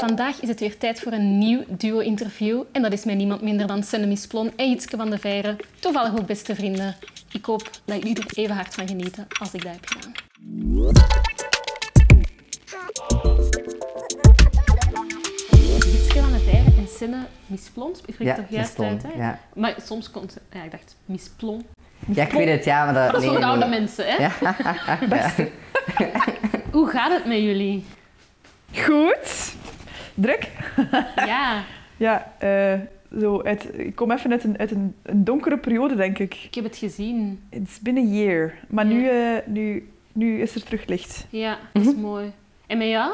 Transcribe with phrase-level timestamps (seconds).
[0.00, 2.62] Vandaag is het weer tijd voor een nieuw duo-interview.
[2.72, 5.56] En dat is met niemand minder dan Senne Misplon en Jitske van de Veire.
[5.78, 6.96] Toevallig ook beste vrienden.
[7.32, 10.12] Ik hoop dat jullie er even hard van genieten als ik dat heb gedaan.
[15.90, 17.90] Jitske van de Veire en Senne Misplon.
[18.06, 19.12] Ik spreek Ja, toch juist Misplon, uit, hè?
[19.22, 19.38] ja.
[19.54, 20.36] Maar soms komt...
[20.52, 21.66] Ja, ik dacht Misplon.
[22.06, 23.12] Ja, ik weet het, ja, maar dat...
[23.12, 23.78] Dat is nee, voor oude nee.
[23.78, 24.16] mensen, hè?
[24.16, 24.56] Ja.
[26.72, 27.84] Hoe gaat het met jullie?
[28.72, 29.58] Goed.
[30.14, 30.50] Druk.
[31.16, 31.62] Ja,
[32.00, 32.78] Ja, eh,
[33.20, 36.34] zo uit, ik kom even uit, een, uit een, een donkere periode, denk ik.
[36.34, 37.40] ik heb het gezien.
[37.50, 38.54] It's been a year.
[38.68, 41.26] Maar nu, eh, nu, nu is er terug licht.
[41.30, 42.32] Ja, dat is mooi.
[42.66, 43.12] En met jou?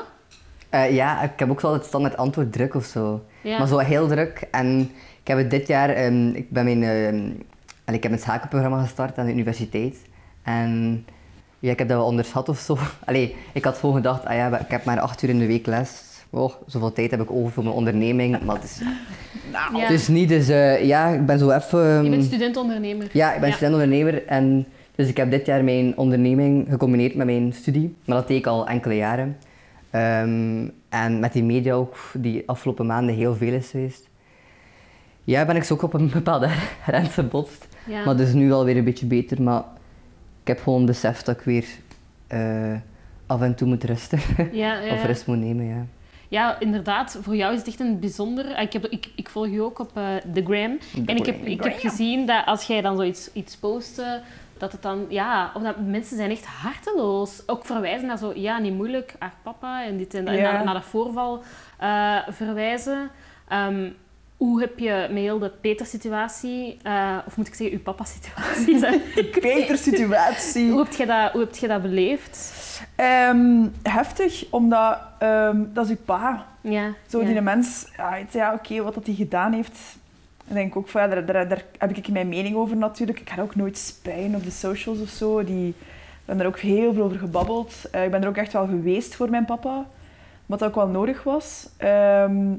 [0.71, 3.25] Eh, ja, ik heb ook zo het standaard antwoord druk of zo.
[3.41, 3.59] Ja.
[3.59, 4.47] Maar zo heel druk.
[4.51, 4.81] En
[5.21, 5.89] ik heb het dit jaar...
[5.89, 6.83] ehm, ik ben mijn...
[7.85, 9.97] allee, ik heb een schakelprogramma gestart aan de universiteit.
[10.43, 11.05] En
[11.59, 12.79] ja, ik heb dat wel onderschat of zo.
[13.07, 15.67] Allee, ik had gewoon gedacht, ah ja, ik heb maar acht uur in de week
[15.67, 16.06] les.
[16.37, 18.41] Oh, zoveel tijd heb ik over voor mijn onderneming.
[18.43, 18.81] Maar het is,
[19.53, 19.83] Nou, Ja.
[19.83, 21.79] het is niet, dus eh, ja, ik ben zo even...
[21.81, 23.09] Je bent ehm, student-ondernemer.
[23.13, 23.55] Ja, ik ben Ja.
[23.55, 27.95] studentondernemer en dus ik heb dit jaar mijn onderneming gecombineerd met mijn studie.
[28.05, 29.37] Maar dat deed ik al enkele jaren.
[29.91, 34.09] Ehm, en met die media ook, die afgelopen maanden heel veel is geweest.
[35.25, 36.49] Ja, ben ik zo ook op een bepaalde
[36.83, 37.69] grens gebotst.
[37.87, 38.05] Ja.
[38.05, 39.43] Maar dus nu alweer een beetje beter.
[39.43, 39.63] Maar
[40.41, 41.65] ik heb gewoon beseft dat ik weer
[42.27, 42.75] eh,
[43.27, 44.19] af en toe moet rusten.
[44.53, 45.87] Ja, ja, of rust moet nemen, ja.
[46.29, 47.19] Ja, inderdaad.
[47.23, 48.55] Voor jou is het echt een bijzonder...
[48.55, 50.79] ah, Ik, heb, ik, ik volg je ook op eh The Gram.
[51.07, 54.13] en ik heb, ik heb gezien dat als jij dan zoiets iets post, eh,
[54.59, 55.07] dat het dan...
[55.09, 57.43] Ja, of dat mensen zijn echt harteloos.
[57.47, 58.33] Ook verwijzen naar zo...
[58.35, 60.35] Ja, niet moeilijk, haar papa en dit en dat.
[60.35, 60.53] En Ja.
[60.53, 61.43] naar, naar dat voorval
[61.79, 63.11] eh, verwijzen.
[63.49, 63.91] Ehm,
[64.37, 66.79] hoe heb je met heel de Peter-situatie...
[66.83, 68.79] eh, of moet ik zeggen, uw papa-situatie...
[68.79, 69.01] zijn?
[69.41, 70.71] Beter situatie.
[70.71, 72.37] hoe, heb je dat, hoe heb je dat beleefd?
[72.97, 76.47] Ehm, heftig, omdat ehm, dat is uw pa.
[76.61, 76.93] Ja.
[77.07, 77.27] Zo, ja.
[77.27, 79.79] die mens, ja, ja oké, wat dat hij gedaan heeft.
[80.47, 83.21] Ik denk ook van, ja, daar, daar, daar heb ik mijn mening over natuurlijk.
[83.21, 85.45] Ik ga ook nooit spuien op de socials of zo.
[85.45, 85.75] Die, ik
[86.25, 87.75] ben er ook heel veel over gebabbeld.
[87.91, 89.87] Eh, ik ben er ook echt wel geweest voor mijn papa.
[90.47, 91.69] Wat ook wel nodig was.
[91.77, 92.53] Ehm,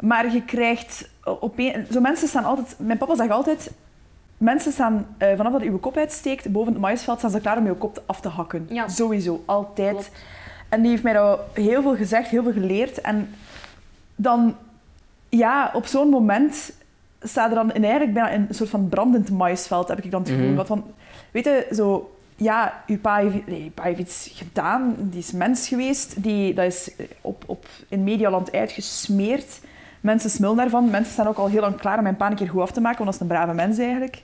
[0.00, 1.86] maar je krijgt opeen...
[1.90, 2.74] Zo mensen staan altijd...
[2.78, 3.70] Mijn papa zegt altijd...
[4.40, 7.66] Mensen staan, eh, vanaf dat je kop uitsteekt, boven het maïsveld, staan ze klaar om
[7.66, 8.66] je kop af te hakken.
[8.70, 8.88] Ja.
[8.88, 9.90] Sowieso, altijd.
[9.90, 10.10] Klopt.
[10.68, 13.00] En die heeft mij dat heel veel gezegd, heel veel geleerd.
[13.00, 13.34] En
[14.16, 14.56] dan,
[15.28, 16.72] ja, op zo'n moment
[17.22, 20.30] staat er dan in eigenlijk bijna een soort van brandend maïsveld, heb ik dan het
[20.30, 20.52] gevoel.
[20.52, 20.66] Mhm.
[20.66, 20.84] van,
[21.30, 25.32] weet je, zo, ja, uw pa heeft, nee, uw pa heeft iets gedaan, die is
[25.32, 26.90] mens geweest, die, dat is
[27.20, 29.60] op, op, in Medialand uitgesmeerd.
[30.00, 32.48] Mensen smullen daarvan, mensen staan ook al heel lang klaar om mijn pa een keer
[32.48, 34.22] goed af te maken, want dat is een brave mens eigenlijk.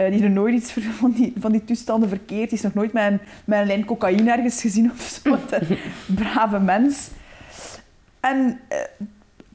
[0.00, 2.48] Eh, die er nooit iets van die, van die toestanden verkeerd.
[2.48, 5.30] Die is nog nooit met een lijn cocaïne ergens gezien of zo.
[5.50, 7.08] Een brave mens.
[8.20, 8.78] En eh,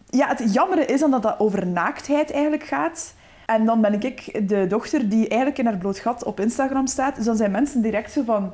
[0.10, 3.14] ja, het jammere is dan dat dat over naaktheid eigenlijk gaat.
[3.46, 7.16] En dan ben ik de dochter die eigenlijk in haar bloot gat op Instagram staat.
[7.16, 8.54] Dus dan zijn mensen direct zo van...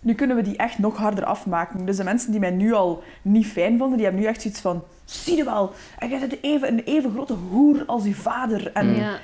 [0.00, 1.86] Nu kunnen we die echt nog harder afmaken.
[1.86, 4.60] Dus de mensen die mij nu al niet fijn vonden, die hebben nu echt zoiets
[4.60, 4.82] van...
[5.04, 8.72] Zie je wel, en jij bent even, een even grote hoer als uw vader.
[8.72, 9.18] En Ja.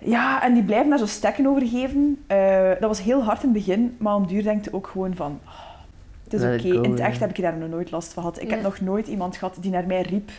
[0.00, 2.18] Ja, en die blijven daar zo stekken over geven.
[2.26, 5.14] Eh, dat was heel hard in het begin, maar om duur denkt je ook gewoon
[5.14, 5.40] van...
[5.46, 5.52] oh,
[6.24, 8.40] het is oké, in het echt heb ik daar nog nooit last van gehad.
[8.42, 10.30] Ik heb nog nooit iemand gehad die naar mij riep...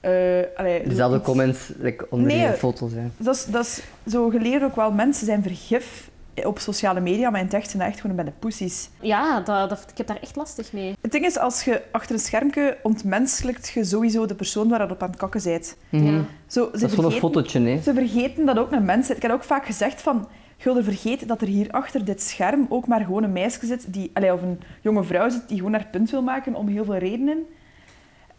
[0.00, 0.12] eh,
[0.56, 2.38] allee, Dezelfde iets- comments like, onder Nee.
[2.40, 2.92] je foto's.
[2.92, 3.02] Hè.
[3.16, 3.82] Dat is, dat is
[4.12, 4.92] zo geleerd ook wel.
[4.92, 6.10] Mensen zijn vergif
[6.44, 8.90] op sociale media, maar in het echt zijn dat echt gewoon bij de poesies.
[9.00, 10.96] Ja, dat, dat, ik heb daar echt lastig mee.
[11.00, 14.90] Het ding is, als je achter een schermpje ontmenselijkt je sowieso de persoon waar je
[14.92, 15.76] op aan het kakken bent.
[15.88, 16.04] Mhm.
[16.14, 16.24] Ja.
[16.46, 17.80] Zo, ze Dat is gewoon een vergeten- fotootje, hè.
[17.82, 19.16] Ze vergeten dat ook een mens is.
[19.16, 20.28] Ik heb ook vaak gezegd van...
[20.58, 24.10] Gulden vergeet dat er hier achter dit scherm ook maar gewoon een meisje zit, die,
[24.14, 26.96] allee, of een jonge vrouw zit, die gewoon haar punt wil maken om heel veel
[26.96, 27.38] redenen.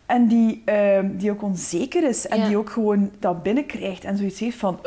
[0.06, 2.48] En die, ehm, die ook onzeker is en Ja.
[2.48, 4.80] die ook gewoon dat binnenkrijgt en zoiets heeft van...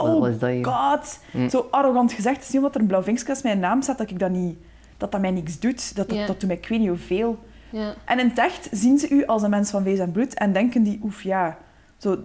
[0.00, 1.18] Oh dat god.
[1.30, 1.48] Mm.
[1.48, 2.36] Zo arrogant gezegd.
[2.36, 4.30] Het is niet omdat er een blauw vinkje met mijn naam staat dat ik dat
[4.30, 4.56] niet...
[4.96, 5.96] Dat dat mij niks doet.
[5.96, 7.38] Dat, dat, doet mij ik weet niet hoeveel.
[7.70, 7.94] Ja.
[8.04, 10.52] En in het echt zien ze u als een mens van vlees en bloed en
[10.52, 11.58] denken die, oef ja,
[11.96, 12.18] zo,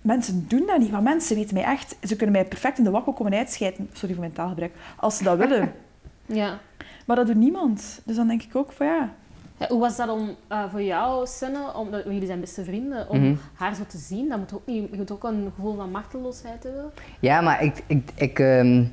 [0.00, 0.90] mensen doen dat niet.
[0.90, 4.14] Maar mensen weten mij echt, ze kunnen mij perfect in de wakko komen uitschijten, sorry
[4.14, 5.72] voor mijn taalgebruik, als ze dat willen.
[6.26, 6.58] ja.
[7.06, 8.00] Maar dat doet niemand.
[8.04, 9.14] Dus dan denk ik ook van Ja,
[9.68, 13.34] Hoe was dat om, eh, voor jou, Senne, want jullie zijn beste vrienden, om Mhm.
[13.54, 14.28] haar zo te zien?
[14.28, 16.90] Dat moet ook niet, je moet ook een gevoel van machteloosheid hebben.
[17.20, 18.84] Ja, maar ik, ik, ik, ehm,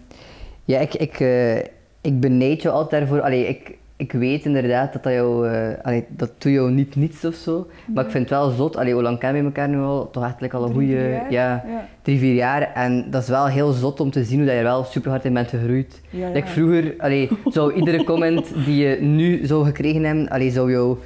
[0.66, 1.58] ja, ik, ik, eh,
[2.02, 3.22] ik benijd jou altijd daarvoor.
[3.22, 7.25] Allee, ik, ik weet inderdaad dat dat jou, eh, allee, dat doet jou niet niets
[7.25, 7.67] of zo.
[7.94, 8.77] Maar ik vind het wel zot.
[8.77, 10.09] Allee, hoe lang kennen we elkaar nu al?
[10.11, 11.63] Toch like al een goede, ja, Ja.
[12.01, 12.71] drie, vier jaar.
[12.73, 15.09] En dat is wel heel zot om te zien hoe dat je er wel super
[15.09, 16.01] hard in bent gegroeid.
[16.09, 16.33] Ja, ja.
[16.33, 20.97] Like vroeger, allee, zou iedere comment die je nu zou gekregen hebben, allee, zou jou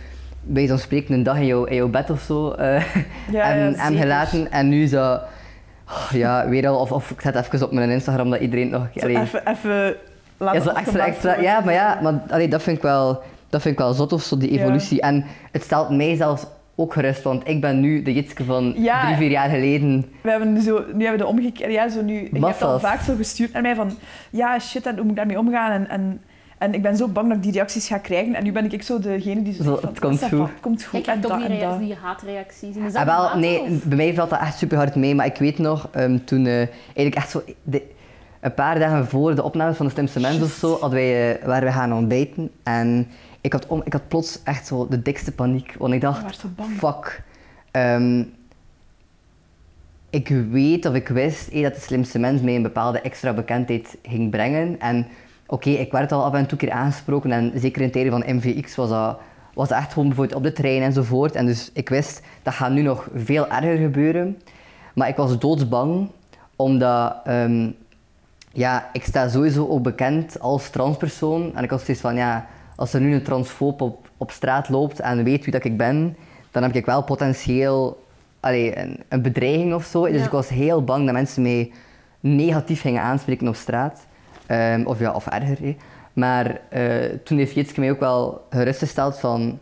[0.43, 2.83] bij zo'n spreken een dag in jouw, in jouw bed of zo eh
[3.33, 4.51] en, en gelaten.
[4.51, 5.13] En nu zo,
[5.87, 8.87] oh, ja, weer al, of, of ik zet even op mijn Instagram dat iedereen nog...
[8.95, 9.95] Zo allee, even, even
[10.41, 11.27] laten ja, zo extra, extra.
[11.29, 11.43] worden.
[11.45, 14.21] Ja, maar ja, maar, allee, dat, vind ik wel, dat vind ik wel zot of
[14.23, 14.59] zo, die Ja.
[14.59, 15.01] evolutie.
[15.01, 16.45] En het stelt mij zelfs
[16.75, 19.03] ook gerust, want ik ben nu de Jitske van Ja.
[19.05, 20.05] drie, vier jaar geleden.
[20.21, 22.79] We hebben nu zo, nu hebben we de omgekeerde, ja, zo nu, je hebt al
[22.79, 23.91] vaak zo gestuurd naar mij van,
[24.29, 25.71] ja, shit, en hoe moet ik daarmee omgaan?
[25.71, 26.21] En, en,
[26.57, 28.35] en ik ben zo bang dat ik die reacties ga krijgen.
[28.35, 30.59] En nu ben ik zo degene die zo Zo, van, het komt "Ça goed." het
[30.61, 30.99] komt goed.
[30.99, 31.79] Ik heb en toch dat die, en rea- dat.
[31.79, 32.75] die haatreacties.
[32.75, 33.83] En is dat Ah, wel, haat, nee, of?
[33.83, 35.15] bij mij valt dat echt super hard mee.
[35.15, 37.41] Maar ik weet nog, ehm, toen eh, eigenlijk echt zo...
[37.63, 37.81] De,
[38.41, 41.45] een paar dagen voor de opnames van de Slimste Mens of zo, hadden wij, eh,
[41.45, 42.51] waren we gaan ontbijten.
[42.63, 43.07] En
[43.41, 45.75] ik had, om, ik had plots echt zo de dikste paniek.
[45.77, 46.71] Want ik dacht, was zo bang.
[46.77, 47.23] fuck.
[47.71, 48.23] ehm,
[50.09, 53.97] ik weet of ik wist eh, dat de Slimste Mens mij een bepaalde extra bekendheid
[54.03, 54.79] ging brengen.
[54.79, 55.07] En
[55.47, 57.31] oké, ik werd al af en toe een keer aangesproken.
[57.31, 59.19] En zeker in tijden van MVX was dat,
[59.53, 61.35] was dat echt gewoon bijvoorbeeld op de trein enzovoort.
[61.35, 64.41] En dus ik wist, dat gaat nu nog veel erger gebeuren.
[64.93, 66.09] Maar ik was doodsbang,
[66.55, 67.15] omdat...
[67.23, 67.69] ehm,
[68.53, 71.55] ja, ik sta sowieso ook bekend als transpersoon.
[71.55, 72.45] En ik had zoiets van, ja,
[72.75, 76.15] als er nu een transfoob op, op straat loopt en weet wie dat ik ben,
[76.51, 78.03] dan heb ik wel potentieel
[78.39, 80.05] allee, een, een bedreiging of zo.
[80.05, 80.25] Dus Ja.
[80.25, 81.71] ik was heel bang dat mensen mij
[82.19, 84.05] negatief gingen aanspreken op straat.
[84.45, 85.75] Ehm, of ja, of erger.
[86.13, 89.59] Maar eh, toen heeft Jitske mij ook wel gerustgesteld van...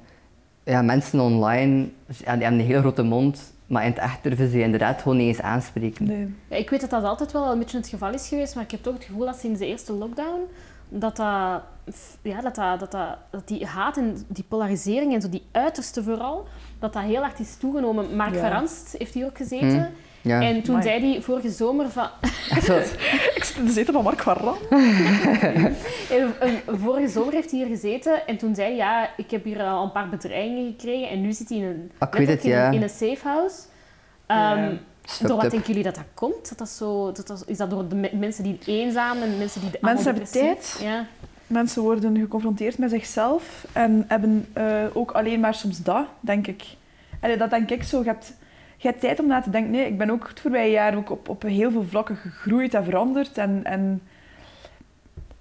[0.64, 4.50] Ja, mensen online, ja, die hebben een hele grote mond, maar in het echt durven
[4.50, 6.06] ze je inderdaad gewoon niet eens aanspreken.
[6.06, 6.34] Nee.
[6.50, 8.72] Ja, ik weet dat dat altijd wel een beetje het geval is geweest, maar ik
[8.72, 10.42] heb toch het gevoel dat sinds de eerste lockdown
[10.90, 11.62] dat, dat,
[12.22, 16.48] ja, dat, dat, dat, dat, die haat en die polarisering en zo die uiterste vooral,
[16.80, 18.16] dat dat heel hard is toegenomen.
[18.16, 18.40] Mark Ja.
[18.40, 19.92] Verranst heeft hier ook gezeten.
[20.22, 20.42] Ja.
[20.42, 20.88] En toen Amai.
[20.88, 22.08] zei hij vorige zomer van...
[22.64, 22.74] Zo,
[23.40, 24.58] Ik zit in de zetel van Mark van Ram.
[26.10, 29.44] En, eh, vorige zomer heeft hij hier gezeten en toen zei hij, ja, ik heb
[29.44, 32.28] hier al een paar bedreigingen gekregen en nu zit hij in een, Ah, ik weet
[32.28, 32.70] het, in, ja.
[32.72, 33.56] in een safe house.
[34.28, 34.56] Ja.
[34.58, 34.76] Ehm,
[35.28, 35.52] door wat up.
[35.52, 36.50] denken jullie dat dat komt?
[36.50, 39.62] Dat dat zo, dat dat, is dat door de me- mensen die eenzaam en mensen
[39.62, 40.80] die de Mensen hebben tijd.
[40.82, 41.06] Ja.
[41.48, 46.64] Mensen worden geconfronteerd met zichzelf en hebben eh, ook alleen maar soms dat, denk ik.
[47.22, 48.00] Allee, dat denk ik zo.
[48.00, 48.34] Je hebt,
[48.82, 49.72] je hebt tijd om na te denken.
[49.72, 52.84] Nee, ik ben ook het voorbije jaar ook op, op heel veel vlakken gegroeid en
[52.84, 53.38] veranderd.
[53.38, 54.02] En, en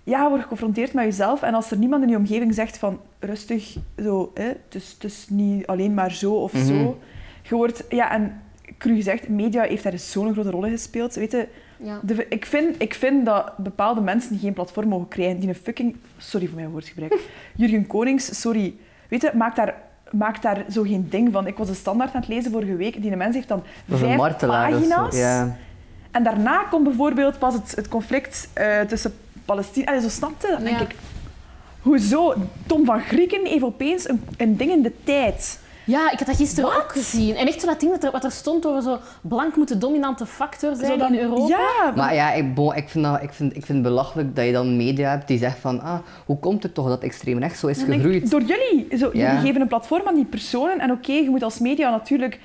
[0.04, 1.42] ja, je wordt geconfronteerd met jezelf.
[1.42, 5.04] En als er niemand in je omgeving zegt van rustig, zo, hè, het, is, het
[5.04, 6.64] is niet alleen maar zo of Mhm.
[6.64, 6.98] zo.
[7.42, 8.40] Je wordt, ja, en
[8.78, 11.14] cru gezegd, media heeft daar zo'n grote rol in gespeeld.
[11.14, 12.00] Weet je, Ja.
[12.02, 15.96] de, ik, vind, ik vind dat bepaalde mensen geen platform mogen krijgen die een fucking...
[16.16, 17.18] Sorry voor mijn woordgebruik.
[17.56, 18.74] Jurgen Konings, sorry.
[19.08, 19.74] Weet je, maak daar,
[20.10, 21.46] maak daar zo geen ding van.
[21.46, 23.02] Ik was de standaard aan het lezen vorige week.
[23.02, 25.16] Die mens heeft dan vijf pagina's.
[25.16, 25.56] Ja.
[26.10, 29.14] En daarna komt bijvoorbeeld pas het, het conflict eh, tussen
[29.44, 29.86] Palestina...
[29.86, 30.82] Allee, zo snapte, dan denk Ja.
[30.84, 30.94] ik...
[31.80, 32.34] Hoezo?
[32.66, 35.60] Tom van Grieken heeft opeens een, een ding in de tijd.
[35.88, 37.36] Ja, ik had dat gisteren ook gezien.
[37.36, 39.78] En echt zo dat ding dat er, wat er stond over zo blank moet de
[39.78, 41.48] dominante factor zijn in Europa.
[41.48, 44.44] Ja, Maar ja, ik, bon, ik, vind dat, ik, vind, ik vind het belachelijk dat
[44.46, 47.60] je dan media hebt die zegt van ah, hoe komt het toch dat extreem rechts
[47.60, 48.30] zo is Dan denk ik, gegroeid?
[48.30, 48.96] door jullie.
[48.98, 49.26] Zo, Ja.
[49.28, 50.78] Jullie geven een platform aan die personen.
[50.80, 52.40] En oké, je moet als media natuurlijk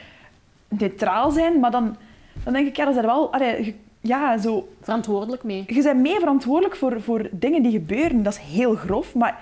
[0.67, 1.95] neutraal zijn, maar dan,
[2.43, 3.33] dan denk ik, ja, dat is er wel...
[3.33, 3.73] allee, je-
[4.05, 5.63] ja, zo, Verantwoordelijk mee.
[5.67, 8.23] je bent mee verantwoordelijk voor, voor dingen die gebeuren.
[8.23, 9.39] Dat is heel grof, maar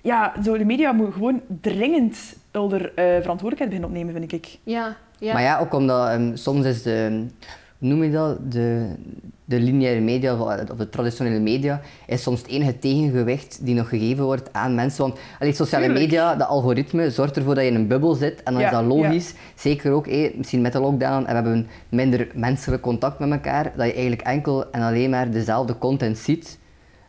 [0.00, 2.16] ja, zo, de media moet gewoon dringend
[2.64, 4.58] er verantwoordelijkheid beginnen opnemen, vind ik.
[4.62, 5.32] Ja, ja.
[5.32, 7.26] Maar ja, ook omdat ehm, soms is de,
[7.78, 8.94] hoe noem je dat, de,
[9.44, 13.88] de lineaire media of of de traditionele media, is soms het enige tegengewicht die nog
[13.88, 15.02] gegeven wordt aan mensen.
[15.02, 16.04] Want allee, sociale Tuurlijk.
[16.04, 18.74] media, dat algoritme, zorgt ervoor dat je in een bubbel zit en dan Ja, is
[18.74, 19.34] dat logisch.
[19.54, 23.62] Zeker ook, hé, misschien met de lockdown, en we hebben minder menselijk contact met elkaar,
[23.76, 26.58] dat je eigenlijk enkel en alleen maar dezelfde content ziet.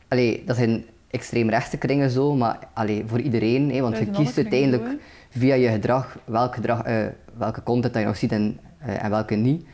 [0.08, 4.51] Allee, dat zijn extreemrechtse kringen zo, maar allee, voor iedereen, hè, want je kiest kringen
[4.51, 5.01] uiteindelijk
[5.38, 7.06] via je gedrag welk gedrag, eh,
[7.38, 9.65] welke content dat je nog ziet en, eh, en welke niet.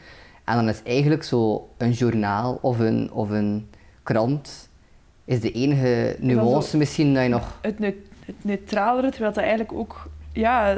[0.44, 3.70] En dan is eigenlijk zo een journaal of een, of een
[4.04, 4.70] krant
[5.26, 7.58] is de enige zo- nuance misschien dat je nog...
[7.62, 10.10] Het, neut- het neutralere, terwijl dat eigenlijk ook...
[10.34, 10.78] Ja,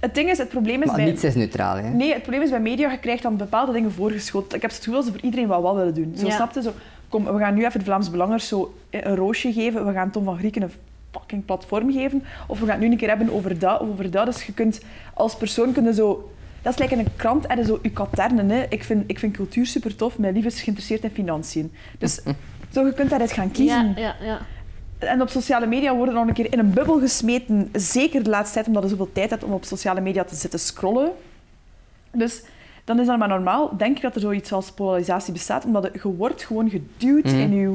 [0.00, 1.04] het ding is, het probleem is Maar bij...
[1.04, 1.88] niets is neutraal, hè.
[1.88, 4.56] Nee, het probleem is bij media, je krijgt dan bepaalde dingen voorgeschoten.
[4.56, 6.12] Ik heb het gevoel dat ze voor iedereen wat wat willen doen.
[6.16, 6.32] Zo Ja.
[6.34, 6.72] snapte zo,
[7.08, 9.86] kom, we gaan nu even de Vlaams Belangers zo een roosje geven.
[9.86, 10.70] We gaan Tom van Grieken een
[11.12, 12.24] fucking platform geven.
[12.46, 14.26] Of we gaan het nu een keer hebben over dat of over dat.
[14.26, 14.80] Dus je kunt
[15.14, 16.30] als persoon kunnen zo...
[16.62, 18.50] Dat is lekker in een krant en zo je katernen.
[18.50, 18.62] Hè.
[18.68, 20.18] Ik, vind, ik vind cultuur super tof.
[20.18, 21.72] Mijn lief is geïnteresseerd in financiën.
[21.98, 22.20] Dus
[22.74, 23.92] zo, je kunt daaruit gaan kiezen.
[23.96, 24.38] Ja, ja, ja.
[24.98, 27.68] En op sociale media worden nog een keer in een bubbel gesmeten.
[27.72, 30.58] Zeker de laatste tijd, omdat je zoveel tijd hebt om op sociale media te zitten
[30.58, 31.10] scrollen.
[32.12, 32.42] Dus
[32.84, 33.76] dan is dat maar normaal.
[33.76, 37.34] Denk ik dat er zoiets als polarisatie bestaat, omdat je wordt gewoon geduwd Mhm.
[37.36, 37.74] in je,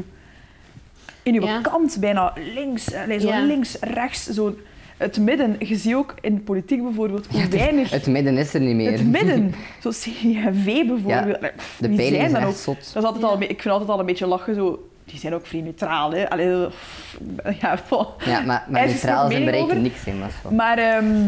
[1.27, 1.61] in uw Ja.
[1.61, 3.39] kant, bijna links, allee, zo Ja.
[3.45, 4.25] links, rechts.
[4.27, 4.55] Zo.
[4.97, 7.89] Het midden, je ziet ook in de politiek bijvoorbeeld hoe weinig...
[7.89, 8.91] Het midden is er niet meer.
[8.91, 9.53] Het midden,
[9.83, 11.37] zo CD&V bijvoorbeeld.
[11.41, 12.55] Ja, Pff, de peiling zijn dan ook?
[12.55, 12.93] zot.
[12.93, 14.87] Dat is altijd al, een be- ik vind altijd al een beetje lachen, zo...
[15.05, 16.29] Die zijn ook vrij neutraal, hè.
[16.29, 17.19] Allee, pff,
[17.61, 17.79] ja.
[18.25, 20.19] Ja, maar, maar is neutraal een zijn bereiken niks in.
[20.19, 21.27] Wel- Maar ehm,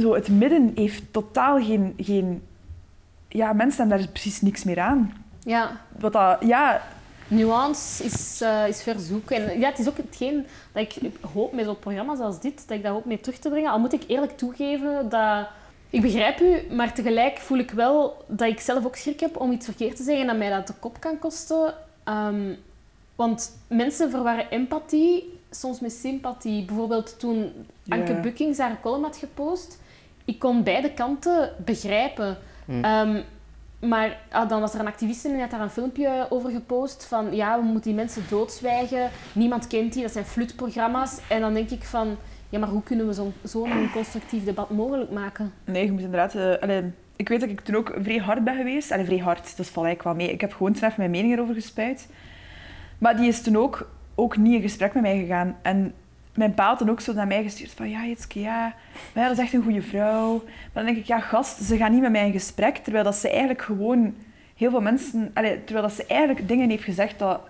[0.00, 2.42] zo, het midden heeft totaal geen, geen...
[3.28, 5.12] Ja, mensen hebben daar precies niks meer aan.
[5.42, 6.36] Ja, Wat dat...
[6.40, 6.82] Ja,
[7.28, 9.36] nuance is, eh, is verzoeken.
[9.36, 12.76] En ja, het is ook hetgeen dat ik hoop met zo'n programma's als dit, dat
[12.76, 13.70] ik dat hoop mee terug te brengen.
[13.70, 15.46] Al moet ik eerlijk toegeven dat...
[15.90, 19.52] Ik begrijp u, maar tegelijk voel ik wel dat ik zelf ook schrik heb om
[19.52, 21.74] iets verkeerd te zeggen en dat mij dat de kop kan kosten.
[22.04, 22.54] Ehm,
[23.14, 26.64] want mensen verwarren empathie soms met sympathie.
[26.64, 27.52] Bijvoorbeeld toen
[27.88, 28.20] Anke Ja.
[28.20, 29.80] Bukkings haar column had gepost,
[30.24, 32.38] ik kon beide kanten begrijpen.
[32.64, 32.84] Hm.
[32.84, 33.22] Ehm,
[33.80, 37.04] maar ah, dan was er een activiste en die had daar een filmpje over gepost
[37.06, 41.20] van ja, we moeten die mensen doodzwijgen, niemand kent die, dat zijn flutprogramma's.
[41.28, 42.16] En dan denk ik van,
[42.48, 45.52] ja, maar hoe kunnen we zo'n zo'n constructief debat mogelijk maken?
[45.64, 46.34] nee, je moet inderdaad...
[46.34, 46.84] eh,
[47.18, 48.92] ik weet dat ik toen ook vrij hard ben geweest.
[48.92, 50.34] Allee, vrij hard, dat valt eigenlijk wel mee.
[50.34, 52.08] Ik heb gewoon even mijn mening erover gespuit.
[52.98, 55.56] Maar die is toen ook, ook niet in gesprek met mij gegaan.
[55.62, 55.94] En
[56.38, 57.90] mijn pa had dan ook zo naar mij gestuurd van...
[57.90, 58.74] Ja, Jitske, ja,
[59.14, 60.32] maar ja, dat is echt een goede vrouw.
[60.44, 62.76] Maar dan denk ik, ja, gast, ze gaan niet met mij in gesprek.
[62.76, 64.14] Terwijl dat ze eigenlijk gewoon
[64.56, 65.30] heel veel mensen...
[65.34, 67.40] Allee, terwijl dat ze eigenlijk dingen heeft gezegd dat...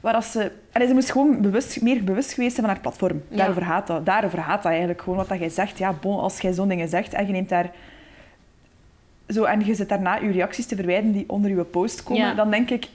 [0.00, 3.22] Waar dat ze, allee, ze moest gewoon bewust, meer bewust geweest zijn van haar platform.
[3.28, 3.36] Ja.
[3.36, 4.06] Daarover gaat dat.
[4.06, 5.00] Daarover gaat dat eigenlijk.
[5.02, 5.78] Gewoon wat dat jij zegt.
[5.78, 7.70] Ja, bon, als jij zo'n dingen zegt en je neemt daar...
[9.28, 12.34] Zo, en je zit daarna je reacties te verwijderen die onder je post komen, Ja.
[12.34, 12.88] dan denk ik,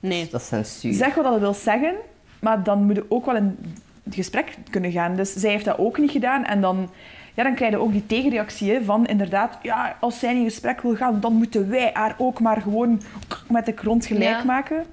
[0.00, 0.28] Nee.
[0.30, 0.92] Dat is censuur.
[0.92, 1.94] zeg wat dat wil zeggen,
[2.40, 3.58] maar dan moet je ook wel in
[4.06, 5.16] het gesprek kunnen gaan.
[5.16, 6.44] Dus zij heeft dat ook niet gedaan.
[6.44, 6.90] En dan,
[7.34, 10.80] ja, dan krijg je ook die tegenreactie hè, van inderdaad, ja, als zij in gesprek
[10.80, 13.00] wil gaan, dan moeten wij haar ook maar gewoon
[13.48, 14.44] met de grond gelijk Ja.
[14.44, 14.84] maken.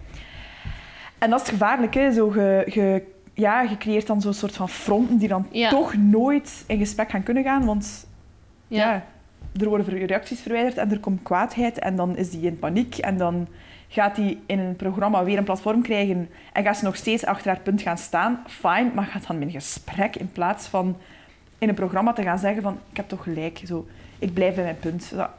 [1.18, 1.94] En dat is gevaarlijk.
[1.94, 2.12] Hè?
[2.12, 3.04] Zo, je, je,
[3.34, 5.70] ja, je creëert dan zo'n soort van fronten die dan Ja.
[5.70, 7.66] toch nooit in gesprek gaan kunnen gaan.
[7.66, 8.08] Want
[8.68, 8.92] Ja.
[8.94, 9.04] ja.
[9.62, 13.18] er worden reacties verwijderd en er komt kwaadheid en dan is die in paniek en
[13.18, 13.48] dan
[13.94, 17.48] gaat hij in een programma weer een platform krijgen en gaat ze nog steeds achter
[17.48, 18.44] haar punt gaan staan.
[18.48, 20.98] Fine, maar gaat dan in gesprek in plaats van
[21.58, 23.88] in een programma te gaan zeggen van ik heb toch gelijk, zo,
[24.20, 25.12] ik blijf bij mijn punt.
[25.16, 25.30] Dat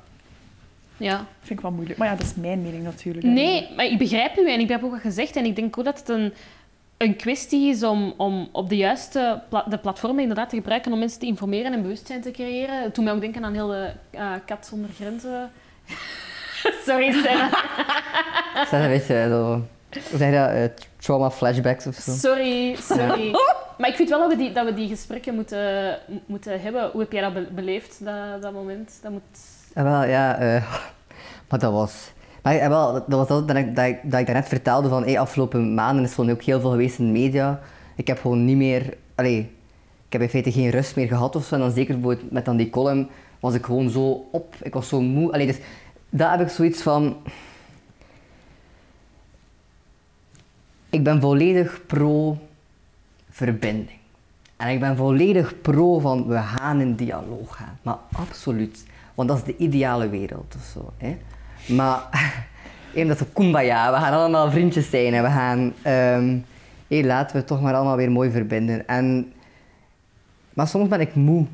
[0.97, 1.27] ja.
[1.41, 1.99] vind ik wel moeilijk.
[1.99, 3.27] Maar ja, dat is mijn mening natuurlijk.
[3.27, 5.37] Nee, maar ik begrijp u en ik begrijp ook wat je zegt.
[5.37, 6.33] En ik denk ook dat het een,
[6.97, 10.99] een kwestie is om, om op de juiste pla- de platformen inderdaad te gebruiken om
[10.99, 12.93] mensen te informeren en bewustzijn te creëren.
[12.93, 15.51] Doet mij ook denken aan heel de eh, Kat zonder grenzen.
[16.87, 17.53] Sorry, Sarah.
[18.63, 19.63] Is een beetje zo...
[20.11, 20.49] Hoe zeg je dat?
[20.51, 22.13] Eh, trauma flashbacks of zo.
[22.13, 23.31] Sorry, sorry.
[23.79, 26.91] Maar ik vind wel dat we die, dat we die gesprekken moeten, moeten hebben.
[26.93, 28.99] Hoe heb jij dat be- beleefd, dat, dat moment?
[29.03, 29.23] Dat moet...
[29.75, 30.37] Ja, wel, ja.
[30.39, 30.75] eh,
[31.49, 32.13] maar dat was...
[32.43, 35.03] Maar ja, wel, dat was dat, dat, ik, dat, ik, dat ik daarnet vertelde van...
[35.03, 37.61] Hey, afgelopen maanden is gewoon ook heel veel geweest in de media.
[37.97, 38.97] Ik heb gewoon niet meer...
[39.15, 39.39] Allee,
[40.07, 41.55] ik heb in feite geen rust meer gehad of zo.
[41.55, 43.09] En dan zeker met dan die column
[43.41, 44.55] was ik gewoon zo op.
[44.63, 45.33] Ik was zo moe.
[45.33, 45.59] Allee, dus
[46.17, 47.17] daar heb ik zoiets van...
[50.91, 52.39] Ik ben volledig pro
[53.31, 53.99] verbinding.
[54.57, 57.79] En ik ben volledig pro van we gaan in dialoog gaan.
[57.83, 58.85] Maar absoluut.
[59.15, 60.93] Want dat is de ideale wereld of zo.
[60.97, 61.19] Hè?
[61.75, 62.03] Maar
[62.95, 63.93] één dat is kumbaya.
[63.93, 65.73] We gaan allemaal vriendjes zijn en we gaan.
[65.83, 66.39] ehm
[66.89, 68.89] hé, laten we het toch maar allemaal weer mooi verbinden.
[68.89, 69.33] En,
[70.53, 71.47] maar soms ben ik moe.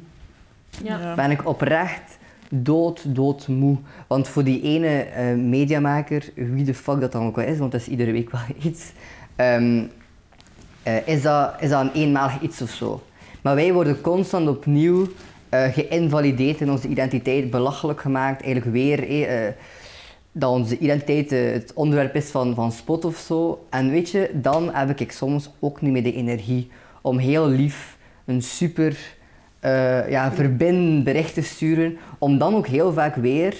[0.83, 1.15] Ja.
[1.15, 2.19] Ben ik oprecht
[2.51, 3.77] dood, dood moe.
[4.07, 7.73] Want voor die ene eh, mediamaker, wie de fuck dat dan ook wel is, want
[7.73, 8.41] dat is iedere week wel
[8.71, 8.93] iets,
[9.37, 9.83] ehm,
[10.83, 13.03] eh, is, dat, is dat een eenmalig iets of zo.
[13.43, 15.09] Maar wij worden constant opnieuw
[15.49, 19.55] eh geïnvalideerd in onze identiteit, belachelijk gemaakt, eigenlijk weer.
[20.33, 23.67] dat onze identiteit het onderwerp is van, van spot of zo.
[23.71, 27.97] En weet je, dan heb ik soms ook niet meer de energie om heel lief
[28.25, 29.19] een super
[29.61, 31.97] eh ja, verbindend bericht te sturen.
[32.19, 33.55] Om dan ook heel vaak weer,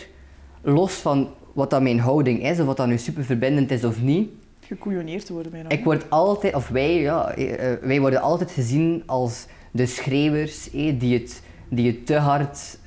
[0.63, 4.03] los van wat dat mijn houding is, of wat dat nu super verbindend is of
[4.03, 4.31] niet,
[4.71, 5.69] Gekoeioneerd te worden bijna.
[5.69, 10.71] ik word altijd, of wij, ja, eh, eh, wij worden altijd gezien als de schreeuwers
[10.71, 12.79] eh, die, het, die het te hard,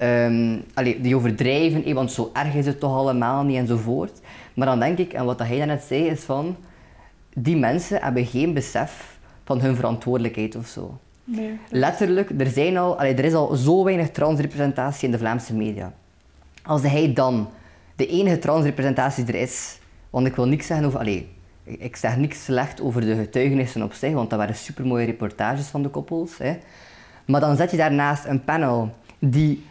[0.73, 4.21] allee, die overdrijven, eh, want zo erg is het toch allemaal niet enzovoort.
[4.53, 6.55] Maar dan denk ik, en wat dat hij net zei, is van,
[7.33, 10.99] die mensen hebben geen besef van hun verantwoordelijkheid of zo.
[11.69, 15.93] Letterlijk, er, zijn al, er is al zo weinig transrepresentatie in de Vlaamse media.
[16.63, 17.49] Als hij dan
[17.95, 20.99] de enige transrepresentatie er is, want ik wil niks zeggen over...
[20.99, 21.29] Allee,
[21.63, 25.81] ik- zeg niks slecht over de getuigenissen op zich, want dat waren supermooie reportages van
[25.83, 26.37] de koppels.
[26.37, 26.57] Hè.
[27.25, 29.65] Maar dan zet je daarnaast een panel die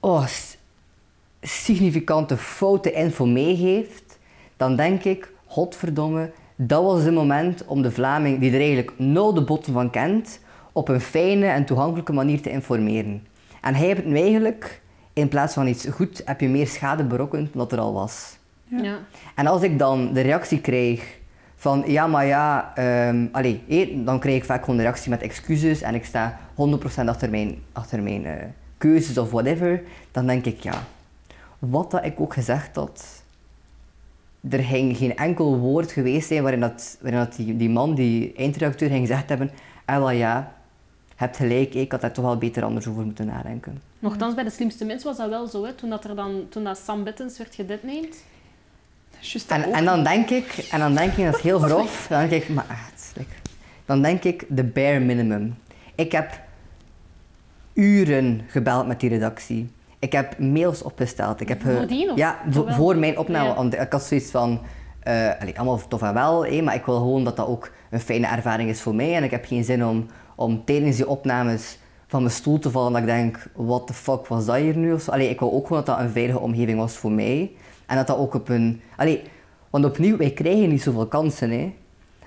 [0.00, 0.26] oh,
[1.40, 4.18] significante foute info meegeeft,
[4.56, 9.34] dan denk ik, godverdomme, dat was het moment om de Vlaming, die er eigenlijk nul
[9.34, 10.40] de botten van kent,
[10.72, 13.26] op een fijne en toegankelijke manier te informeren.
[13.60, 14.80] En hij hebt nu eigenlijk,
[15.12, 18.38] in plaats van iets goed, heb je meer schade berokkend dan er al was.
[18.64, 18.82] Ja.
[18.82, 18.98] Ja.
[19.34, 21.18] En als ik dan de reactie krijg
[21.56, 25.82] van ja, maar ja, ehm allee, dan krijg ik vaak gewoon de reactie met excuses
[25.82, 26.38] en ik sta
[27.02, 28.44] 100% achter mijn, achter mijn eh,
[28.78, 30.82] keuzes of whatever, dan denk ik ja,
[31.58, 33.17] wat dat ik ook gezegd had,
[34.50, 38.32] er ging geen enkel woord geweest zijn waarin, dat, waarin dat die, die man, die
[38.36, 39.50] eindredacteur, ging gezegd hebben,
[39.84, 40.52] ah wel ja,
[41.08, 43.82] je hebt gelijk, ik had daar toch wel beter anders over moeten nadenken.
[43.98, 45.64] Nochtans, bij de slimste mensen was dat wel zo.
[45.64, 45.72] Hè?
[45.72, 47.56] Toen, dat er dan, toen dat Sam Bettens werd.
[49.20, 52.28] Juist En, en dan denk ik, en dan denk ik, dat is heel grof, dan
[52.28, 53.30] denk ik, maar echt, like,
[53.84, 55.54] dan denk ik de bare minimum.
[55.94, 56.40] Ik heb
[57.72, 59.70] uren gebeld met die redactie.
[59.98, 61.40] Ik heb mails opgesteld.
[61.40, 62.38] Ik heb ge- Voordien, of Ja,
[62.68, 63.54] voor mijn opname.
[63.54, 64.60] Want ik had zoiets van,
[65.00, 68.70] eh, allemaal tof en wel, maar ik wil gewoon dat dat ook een fijne ervaring
[68.70, 69.14] is voor mij.
[69.16, 72.92] En ik heb geen zin om, om tijdens die opnames van mijn stoel te vallen
[72.92, 74.92] dat ik denk, what the fuck was dat hier nu?
[74.92, 75.08] Of.
[75.08, 77.50] Allee, ik wil ook gewoon dat dat een veilige omgeving was voor mij.
[77.86, 78.80] En dat dat ook op een...
[78.96, 79.22] Allee,
[79.70, 81.50] want opnieuw, wij krijgen niet zoveel kansen.
[81.50, 81.72] Hè.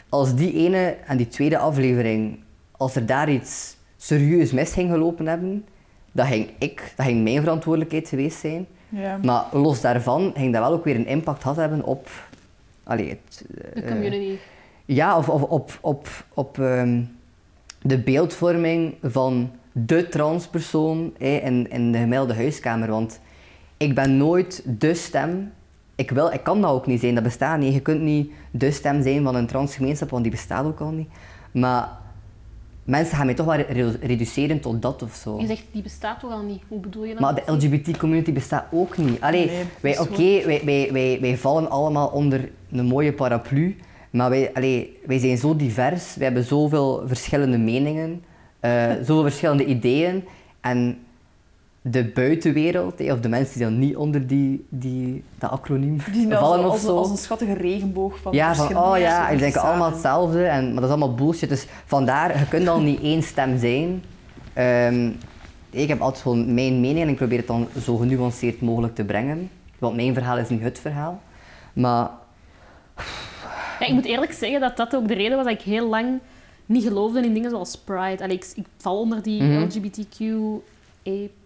[0.09, 2.39] Als die ene en die tweede aflevering,
[2.71, 5.65] als er daar iets serieus mis ging gelopen hebben,
[6.11, 8.67] dat ging ik, dat ging mijn verantwoordelijkheid geweest zijn.
[8.89, 9.19] Ja.
[9.23, 12.09] Maar los daarvan ging dat wel ook weer een impact gehad hebben op...
[12.83, 14.35] Allee, het, De eh, community.
[14.85, 17.01] ja, of, of op, op, op ehm,
[17.81, 22.89] de beeldvorming van de transpersoon in, in de gemiddelde huiskamer.
[22.89, 23.19] Want
[23.77, 25.51] ik ben nooit de stem.
[25.95, 27.73] Ik, wil, ik kan dat ook niet zijn, dat bestaat niet.
[27.73, 31.09] Je kunt niet de stem zijn van een transgemeenschap, want die bestaat ook al niet.
[31.51, 31.89] Maar
[32.91, 35.39] mensen gaan mij toch wel re- reduceren tot dat of zo.
[35.39, 36.61] Je zegt, die bestaat toch al niet?
[36.67, 37.19] Hoe bedoel je dat?
[37.21, 39.21] Maar de LGBT-community bestaat ook niet.
[39.21, 43.75] Allee, Nee, wij, oké, wij, wij, wij, wij vallen allemaal onder een mooie paraplu.
[44.11, 46.15] Maar wij, allee, wij zijn zo divers.
[46.15, 48.23] We hebben zoveel verschillende meningen.
[48.59, 50.23] eh, zoveel verschillende ideeën.
[50.61, 50.97] En
[51.81, 56.27] de buitenwereld, hè, of de mensen die dan niet onder die, die, dat acroniem Die
[56.29, 56.97] vallen als, of als, zo.
[56.97, 60.63] als een schattige regenboog van Ja, van oh ja, en die denken allemaal hetzelfde, en,
[60.65, 61.49] maar dat is allemaal bullshit.
[61.49, 64.03] Dus vandaar, je kunt al niet één stem zijn.
[64.53, 65.09] Ehm,
[65.69, 69.03] ik heb altijd gewoon mijn mening en ik probeer het dan zo genuanceerd mogelijk te
[69.03, 69.49] brengen.
[69.79, 71.21] Want mijn verhaal is niet het verhaal.
[71.73, 72.09] Maar
[73.79, 76.19] Ja, ik moet eerlijk zeggen dat dat ook de reden was dat ik heel lang
[76.65, 78.23] niet geloofde in dingen zoals Pride.
[78.23, 79.61] Allee, ik, ik val onder die Mhm.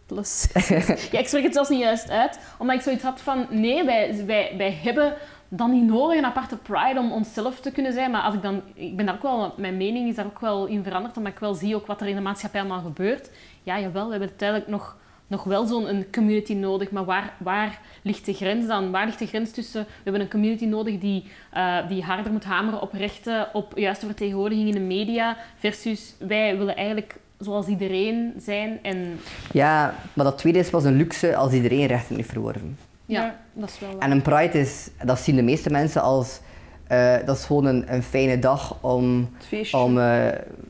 [1.12, 3.48] Ja, ik spreek het zelfs niet juist uit, omdat ik zoiets had van...
[3.50, 5.14] Nee, wij, wij, wij hebben
[5.50, 8.12] dan niet nodig een aparte Pride om onszelf te kunnen zijn.
[8.12, 8.62] Maar als ik dan...
[8.74, 9.54] Ik ben daar ook wel...
[9.58, 12.08] Mijn mening is daar ook wel in veranderd, omdat ik wel zie ook wat er
[12.08, 13.30] in de maatschappij allemaal gebeurt.
[13.64, 14.96] Ja, jawel, we hebben uiteindelijk nog
[15.28, 16.92] nog wel zo'n een community nodig.
[16.92, 18.92] Maar waar, waar ligt de grens dan?
[18.92, 19.84] Waar ligt de grens tussen...
[19.84, 24.06] We hebben een community nodig die, eh, die harder moet hameren op rechten, op juiste
[24.06, 27.16] vertegenwoordiging in de media, versus wij willen eigenlijk
[27.46, 28.80] zoals iedereen zijn.
[28.82, 29.20] En
[29.52, 32.78] ja, maar dat tweede is pas een luxe als iedereen rechten heeft verworven.
[33.06, 33.36] ja, Ja.
[33.54, 34.00] dat is wel waar.
[34.00, 36.40] En een pride is, dat zien de meeste mensen als,
[36.88, 39.78] eh, dat is gewoon een, een fijne dag om, Het feestje.
[39.78, 40.28] om eh,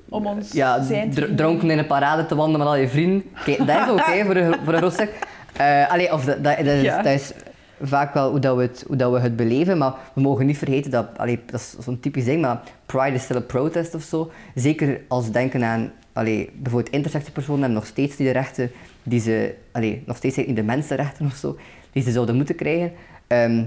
[0.09, 1.35] Om ons ja, zijn te dr- vieren.
[1.35, 3.23] dronken in een parade te wandelen met al je vrienden.
[3.45, 5.27] Kijk, dat is oké voor, een, voor een groot stuk.
[5.57, 7.01] Eh, allee, of dat, dat, dat is, Ja.
[7.01, 7.31] dat is
[7.81, 10.57] vaak wel hoe, dat we, het, hoe dat we het beleven, maar we mogen niet
[10.57, 14.03] vergeten dat, allee, dat is zo'n typisch ding, maar pride is still a protest of
[14.03, 14.31] zo.
[14.55, 18.71] Zeker als we denken aan, allee, bijvoorbeeld intersectiepersonen hebben nog steeds niet de rechten
[19.03, 21.57] die ze, allee, nog steeds niet de mensenrechten of zo,
[21.91, 22.91] die ze zouden moeten krijgen.
[23.27, 23.63] Ehm,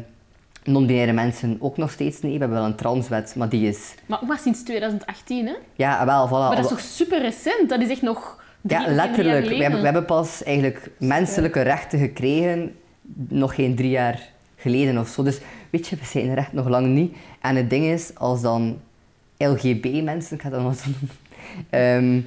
[0.65, 2.33] Non-binaire mensen ook nog steeds niet.
[2.33, 3.95] We hebben wel een transwet, maar die is...
[4.07, 5.55] Maar ook maar sinds 2018, hè?
[5.77, 6.31] Ja, wel, voilà.
[6.31, 7.69] Maar dat is toch super recent?
[7.69, 9.49] Dat is echt nog Ja, letterlijk.
[9.49, 12.75] We hebben, we hebben pas eigenlijk menselijke rechten gekregen
[13.15, 15.23] nog geen drie jaar geleden of zo.
[15.23, 15.41] Dus
[15.71, 17.17] weet je, we zijn er echt nog lang niet.
[17.41, 18.79] En het ding is, als dan
[19.37, 21.17] LGB-mensen, ik ga dat maar zo noemen,
[21.71, 22.21] ehm,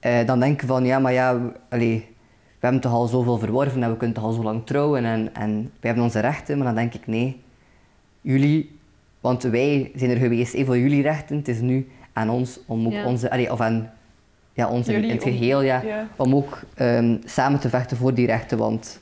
[0.00, 2.06] eh, dan denken van, ja, maar ja, we, allee,
[2.58, 5.34] we hebben toch al zoveel verworven en we kunnen toch al zo lang trouwen en,
[5.34, 6.56] en we hebben onze rechten.
[6.56, 7.40] Maar dan denk ik, nee,
[8.20, 8.78] jullie,
[9.20, 12.86] want wij zijn er geweest eh, voor jullie rechten, het is nu aan ons om
[12.86, 13.04] ook Ja.
[13.06, 13.90] onze, allee, of aan
[14.52, 16.08] ja, ons in, het om- geheel, ja, Ja.
[16.16, 18.58] om ook ehm, samen te vechten voor die rechten.
[18.58, 19.00] Want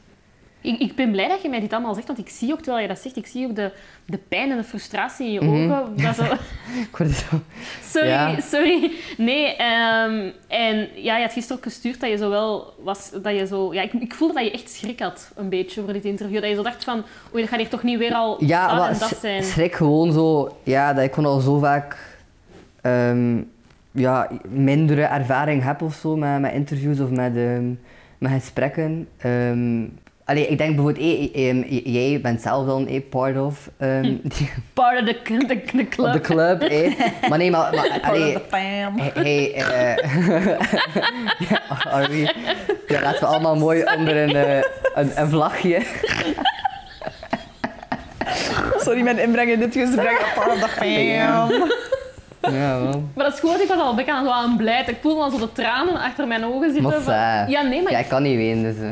[0.67, 2.83] Ik, ik ben blij dat je mij dit allemaal zegt, want ik zie ook, terwijl
[2.83, 3.71] je dat zegt, ik zie ook de,
[4.05, 5.73] de pijn en de frustratie in je Mhm.
[5.73, 6.03] ogen.
[6.03, 6.23] Dat zo,
[6.91, 7.41] ik word zo...
[7.83, 8.41] sorry, Ja.
[8.41, 8.93] sorry.
[9.17, 13.35] Nee, ehm, en ja, je had gisteren ook gestuurd dat je zo wel was, dat
[13.37, 13.75] je zo...
[13.75, 16.41] Ja, ik, ik voelde dat je echt schrik had, een beetje, voor dit interview.
[16.41, 18.79] Dat je zo dacht van, oei, dat gaat hier toch niet weer al Ja, dat
[18.79, 19.43] maar en dat zijn.
[19.43, 20.57] schrik gewoon zo...
[20.63, 21.97] Ja, dat ik gewoon al zo vaak
[22.83, 23.37] ehm,
[23.93, 27.69] ja, mindere ervaring heb of zo met, met interviews of met, ehm,
[28.19, 29.09] met gesprekken.
[30.27, 34.03] Allee, ik denk bijvoorbeeld, eh, eh, ehm, jij bent zelf dan eh, part of ehm,
[34.03, 36.13] die- Part of the, the, the club.
[36.13, 36.63] de club.
[36.63, 36.93] eh.
[37.29, 38.99] Maar nee, maar, maar Part allee, of the fam.
[38.99, 39.97] Hey, hey, eh,
[41.49, 41.61] ja,
[41.91, 42.35] are we-
[42.89, 44.57] ja, laten we allemaal mooi onder een, eh,
[44.95, 45.83] een, een vlagje.
[48.77, 50.33] Sorry, mijn inbreng in dit gesprek.
[50.35, 50.89] Part of the fam.
[50.89, 53.11] Ja, man.
[53.15, 54.85] Maar dat is goed, ik was al ik aan, zo aan blij.
[54.87, 56.83] Ik voelde al zo de tranen achter mijn ogen zitten.
[56.83, 57.51] Maar van- saai.
[57.51, 58.91] Ja, nee, maar Ja, ik kan niet wenen, dus...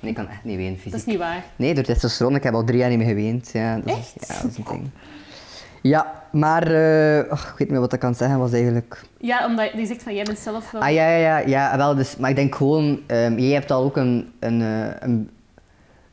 [0.00, 0.90] nee, ik kan echt niet wenen, fysiek.
[0.90, 1.44] dat is niet waar.
[1.56, 2.34] Nee, door testosteron.
[2.34, 3.50] Ik heb al drie jaar niet meer geweend.
[3.52, 4.14] Ja, dat is?
[4.28, 4.90] Ja, dat is een ding.
[5.82, 6.66] Ja, maar...
[6.66, 9.02] eh, ik weet niet meer wat ik kan zeggen, was eigenlijk...
[9.20, 10.82] Ja, omdat je zegt van jij bent zelf wel...
[10.82, 13.00] Ah, ja, ja, ja, ja, wel, dus, maar ik denk gewoon...
[13.06, 15.30] ehm, jij hebt al ook een, een, eh, een,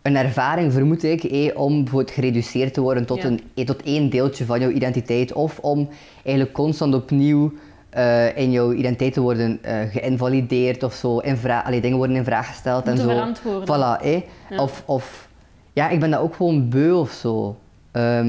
[0.01, 3.27] een ervaring, vermoed ik, eh, om bijvoorbeeld gereduceerd te worden tot, Ja.
[3.27, 5.33] een, eh, tot één deeltje van jouw identiteit.
[5.33, 5.89] Of om
[6.23, 7.53] eigenlijk constant opnieuw
[7.97, 11.17] eh, in jouw identiteit te worden eh, geïnvalideerd of zo.
[11.17, 13.07] In allee, dingen worden in vraag gesteld en zo.
[13.07, 13.75] verantwoorden.
[13.75, 14.21] Voilà, eh.
[14.49, 14.57] Ja.
[14.57, 15.27] Of, of...
[15.73, 17.57] Ja, ik ben dat ook gewoon beu of zo.
[17.91, 18.25] Eh,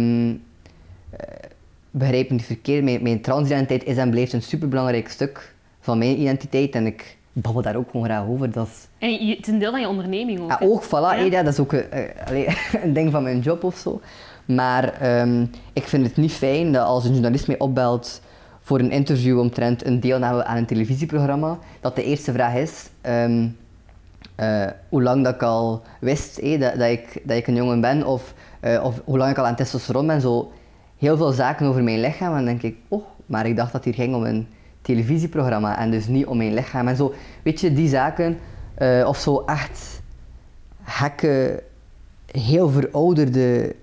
[1.90, 6.20] begrijp me niet verkeerd, mijn, mijn transidentiteit is en blijft een superbelangrijk stuk van mijn
[6.20, 6.74] identiteit.
[6.74, 8.50] En ik babbel daar ook gewoon graag over.
[8.50, 8.88] Dat is...
[8.98, 10.50] En je, het is een deel van je onderneming ook.
[10.50, 10.66] Ah, hè.
[10.66, 11.14] ook, voilà, Ja.
[11.14, 11.86] ja, dat is ook een,
[12.26, 12.46] allee,
[12.84, 14.00] een ding van mijn job of zo.
[14.44, 18.20] Maar ehm, ik vind het niet fijn dat als een journalist mij opbelt
[18.68, 23.48] voor een interview omtrent een deelname aan een televisieprogramma, dat de eerste vraag is ehm,
[24.34, 27.80] eh, hoe lang dat ik al wist eh, dat, dat, ik, dat ik een jongen
[27.80, 30.20] ben of, eh, of hoe lang ik al aan testosteron ben.
[30.20, 30.52] Zo
[30.98, 32.30] heel veel zaken over mijn lichaam.
[32.30, 34.48] En dan denk ik, oh, maar ik dacht dat het hier ging om een
[34.82, 36.88] televisieprogramma en dus niet om mijn lichaam.
[36.88, 38.38] En zo, weet je, die zaken,
[39.06, 40.00] of zo echt
[40.84, 41.62] gekke,
[42.30, 43.74] heel verouderde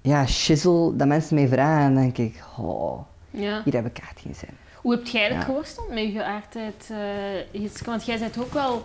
[0.00, 1.94] ja, shizzle dat mensen mij vragen.
[1.94, 3.00] Denk ik, oh,
[3.30, 3.60] Ja.
[3.64, 4.48] hier heb ik echt geen zin.
[4.76, 5.42] Hoe heb jij dat Ja.
[5.44, 7.84] geworsteld met je geaardheid, eh, Jitske?
[7.90, 8.84] Want jij bent ook wel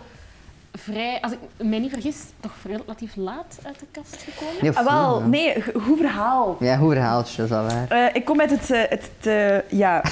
[0.72, 4.54] vrij, als ik me niet vergis, toch relatief laat uit de kast gekomen?
[4.62, 5.26] Nee, Ah, wel, ja.
[5.26, 6.56] nee, goed verhaal.
[6.60, 7.88] Ja, hoe verhaaltje, dat is wel waar.
[8.08, 10.04] Eh, ik kom uit het, eh, het, eh, ja...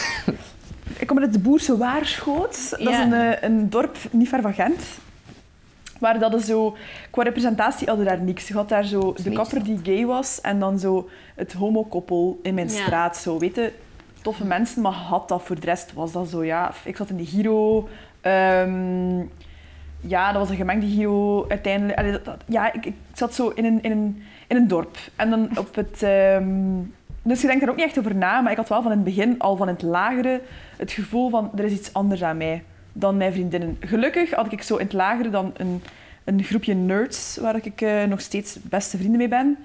[0.99, 2.71] ik kom uit het Boerse Waarschoot.
[2.71, 4.83] Dat is een, een dorp niet ver van Gent.
[6.01, 6.77] Waar dat is zo...
[7.11, 8.49] Qua representatie hadden daar niks.
[8.49, 12.55] Je had daar zo de kapper die gay was en dan zo het homokoppel in
[12.55, 12.83] mijn Ja.
[12.83, 13.17] straat.
[13.17, 13.73] Zo, weet je,
[14.25, 16.73] toffe mensen, maar had dat voor de rest was dat zo, ja...
[16.85, 17.89] Ik zat in de Giro...
[18.21, 19.19] ehm,
[20.01, 22.29] ja, dat was een gemengde Giro uiteindelijk.
[22.47, 24.97] Ja, ik, ik zat zo in een, in, een, in een dorp.
[25.17, 26.03] En dan op het...
[26.03, 26.81] ehm,
[27.23, 29.05] dus je denkt er ook niet echt over na, maar ik had wel van het
[29.05, 30.41] begin, al van het lagere,
[30.77, 33.77] het gevoel van er is iets anders aan mij dan mijn vriendinnen.
[33.81, 35.83] Gelukkig had ik zo in het lagere dan een,
[36.25, 39.59] een groepje nerds waar ik eh, nog steeds beste vrienden mee ben.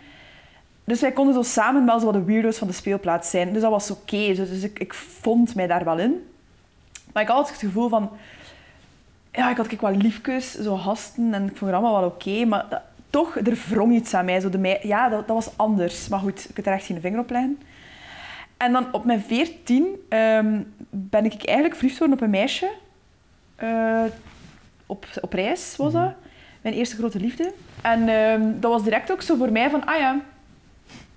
[0.89, 3.54] Dus wij konden zo samen wel zo wat de weirdo's van de speelplaats zijn.
[3.54, 4.34] Dus dat was oké.
[4.34, 6.28] Dus dus ik, ik vond mij daar wel in.
[7.13, 8.10] Maar ik had altijd het gevoel van...
[9.32, 12.45] Ja, ik had ik wel liefjes, zo gasten, en ik vond het allemaal wel oké.
[12.45, 14.39] maar dat- toch, er wrong iets aan mij.
[14.39, 16.08] Zo de mei- ja, dat, dat was anders.
[16.08, 17.60] Maar goed, ik kan er echt geen vinger op leggen.
[18.58, 22.71] En dan op mijn veertien ehm, ben ik eigenlijk verliefd geworden op een meisje.
[23.56, 24.04] Eh,
[24.86, 26.12] op, op reis was dat.
[26.62, 27.54] Mijn eerste grote liefde.
[27.82, 30.19] En ehm, dat was direct ook zo voor mij van, ah ja,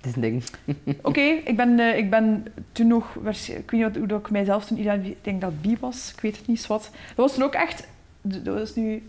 [0.02, 0.44] Het is een ding.
[1.08, 4.30] Oké, ik, ben, eh, ik ben toen nog, ik weet niet wat, hoe dat ik
[4.30, 6.90] mijzelf toen, ik denk dat het bi was, ik weet het niet, wat.
[6.92, 7.88] Dat was toen ook echt,
[8.22, 9.02] dat was nu, ik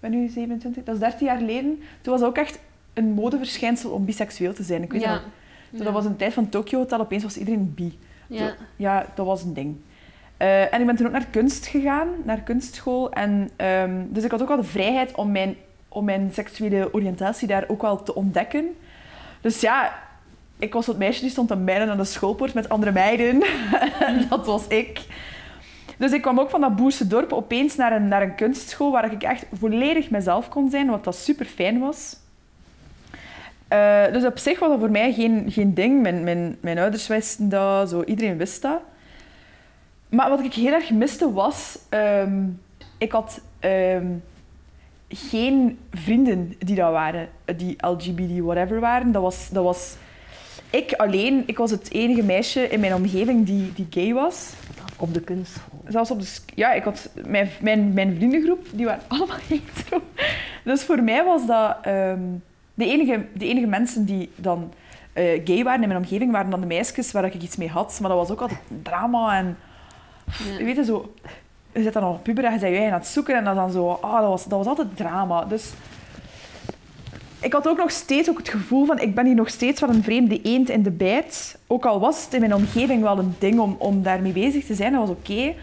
[0.00, 1.82] ben nu 27, dat is 13 jaar geleden.
[2.00, 2.58] Toen was het ook echt
[2.94, 4.82] een modeverschijnsel om biseksueel te zijn.
[4.82, 5.12] Ik weet ja.
[5.12, 5.22] dat.
[5.70, 5.82] nog.
[5.82, 7.98] Dat was een tijd van Tokyo Hotel, opeens was iedereen bi.
[8.26, 8.54] Ja.
[8.76, 9.76] Ja, dat was een ding.
[10.36, 13.12] Eh, en ik ben toen ook naar kunst gegaan, naar kunstschool.
[13.12, 15.56] En, ehm, dus ik had ook wel de vrijheid om mijn,
[15.88, 18.76] om mijn seksuele oriëntatie daar ook wel te ontdekken.
[19.40, 19.92] Dus ja,
[20.60, 23.42] ik was dat meisje die stond te mijlen aan de schoolpoort met andere meiden.
[24.08, 25.00] en dat was ik.
[25.98, 29.12] Dus ik kwam ook van dat boerse dorp opeens naar een, naar een kunstschool waar
[29.12, 32.16] ik echt volledig mezelf kon zijn, wat dat super fijn was.
[33.68, 36.02] Eh, dus op zich was dat voor mij geen, geen ding.
[36.02, 38.80] Mijn, mijn, mijn ouders wisten dat, zo, iedereen wist dat.
[40.08, 41.78] Maar wat ik heel erg miste was...
[41.88, 42.44] ehm,
[42.98, 44.06] ik had ehm,
[45.08, 49.12] geen vrienden die dat waren, die LGBT whatever waren.
[49.12, 49.96] Dat was, dat was
[50.70, 51.42] ik alleen.
[51.46, 54.52] Ik was het enige meisje in mijn omgeving die, die gay was.
[54.96, 55.80] Op de kunstschool.
[55.88, 56.38] Zelfs op de...
[56.54, 57.10] Ja, ik had...
[57.26, 60.02] Mijn, mijn, mijn vriendengroep, die waren allemaal hetero.
[60.64, 61.76] Dus voor mij was dat...
[61.82, 62.20] ehm,
[62.74, 64.72] de, enige, de enige mensen die dan
[65.12, 67.98] eh, gay waren in mijn omgeving, waren dan de meisjes waar ik iets mee had.
[68.00, 69.56] Maar dat was ook altijd drama en...
[70.24, 70.58] Ja.
[70.58, 71.14] Je weet het zo...
[71.72, 73.54] Je zit dan nog puber en je bent je eigen aan het zoeken en dat
[73.54, 73.88] is dan zo...
[73.88, 75.44] Ah, dat, was, dat was altijd drama.
[75.44, 75.72] Dus...
[77.40, 78.98] Ik had ook nog steeds ook het gevoel van...
[78.98, 81.58] Ik ben hier nog steeds wel een vreemde eend in de bijt.
[81.66, 84.74] Ook al was het in mijn omgeving wel een ding om, om daarmee bezig te
[84.74, 84.92] zijn.
[84.92, 85.54] Dat was oké.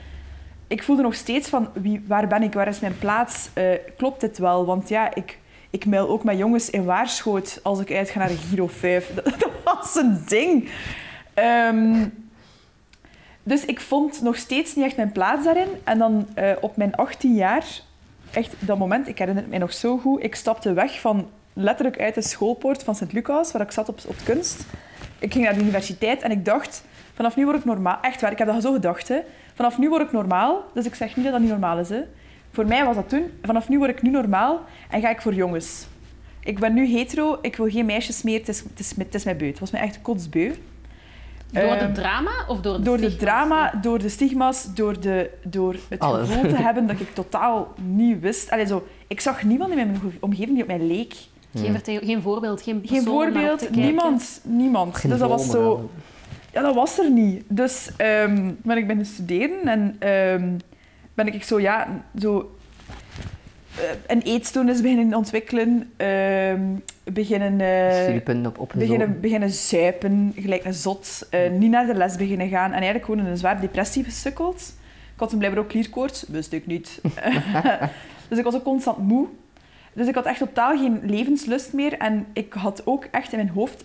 [0.67, 1.69] Ik voelde nog steeds van...
[1.73, 2.53] Wie, waar ben ik?
[2.53, 3.49] Waar is mijn plaats?
[3.53, 3.63] Eh,
[3.97, 4.65] klopt dit wel?
[4.65, 8.67] Want ja, ik, ik mail ook met jongens in Waarschoot als ik uitga naar Giro
[8.67, 9.11] 5.
[9.15, 10.69] Dat, dat was een ding.
[11.33, 12.05] Ehm,
[13.43, 15.69] dus ik vond nog steeds niet echt mijn plaats daarin.
[15.83, 17.65] En dan eh, op mijn 18 jaar,
[18.31, 21.99] echt dat moment, ik herinner het mij nog zo goed, ik stapte weg van letterlijk
[21.99, 24.65] uit de schoolpoort van Sint-Lucas, waar ik zat op, op kunst.
[25.19, 27.97] Ik ging naar de universiteit en ik dacht, vanaf nu word ik normaal.
[28.01, 29.07] Echt waar, ik heb dat zo gedacht.
[29.07, 29.19] Hè.
[29.53, 31.89] Vanaf nu word ik normaal, dus ik zeg niet dat dat niet normaal is.
[31.89, 32.01] Hè.
[32.51, 35.33] Voor mij was dat toen, vanaf nu word ik nu normaal en ga ik voor
[35.33, 35.85] jongens.
[36.39, 39.23] Ik ben nu hetero, ik wil geen meisjes meer, het is, het is, het is
[39.23, 39.47] mij beu.
[39.47, 40.53] Het was mij echt kotsbeu.
[41.51, 45.29] Door de Ehm, drama of door de door de drama, door de stigma's, door, de,
[45.43, 46.29] door het Alles.
[46.29, 48.51] gevoel te hebben dat ik totaal niet wist.
[48.51, 51.13] Allee, zo, ik zag niemand in mijn omgeving die op mij leek.
[51.57, 54.41] Geen, geen voorbeeld, geen Geen persoon te voorbeeld, niemand.
[54.43, 54.95] niemand.
[54.95, 55.89] Geen dus dat was zo...
[56.51, 57.43] Ja, dat was er niet.
[57.47, 60.57] Dus ehm, ben ik beginnen studeren en ehm,
[61.13, 62.57] ben ik zo, ja, zo
[63.75, 65.91] eh, een eetstoornis beginnen ontwikkelen.
[65.97, 66.61] ehm,
[67.03, 68.89] beginnen, eh, Studiepunten op opgezocht.
[68.89, 71.27] beginnen, beginnen zuipen, gelijk een zot.
[71.29, 74.73] eh, niet naar de les beginnen gaan en eigenlijk gewoon in een zware depressie gesukkeld.
[75.13, 77.01] Ik had toen blijkbaar ook klierkoorts, wist ik niet.
[78.29, 79.27] dus ik was ook constant moe.
[79.97, 81.97] Dus ik had echt totaal geen levenslust meer.
[81.97, 83.83] En ik had ook echt in mijn hoofd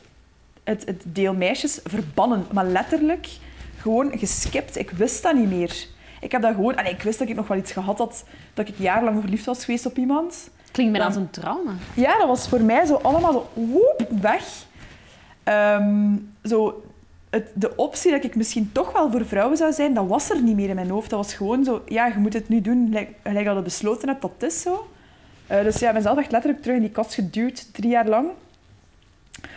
[0.65, 2.45] het, het deel meisjes verbannen.
[2.53, 3.27] Maar letterlijk
[3.77, 4.79] gewoon geskipt.
[4.79, 5.87] Ik wist dat niet meer.
[6.21, 6.75] Ik heb dat gewoon...
[6.77, 9.65] En ik wist dat ik nog wel iets gehad had, dat ik jarenlang verliefd was
[9.65, 10.51] geweest op iemand.
[10.71, 11.73] Klinkt mij Dan- als een trauma.
[11.95, 14.65] Ja, dat was voor mij zo allemaal zo woep, weg.
[15.43, 16.83] Ehm, zo,
[17.31, 20.43] het, de optie dat ik misschien toch wel voor vrouwen zou zijn, dat was er
[20.43, 21.11] niet meer in mijn hoofd.
[21.11, 24.09] Dat was gewoon zo, ja, je moet het nu doen, gelijk, gelijk dat je besloten
[24.09, 24.87] hebt, dat is zo.
[25.53, 28.07] Eh, dus ja, ik ben zelf echt letterlijk terug in die kast geduwd, drie jaar
[28.07, 28.29] lang.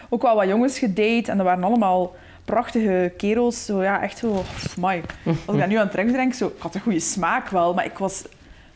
[0.10, 3.66] Ook wel wat jongens gedate en dat waren allemaal prachtige kerels.
[3.66, 4.44] Zo, ja, echt zo,
[4.80, 5.02] my.
[5.26, 7.98] Als ik daar nu aan terugdenk, zo, ik had een goede smaak wel, maar ik
[7.98, 8.24] was,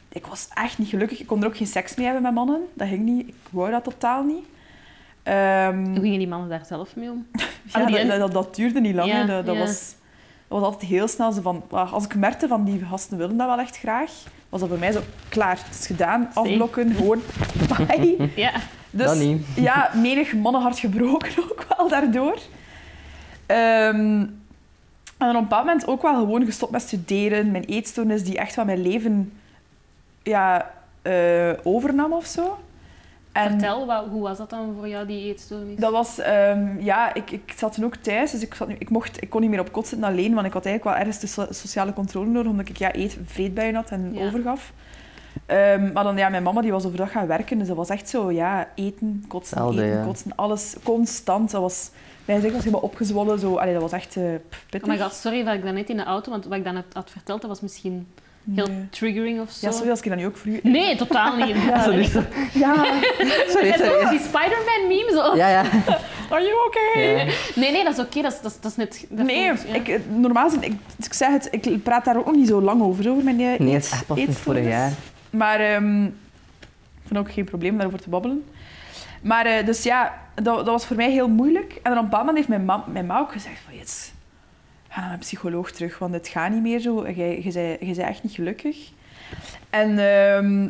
[0.10, 1.20] ik was echt niet gelukkig.
[1.20, 2.62] Ik kon er ook geen seks mee hebben met mannen.
[2.74, 3.28] Dat ging niet.
[3.28, 4.46] Ik wou dat totaal niet.
[5.24, 7.28] Ehm, Hoe gingen die mannen daar zelf mee om?
[7.74, 9.12] ja, Ah, dat, dat, dat duurde niet lang.
[9.12, 9.62] Ja, dat, dat, ja.
[9.62, 9.96] was, dat
[10.50, 11.64] was altijd heel snel zo van...
[11.72, 14.12] ah, Als ik merkte van die gasten willen dat wel echt graag,
[14.50, 15.60] was dat voor mij zo klaar.
[15.66, 16.30] Het is gedaan.
[16.34, 16.94] Afblokken.
[16.94, 17.22] Gewoon
[17.88, 18.30] bye.
[18.36, 18.52] Ja.
[18.92, 19.46] Dus Dat niet.
[19.56, 22.40] ja, menig mannenhart gebroken ook wel daardoor.
[23.46, 24.26] Ehm,
[25.18, 27.52] en op een bepaald moment ook wel gewoon gestopt met studeren.
[27.52, 29.32] Mijn eetstoornis die echt wel mijn leven
[30.24, 32.58] ja, eh, overnam of zo.
[33.44, 35.80] En Vertel, wat, hoe was dat dan voor jou, die eetstoornis?
[35.80, 38.90] dat was, ehm, ja, ik, ik zat toen ook thuis, dus ik, zat, nu- ik,
[38.90, 41.20] mocht, ik kon niet meer op kot zitten alleen, want ik had eigenlijk wel ergens
[41.24, 44.26] de so- sociale controle nodig, omdat ik ja, eet, vreedbuien had en Ja.
[44.26, 44.74] overgaf.
[45.46, 48.10] Ehm, maar dan, ja, mijn mama die was overdag gaan werken, dus dat was echt
[48.10, 50.04] zo, ja, eten, kotsen, eten, ja.
[50.04, 51.52] kotsen, alles, constant.
[51.52, 51.90] Dat was,
[52.26, 54.30] mijn gezicht was helemaal opgezwollen, zo, allee, dat was echt eh, Oh
[54.70, 54.90] pittig.
[54.90, 56.86] my god, sorry dat ik dat net in de auto, want wat ik dan had,
[56.94, 58.08] had verteld, dat was misschien
[58.56, 58.88] heel Nee.
[58.90, 59.66] triggering of zo.
[59.68, 60.60] Ja, sorry als ik dat nu ook voor u...
[60.64, 61.56] Nee, totaal niet.
[61.70, 62.10] Ja, Sorry.
[62.54, 62.76] Ja,
[63.48, 64.10] sorry, sorry.
[64.10, 65.36] Die Spider-Man meme zo.
[65.36, 65.60] Ja, ja.
[66.32, 67.26] are you okay?
[67.26, 67.34] ja.
[67.56, 68.22] Nee, nee, dat is oké.
[68.22, 69.06] Dat, is, dat, is, dat is net...
[69.10, 69.74] dat Nee, voelt- ja.
[69.76, 70.74] ik, eh, normaal zijn, ik,
[71.06, 73.60] ik zeg het, ik praat daar ook nog niet zo lang over, over mijn eh,
[73.60, 74.92] Nee, het is echt pas vorig jaar.
[75.30, 76.12] Maar ehm, ik
[77.06, 78.44] vind ook geen probleem daarover te babbelen.
[79.22, 81.74] Maar eh, dus ja, dat, dat was voor mij heel moeilijk.
[81.74, 83.78] En dan op een bepaald moment heeft mijn ma, mijn ma ook gezegd van...
[84.90, 87.08] ga een psycholoog terug, want het gaat niet meer zo.
[87.08, 88.92] Je, zei echt niet gelukkig.
[89.70, 90.64] En ehm,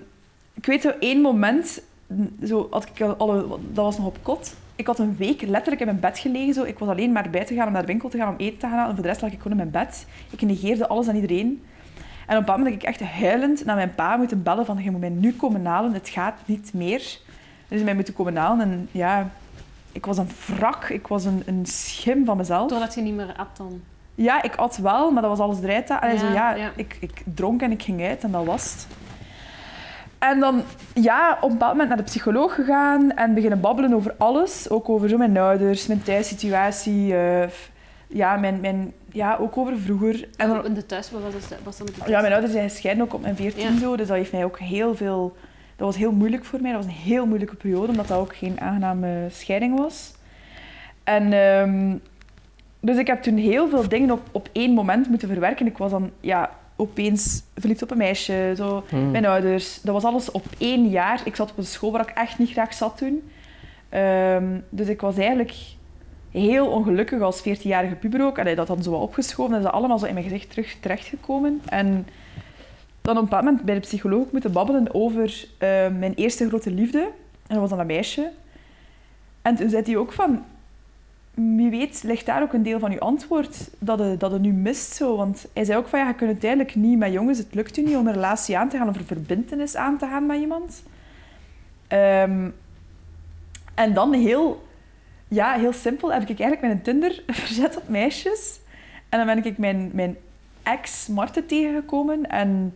[0.54, 1.82] ik weet zo één moment,
[2.46, 4.56] zo had ik al, dat was nog op kot.
[4.76, 6.54] Ik had een week letterlijk in mijn bed gelegen.
[6.54, 6.64] Zo.
[6.64, 8.68] Ik was alleen maar buiten gegaan om naar de winkel te gaan om eten te
[8.68, 8.88] gaan.
[8.90, 10.06] En voor de rest lag ik gewoon in mijn bed.
[10.30, 11.64] Ik negeerde alles en iedereen.
[12.30, 14.92] En op bepaald moment heb ik echt huilend naar mijn pa moeten bellen van je
[14.92, 17.20] moet mij nu komen halen, het gaat niet meer.
[17.68, 19.30] Dus mij moeten komen halen en ja,
[19.92, 22.70] ik was een wrak, ik was een, een schim van mezelf.
[22.70, 23.82] Doordat je niet meer at dan.
[24.22, 25.90] Ja, ik at wel, maar dat was alles eruit.
[25.90, 26.72] Allee, Ja, zo, ja, ja.
[26.76, 28.88] Ik, ik dronk en ik ging uit en dat was het.
[30.20, 34.16] En dan, ja, op een bepaald moment naar de psycholoog gegaan en beginnen babbelen over
[34.18, 34.70] alles.
[34.70, 37.50] Ook over zo mijn ouders, mijn thuissituatie, eh,
[38.08, 40.28] ja, mijn, mijn, ja, ook over vroeger.
[40.38, 42.12] En dan, in de thuis, wat was, het, was dat met de thuis?
[42.12, 43.80] ja, mijn ouders zijn gescheiden ook op mijn 14 Ja.
[43.80, 45.36] zo, dus dat heeft mij ook heel veel...
[45.76, 46.72] Dat was heel moeilijk voor mij.
[46.72, 50.14] Dat was een heel moeilijke periode, omdat dat ook geen aangename scheiding was.
[51.04, 51.96] En ehm,
[52.80, 55.66] dus ik heb toen heel veel dingen op, op één moment moeten verwerken.
[55.66, 59.12] Ik was dan ja, opeens verliefd op een meisje, zo, Hmm.
[59.12, 59.82] mijn ouders.
[59.82, 61.22] Dat was alles op één jaar.
[61.26, 63.30] Ik zat op een school waar ik echt niet graag zat toen.
[63.90, 65.54] Ehm, dus ik was eigenlijk
[66.32, 68.40] heel ongelukkig als 14-jarige puber ook.
[68.40, 69.52] Allee, dat dan zo wat opgeschoven.
[69.52, 71.62] Dat is dat allemaal zo in mijn gezicht terug terechtgekomen.
[71.66, 72.08] En
[73.02, 76.72] dan op een bepaald moment bij de psycholoog moeten babbelen over eh, mijn eerste grote
[76.72, 77.00] liefde.
[77.00, 78.32] En dat was dan een meisje.
[79.42, 80.44] En toen zei hij ook van...
[81.56, 84.52] Wie weet, ligt daar ook een deel van je antwoord dat je, dat je nu
[84.52, 84.94] mist.
[84.94, 85.16] Zo.
[85.16, 87.38] Want hij zei ook van, ja, je kunt het eigenlijk niet met jongens.
[87.38, 90.06] Het lukt u niet om een relatie aan te gaan of een verbintenis aan te
[90.06, 90.84] gaan met iemand.
[91.88, 92.50] Ehm,
[93.76, 94.68] En dan heel,
[95.28, 98.60] ja, heel simpel heb ik eigenlijk mijn Tinder verzet op meisjes.
[99.10, 100.18] En dan ben ik mijn, mijn
[100.64, 102.30] ex Marten tegengekomen.
[102.30, 102.76] En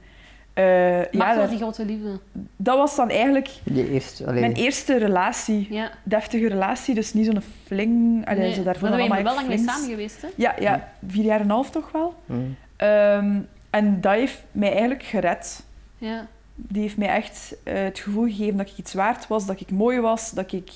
[0.53, 2.19] eh, Maar ja, was dat, die grote liefde.
[2.57, 5.67] dat was dan eigenlijk Je eerst, allee, mijn eerste relatie.
[5.69, 5.91] Ja.
[6.03, 8.25] Deftige relatie, dus niet zo'n fling.
[8.27, 10.27] Allee, Nee, zo daarvoor maar dan ben je wel lang mee samen geweest, hè?
[10.35, 12.15] Ja, ja, vier jaar en een half toch wel.
[12.25, 12.55] mm.
[12.75, 13.39] Ehm,
[13.69, 15.63] en dat heeft mij eigenlijk gered.
[15.97, 16.27] Ja.
[16.55, 19.71] Die heeft mij echt eh, het gevoel gegeven dat ik iets waard was, dat ik
[19.71, 20.71] mooi was, dat ik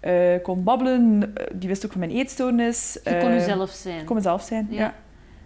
[0.00, 1.32] eh, kon babbelen.
[1.52, 2.98] Die wist ook van mijn eetstoornis.
[3.04, 3.98] Je kon jezelf zijn.
[4.00, 4.78] Ik kon mezelf zijn, ja.
[4.78, 4.94] Ja.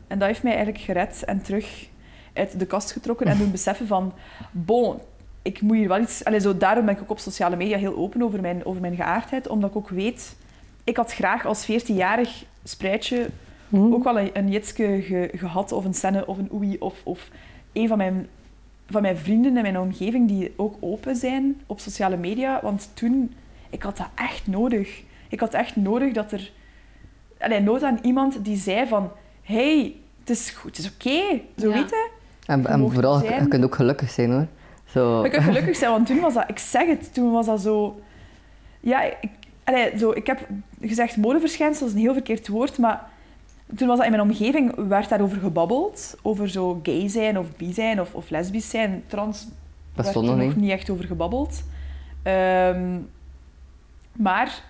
[0.06, 1.88] En dat heeft mij eigenlijk gered en terug
[2.32, 4.12] uit de kast getrokken en doen beseffen van,
[4.50, 4.98] bon,
[5.42, 6.24] ik moet hier wel iets...
[6.24, 8.96] Allee, zo, daarom ben ik ook op sociale media heel open over mijn, over mijn
[8.96, 10.36] geaardheid, omdat ik ook weet...
[10.84, 13.28] Ik had graag als 14-jarig spruitje
[13.68, 13.92] Mhm.
[13.92, 17.28] ook wel een, een jitske ge- gehad, of een scène, of een oei, of, of
[17.72, 18.28] een van mijn,
[18.88, 22.60] van mijn vrienden in mijn omgeving die ook open zijn op sociale media.
[22.62, 23.34] Want toen,
[23.70, 25.02] ik had dat echt nodig.
[25.28, 26.50] Ik had echt nodig dat er...
[27.38, 29.10] Allee, nood aan iemand die zei van...
[29.42, 31.40] hey, het is goed, het is oké.
[31.58, 31.74] Zo Ja.
[31.74, 32.10] weet je.
[32.50, 33.42] En, en vooral, zijn.
[33.42, 34.46] je kunt ook gelukkig zijn hoor.
[34.84, 35.22] Zo.
[35.24, 36.44] Je kunt gelukkig zijn, want toen was dat...
[36.46, 38.00] Ik zeg het, toen was dat zo...
[38.80, 39.30] Ja, ik,
[39.64, 40.46] allee, zo, ik heb
[40.80, 43.08] gezegd modeverschijnsel, dat is een heel verkeerd woord, maar
[43.76, 46.16] toen was dat in mijn omgeving, werd daarover gebabbeld.
[46.22, 49.02] Over zo gay zijn of bi zijn of, of lesbisch zijn.
[49.06, 49.52] Trans Dat
[49.94, 51.62] werd stond er nog niet echt over gebabbeld.
[52.22, 52.98] Ehm,
[54.12, 54.62] maar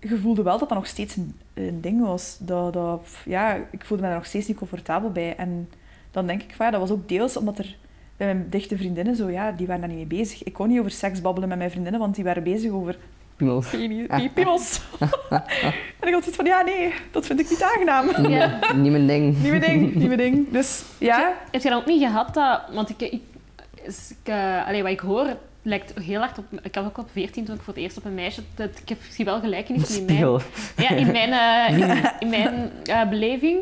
[0.00, 2.36] je voelde wel dat dat nog steeds een, een ding was.
[2.40, 5.36] Dat, dat, ja, ik voelde me daar nog steeds niet comfortabel bij.
[5.36, 5.68] En
[6.12, 7.76] dan denk ik van, ja, dat was ook deels omdat er
[8.16, 10.42] bij mijn dichte vriendinnen zo, ja, die waren daar niet mee bezig.
[10.44, 12.96] Ik kon niet over seks babbelen met mijn vriendinnen, want die waren bezig over
[13.36, 13.70] Piemels.
[14.34, 14.80] piemels.
[16.00, 18.28] en ik had zoiets van, ja, nee, dat vind ik niet aangenaam.
[18.30, 18.58] Ja.
[18.74, 19.42] Niet mijn ding.
[19.42, 20.50] Nieuwe ding, nieuwe ding.
[20.50, 22.60] Dus ja, Heb je dan ook niet gehad dat...
[22.72, 23.00] Want ik...
[23.12, 23.20] ik,
[23.84, 25.26] is- ik eh, allee, wat ik hoor,
[25.62, 26.44] lijkt heel hard op...
[26.62, 28.42] Ik had ook op 14 toen ik voor het eerst op een meisje...
[28.54, 30.40] Dat, ik heb, zie wel gelijkenissen in mijn...
[30.76, 31.78] Ja, in mijn, eh,
[32.18, 33.58] in mijn eh, beleving.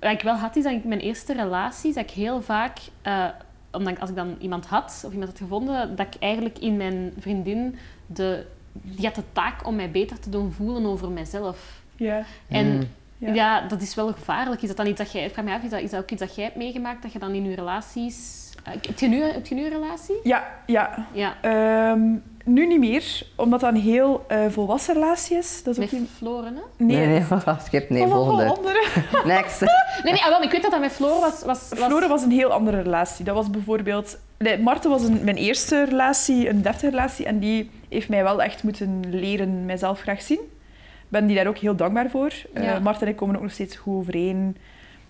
[0.00, 3.24] Wat ik wel had, is dat ik mijn eerste relaties, dat ik heel vaak, eh,
[3.72, 6.76] omdat ik, als ik dan iemand had, of iemand had gevonden, dat ik eigenlijk in
[6.76, 11.80] mijn vriendin, de, die had de taak om mij beter te doen voelen over mijzelf.
[11.96, 12.88] ja, En Mm.
[13.18, 13.34] Ja.
[13.34, 13.60] ja.
[13.68, 14.62] dat is wel gevaarlijk.
[14.62, 16.10] Is dat dan iets dat jij, ik vraag me af, is dat, is dat ook
[16.10, 18.50] iets dat jij hebt meegemaakt, dat je dan in je relaties...
[18.64, 20.14] eh, heb, je nu, heb je nu een relatie?
[20.22, 21.06] ja, ja.
[21.12, 21.36] Ja.
[21.40, 22.14] Ehm,
[22.46, 25.62] nu niet meer, omdat dat een heel eh, volwassen relatie is.
[25.62, 26.08] Dat is ook niet...
[26.16, 26.84] Floren, hè?
[26.84, 27.22] Nee, nee,
[27.64, 27.90] skip.
[27.90, 28.44] Nee, Oh, oh, volgende.
[28.56, 28.82] andere.
[29.34, 29.60] Next.
[30.04, 31.42] Nee, nee, ah, wel, ik weet dat dat met Floor was...
[31.44, 33.24] was, was Flore was een heel andere relatie.
[33.24, 34.18] Dat was bijvoorbeeld...
[34.38, 37.26] Nee, Marten was een, mijn eerste relatie, een deftige relatie.
[37.26, 40.38] En die heeft mij wel echt moeten leren mijzelf graag zien.
[40.38, 42.32] Ik ben die daar ook heel dankbaar voor.
[42.52, 42.78] Eh Ja.
[42.78, 44.56] Marten en ik komen ook nog steeds goed overeen.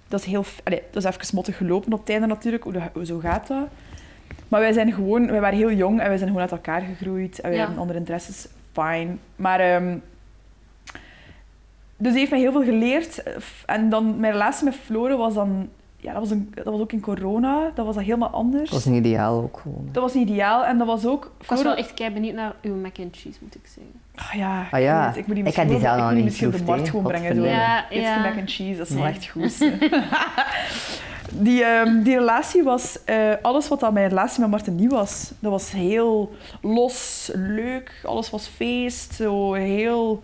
[0.08, 0.42] Dat is heel...
[0.42, 2.62] f- Allee, dat is even mottig gelopen op het einde natuurlijk.
[2.62, 3.66] Hoe, dat- hoe zo gaat dat?
[4.48, 5.26] Maar wij zijn gewoon...
[5.30, 7.40] Wij waren heel jong en wij zijn gewoon uit elkaar gegroeid.
[7.40, 7.64] En wij Ja.
[7.64, 8.46] hebben andere interesses.
[8.72, 9.06] Fine.
[9.36, 9.60] Maar...
[9.60, 9.96] ehm,
[11.98, 13.22] dus die heeft mij heel veel geleerd.
[13.66, 15.68] En dan mijn relatie met Flore was dan...
[15.96, 17.70] Ja, dat was, een, dat was ook in corona.
[17.74, 18.62] Dat was dat helemaal anders.
[18.70, 19.88] Dat was een ideaal ook gewoon.
[19.92, 20.64] Dat was niet ideaal.
[20.64, 21.30] En dat was ook...
[21.40, 23.92] Ik was wel echt kei benieuwd naar uw mac and cheese, moet ik zeggen.
[24.14, 26.08] Ah ja, Ah ja, ik moet die ik misschien, had die wel- zelf ik nog
[26.08, 27.34] die niet misschien op de markt gewoon brengen.
[27.36, 27.44] Zo.
[27.44, 28.18] Ja, ja.
[28.18, 29.58] mac and cheese, dat is wel echt goed.
[31.32, 35.32] die, ehm, die relatie was eh, alles wat aan mijn relatie met Marten nieuw was.
[35.38, 39.14] Dat was heel los, leuk, alles was feest.
[39.14, 40.22] Zo heel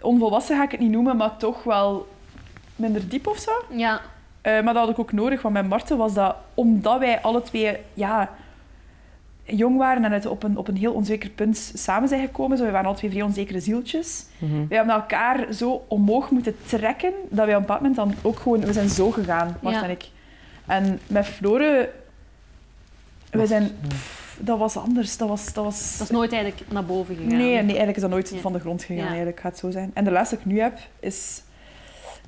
[0.00, 2.06] onvolwassen ga ik het niet noemen, maar toch wel
[2.76, 3.50] minder diep of zo.
[3.70, 4.00] Ja,
[4.42, 7.42] Eh, maar dat had ik ook nodig, want met Marten was dat omdat wij alle
[7.42, 8.30] twee ja,
[9.44, 12.58] jong waren en uit op een, op een heel onzeker punt samen zijn gekomen.
[12.58, 14.24] Zo, we waren alle twee vrij onzekere zieltjes.
[14.38, 14.66] Mhm.
[14.68, 18.38] We hebben elkaar zo omhoog moeten trekken, dat wij op een bepaald moment dan ook
[18.38, 18.60] gewoon...
[18.60, 19.86] We zijn zo gegaan, Marten Ja.
[19.86, 20.08] en ik.
[20.66, 21.90] En met Flore...
[23.30, 23.76] We zijn...
[23.88, 25.16] pff, dat was anders.
[25.16, 25.52] Dat was...
[25.52, 27.28] Dat was dat is nooit eigenlijk naar boven gegaan.
[27.28, 28.38] Nee, nee, eigenlijk is dat nooit Ja.
[28.38, 29.02] van de grond gegaan.
[29.02, 29.08] Ja.
[29.08, 29.90] Eigenlijk gaat het zo zijn.
[29.94, 31.42] En de laatste die ik nu heb, is...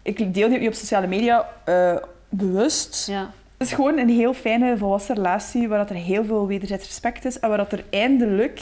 [0.02, 1.96] Ik deel die op sociale media eh,
[2.28, 3.06] bewust.
[3.06, 3.30] Ja.
[3.58, 7.24] Het is gewoon een heel fijne volwassen relatie, waar dat er heel veel wederzijds respect
[7.24, 8.60] is en waar dat er eindelijk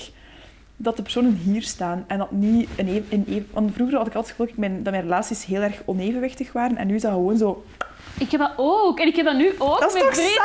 [0.77, 4.07] dat de personen hier staan en dat niet een, e- een e- Want vroeger had
[4.07, 7.13] ik altijd het gevoel dat mijn, relaties heel erg onevenwichtig waren en nu is dat
[7.13, 7.65] gewoon zo...
[8.19, 9.01] Ik heb dat ook.
[9.01, 9.81] En ik heb dat nu ook.
[9.81, 10.41] Dat is toch Brit.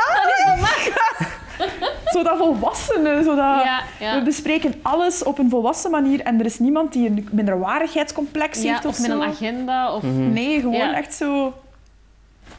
[2.12, 3.62] Zo dat volwassene, zo dat...
[3.62, 3.82] Ja,
[4.18, 8.70] We bespreken alles op een volwassen manier en er is niemand die een minderwaardigheidscomplex ja
[8.70, 9.20] heeft of, of met zo.
[9.22, 9.94] een agenda.
[9.94, 10.02] Of...
[10.02, 10.32] Mhm.
[10.32, 11.54] Nee, gewoon echt zo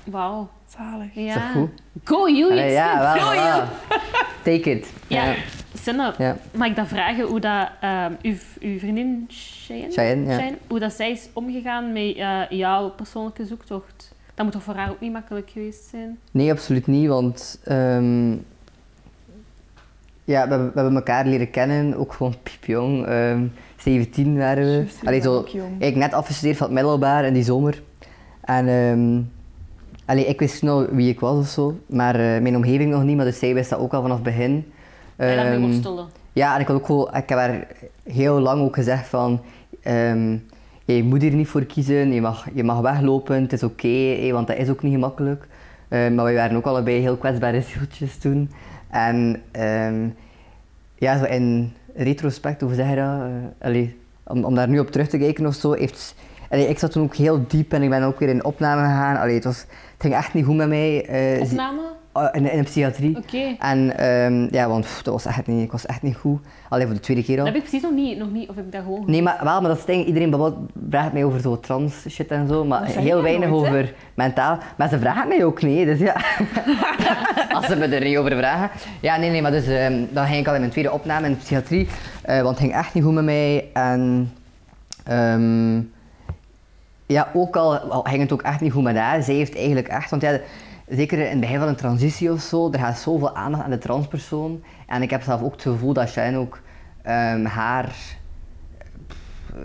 [0.04, 0.50] Wauw.
[0.78, 1.14] Zalig.
[1.14, 1.28] Ja.
[1.28, 1.70] Is dat goed?
[2.04, 2.52] Go you.
[2.52, 3.64] Allee, ja, wel, Go you.
[4.44, 4.94] Take it.
[5.08, 5.24] Ja.
[5.26, 5.36] Ja.
[5.74, 6.38] Senne, Ja.
[6.54, 10.36] mag ik dan vragen hoe dat, ehm, uw, uw vriendin Cheyenne, Cheyenne, ja.
[10.38, 14.14] Cheyenne, hoe dat zij is omgegaan met eh, jouw persoonlijke zoektocht?
[14.34, 16.20] Dat moet toch voor haar ook niet makkelijk geweest zijn?
[16.32, 18.32] Nee, absoluut niet, want ehm,
[20.24, 23.06] Ja, we hebben, we hebben elkaar leren kennen, ook gewoon piepjong.
[23.06, 23.44] Ehm
[23.78, 24.86] 17 waren we.
[25.04, 25.46] Allee, zo,
[25.80, 27.82] ik net afgestudeerd van het middelbaar in die zomer.
[28.42, 29.22] En ehm
[30.12, 33.16] allee, ik wist nou wie ik was of zo, maar eh, mijn omgeving nog niet,
[33.16, 34.72] maar dus zij wist dat ook al vanaf het begin.
[35.16, 36.06] En daarmee Ehm, worstelen.
[36.34, 37.68] ja, en ik had ook gewoon, ik heb haar
[38.04, 39.42] heel lang ook gezegd van,
[39.82, 40.38] ehm,
[40.86, 44.48] je moet hier niet voor kiezen, je mag, je mag weglopen, het is oké, want
[44.48, 45.48] dat is ook niet gemakkelijk.
[45.88, 48.52] Ehm, maar we waren ook allebei heel kwetsbare zieltjes toen.
[48.90, 49.42] En
[50.96, 53.06] ja, zo in retrospect, hoe zeg je dat?
[53.06, 56.16] Eh, allee, om, om daar nu op terug te kijken of zo, heeft...
[56.52, 59.18] Allee, ik zat toen ook heel diep en ik ben ook weer in opname gegaan.
[59.18, 59.68] Allee, het, was, het
[60.00, 61.06] ging echt niet goed met mij.
[61.06, 61.80] eh, Opname?
[62.14, 63.18] Oh, in, in de psychiatrie.
[63.18, 63.56] Oké.
[63.60, 66.40] En ehm, ja, want pff, dat was echt niet, ik was echt niet goed.
[66.70, 67.46] Alleen voor de tweede keer al.
[67.46, 69.40] Dat heb ik precies nog niet, nog niet of heb ik dat gewoon Nee, maar
[69.44, 70.06] wel, maar dat is ding.
[70.06, 70.58] Iedereen babbelt-
[70.90, 74.58] vraagt mij over zo trans shit en zo, maar heel weinig nooit, over mentaal.
[74.78, 76.16] Maar ze vragen mij ook niet, dus ja.
[77.56, 78.70] Als ze me er niet over vragen.
[79.02, 81.32] Ja, nee, nee, maar dus ehm, dan ging ik al in mijn tweede opname in
[81.32, 81.88] de psychiatrie,
[82.22, 83.66] eh, want het ging echt niet goed met mij.
[83.74, 84.32] En
[85.04, 85.80] ehm,
[87.12, 89.24] ja, ook al al het ook echt niet goed met haar.
[89.24, 90.40] Zij heeft eigenlijk echt, want ja,
[90.88, 93.78] zeker in het begin van een transitie of zo, er gaat zoveel aandacht aan de
[93.78, 94.64] transpersoon.
[94.88, 96.62] En ik heb zelf ook het gevoel dat Shine ook
[97.02, 97.96] ehm, haar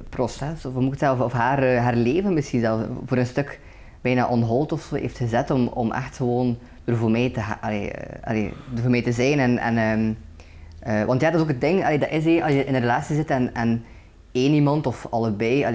[0.08, 3.60] proces, of, moet zeggen, of haar, eh, haar leven misschien zelf voor een stuk
[4.00, 7.40] bijna on hold of zo heeft gezet om, om echt gewoon er voor mij te,
[7.60, 9.38] eh, er voor mij te zijn.
[9.38, 10.12] En, en, ehm,
[10.78, 12.80] eh, want ja, dat is ook het ding, dat is hé, als je in een
[12.80, 13.84] relatie zit en, en
[14.32, 15.66] één iemand of allebei,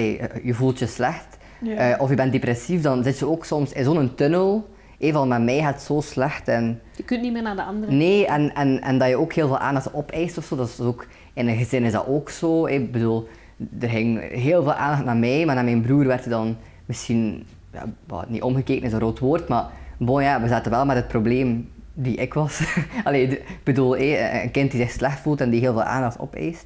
[0.44, 1.76] je voelt je slecht Ja.
[1.76, 4.70] eh, of je bent depressief, dan zit je ook soms in zo'n tunnel.
[5.00, 7.92] Van met mij gaat het zo slecht en Je kunt niet meer naar de andere.
[7.92, 10.56] Nee, en, en, en dat je ook heel veel aandacht opeist of zo.
[10.56, 12.66] Dat is ook, in een gezin is dat ook zo.
[12.66, 13.28] Ik bedoel,
[13.80, 17.46] er ging heel veel aandacht naar mij, maar naar mijn broer werd er dan misschien,
[17.74, 19.66] ja, wat, niet omgekeken is een rood woord, maar
[19.98, 22.62] bon, ja, we zaten wel met het probleem die ik was.
[23.04, 26.20] Allee, ik bedoel, hé, een kind die zich slecht voelt en die heel veel aandacht
[26.20, 26.66] opeist.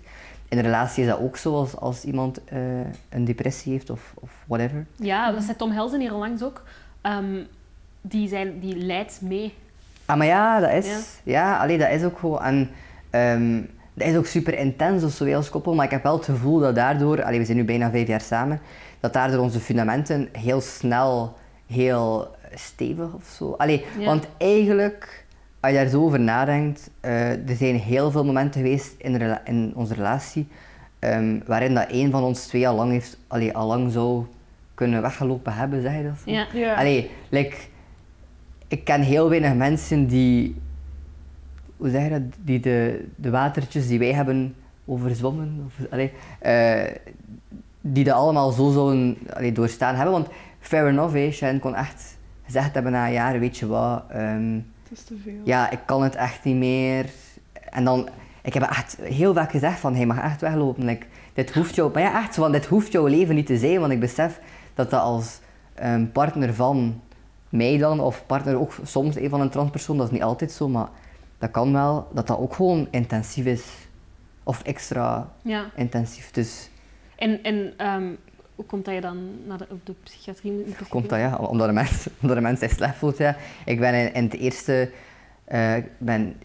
[0.56, 2.60] In een relatie is dat ook zo als, als iemand eh,
[3.10, 4.86] een depressie heeft of, of whatever.
[4.96, 6.64] Ja, dat zei Tom Helsen hier langs ook.
[7.02, 7.44] Ehm,
[8.02, 9.54] die, zijn, die leidt mee.
[10.06, 10.88] Ah, maar ja, dat is...
[10.88, 10.98] Ja.
[11.24, 12.42] Ja, allee, dat is ook gewoon...
[12.42, 12.70] En,
[13.10, 13.62] ehm,
[13.94, 16.60] dat is ook super intens of zo als koppel, maar ik heb wel het gevoel
[16.60, 17.24] dat daardoor...
[17.24, 18.60] Allee, we zijn nu bijna vijf jaar samen.
[19.00, 21.38] Dat daardoor onze fundamenten heel snel
[21.68, 23.52] heel stevig of zo...
[23.52, 24.06] Allee, Ja.
[24.06, 25.25] want eigenlijk,
[25.66, 26.90] als je daar zo over nadenkt...
[27.00, 30.48] eh, er zijn heel veel momenten geweest in, rela- in onze relatie...
[31.00, 34.26] ehm, waarin dat een van ons twee al lang, heeft, allee, al lang zou
[34.74, 36.32] kunnen weggelopen hebben, zeg je dat zo?
[36.32, 36.46] Ja.
[36.54, 36.74] Ja.
[36.76, 37.56] Allee, like,
[38.68, 40.56] ik ken heel weinig mensen die,
[41.78, 44.56] hoe zeg je dat, die de, de watertjes die wij hebben
[44.86, 46.92] overzwommen, of, allee, eh,
[47.82, 50.14] die dat allemaal zo zouden allee, doorstaan hebben.
[50.14, 50.28] Want
[50.60, 54.60] fair enough, Shane kon echt gezegd hebben na een jaar, weet je wat, ehm,
[54.98, 55.42] is te veel.
[55.44, 57.06] ja, ik kan het echt niet meer.
[57.70, 58.10] En dan,
[58.42, 60.86] ik heb echt heel vaak gezegd van, hij mag echt weglopen.
[60.86, 63.80] Like, dit hoeft jou, maar ja, echt, van, dit hoeft jouw leven niet te zijn,
[63.80, 64.40] want ik besef
[64.74, 65.40] dat dat als
[65.74, 67.02] ehm, partner van
[67.50, 70.70] mij dan, of partner ook soms een van een transpersoon, dat is niet altijd zo,
[70.70, 70.88] maar
[71.38, 73.64] dat kan wel, dat dat ook gewoon intensief is.
[74.44, 75.72] Of extra ja.
[75.76, 76.32] intensief.
[76.32, 76.70] Dus
[77.16, 78.14] En, en ehm,
[78.56, 81.68] hoe komt dat je dan naar de, op de psychiatrie moet komt dat ja, omdat
[81.68, 83.18] de mens, omdat de mens zich slecht voelt.
[83.18, 83.36] Ja.
[83.66, 84.92] Ik ben in, in het eerste,
[85.44, 86.36] eh, ben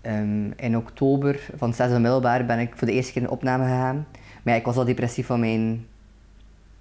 [0.00, 3.64] ehm, in oktober van het zesde middelbaar ben ik voor de eerste keer in opname
[3.64, 4.06] gegaan.
[4.42, 5.86] Maar ja, ik was al depressief van mijn,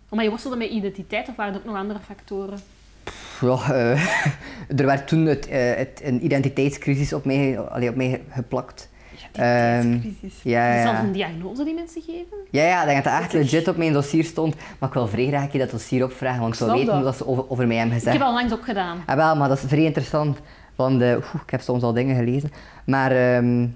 [0.10, 2.60] Maar je worstelde met identiteit of waren er ook nog andere factoren?
[3.42, 4.26] ja, eh,
[4.80, 8.90] er werd toen het, eh, het, een identiteitscrisis op mij, allee, op mij geplakt.
[9.36, 10.40] Identiteitscrisis.
[10.44, 11.00] Ja, Is ja, dat ja.
[11.04, 12.38] een diagnose die mensen geven?
[12.52, 14.56] Ja, ja, ik dat dat echt legit op mijn dossier stond.
[14.80, 17.04] Maar ik wil vrij graag dat dossier opvragen, want ik wil Snap weten dat.
[17.04, 18.18] wat ze over, over mij hebben Ik gezegd.
[18.18, 18.98] heb al langs ook gedaan.
[19.06, 20.38] Ah, wel, maar dat is vrij interessant.
[20.76, 22.52] Want eh, oeh, ik heb soms al dingen gelezen.
[22.86, 23.68] Maar ehm,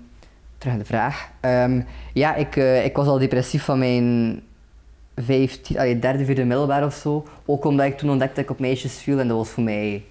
[0.57, 1.29] terug aan de vraag.
[1.39, 1.81] Ehm,
[2.13, 4.39] ja, ik, eh, ik was al depressief van mijn
[5.15, 7.25] 15, allee, derde, vierde middelbaar of zo.
[7.45, 10.03] Ook omdat ik toen ontdekte dat ik op meisjes viel en dat was voor mij.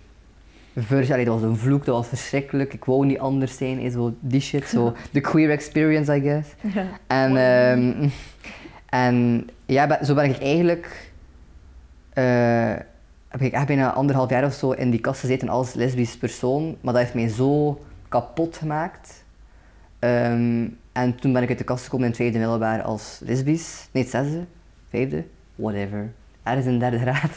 [0.80, 2.72] Vers, allee, dat was een vloek, dat was verschrikkelijk.
[2.72, 4.68] Ik wou niet anders zijn, eh, zo die shit.
[4.68, 6.48] Zo, the queer experience, I guess.
[6.74, 6.86] Ja.
[7.06, 8.08] En, ehm,
[8.88, 11.10] en ja, zo ben ik eigenlijk.
[12.12, 12.74] eh,
[13.28, 16.76] heb ik echt bijna anderhalf jaar of zo in die kast gezeten als lesbisch persoon.
[16.80, 19.24] Maar dat heeft mij zo kapot gemaakt.
[19.98, 23.88] Ehm, en toen ben ik uit de kast gekomen in het tweede middelbaar als lesbisch.
[23.92, 24.44] Nee, het zesde,
[24.90, 25.24] vijfde,
[25.54, 26.10] whatever.
[26.42, 27.30] Ergens in de derde graad.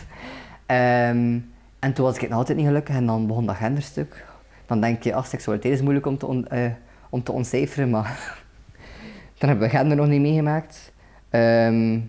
[0.66, 1.40] Ehm,
[1.82, 4.26] en toen was ik nog altijd niet gelukkig en dan begon dat genderstuk.
[4.66, 6.72] Dan denk je, ach, seksualiteit is moeilijk om te, on- eh,
[7.10, 8.38] om te ontcijferen, maar
[9.38, 10.92] dan hebben we gender nog niet meegemaakt.
[11.30, 12.00] Ehm,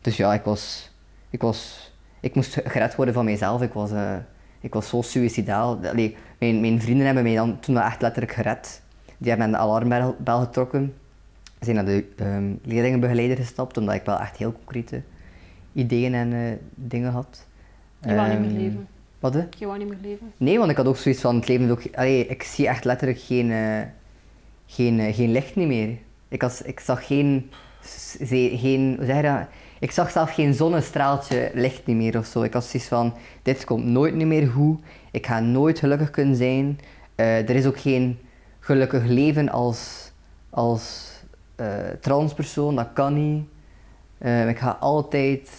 [0.00, 0.90] dus ja, ik was,
[1.30, 1.84] ik was...
[2.20, 3.62] Ik moest gered worden van mijzelf.
[3.62, 4.16] Ik was, eh,
[4.60, 5.78] ik was zo suicidaal.
[5.86, 8.82] Allee, mijn, mijn vrienden hebben mij dan toen wel echt letterlijk gered.
[9.18, 10.94] die hebben de alarmbel getrokken.
[11.58, 15.02] Ze zijn naar de ehm, leerlingenbegeleider gestapt, omdat ik wel echt heel concrete
[15.72, 16.38] ideeën en eh,
[16.74, 17.46] dingen had.
[18.00, 18.86] Je wou niet meer Ehm, leven.
[19.32, 19.34] Wat?
[19.34, 19.48] hè?
[19.58, 20.32] Je wou niet meer leven.
[20.36, 21.82] Nee, want ik had ook zoiets van, het leven ook...
[21.94, 23.80] Allee, ik zie echt letterlijk geen, eh,
[24.66, 25.98] geen, eh, geen licht niet meer.
[26.28, 27.50] Ik, had, ik zag geen,
[28.56, 28.94] geen...
[28.96, 29.46] Hoe zeg je dat?
[29.80, 32.42] Ik zag zelf geen zonnestraaltje licht niet meer of zo.
[32.42, 34.80] Ik had zoiets van, dit komt nooit niet meer goed.
[35.10, 36.80] Ik ga nooit gelukkig kunnen zijn.
[37.14, 38.18] Eh, er is ook geen
[38.60, 40.12] gelukkig leven als,
[40.50, 41.10] als
[42.00, 42.76] transpersoon.
[42.76, 43.44] Dat kan niet.
[44.48, 45.50] Ik ga altijd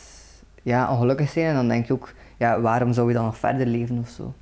[0.64, 1.46] ja, ongelukkig zijn.
[1.46, 4.34] En dan denk je ook, ja, waarom zou je dan nog verder leven of zo?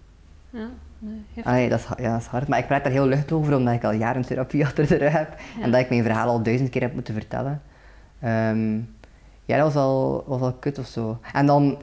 [0.49, 0.67] Ja,
[0.99, 1.23] nee.
[1.43, 2.47] Allee, dat, is, ja, dat is hard.
[2.47, 5.11] Maar ik praat daar heel lucht over, omdat ik al jaren therapie achter de rug
[5.11, 5.29] heb.
[5.57, 5.63] Ja.
[5.63, 7.61] En dat ik mijn verhaal al duizend keer heb moeten vertellen.
[8.21, 8.75] Ehm,
[9.45, 11.17] ja, dat was al, was al kut of zo.
[11.33, 11.77] En dan, Heb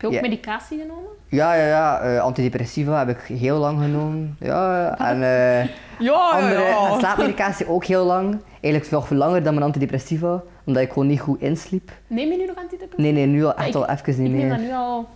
[0.00, 0.20] je ook Ja.
[0.20, 1.02] medicatie genomen?
[1.28, 4.36] ja, ja, ja eh, antidepressiva heb ik heel lang genomen.
[4.40, 5.22] Ja, en
[5.62, 5.68] eh,
[5.98, 8.38] Ja, andere ja, en slaapmedicatie ook heel lang.
[8.60, 11.90] Eigenlijk nog langer dan mijn antidepressiva, omdat ik gewoon niet goed insliep.
[12.06, 13.02] Neem je nu nog antidepressiva?
[13.02, 14.66] Nee, nee, nu al, echt ik- al even niet ik neem dat meer.
[14.66, 15.08] nu al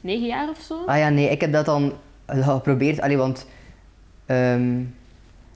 [0.00, 0.84] negen jaar of zo.
[0.86, 1.92] Ah ja, nee, ik heb dat dan
[2.24, 3.00] eh, geprobeerd.
[3.00, 3.46] Allee, want
[4.26, 4.80] ehm,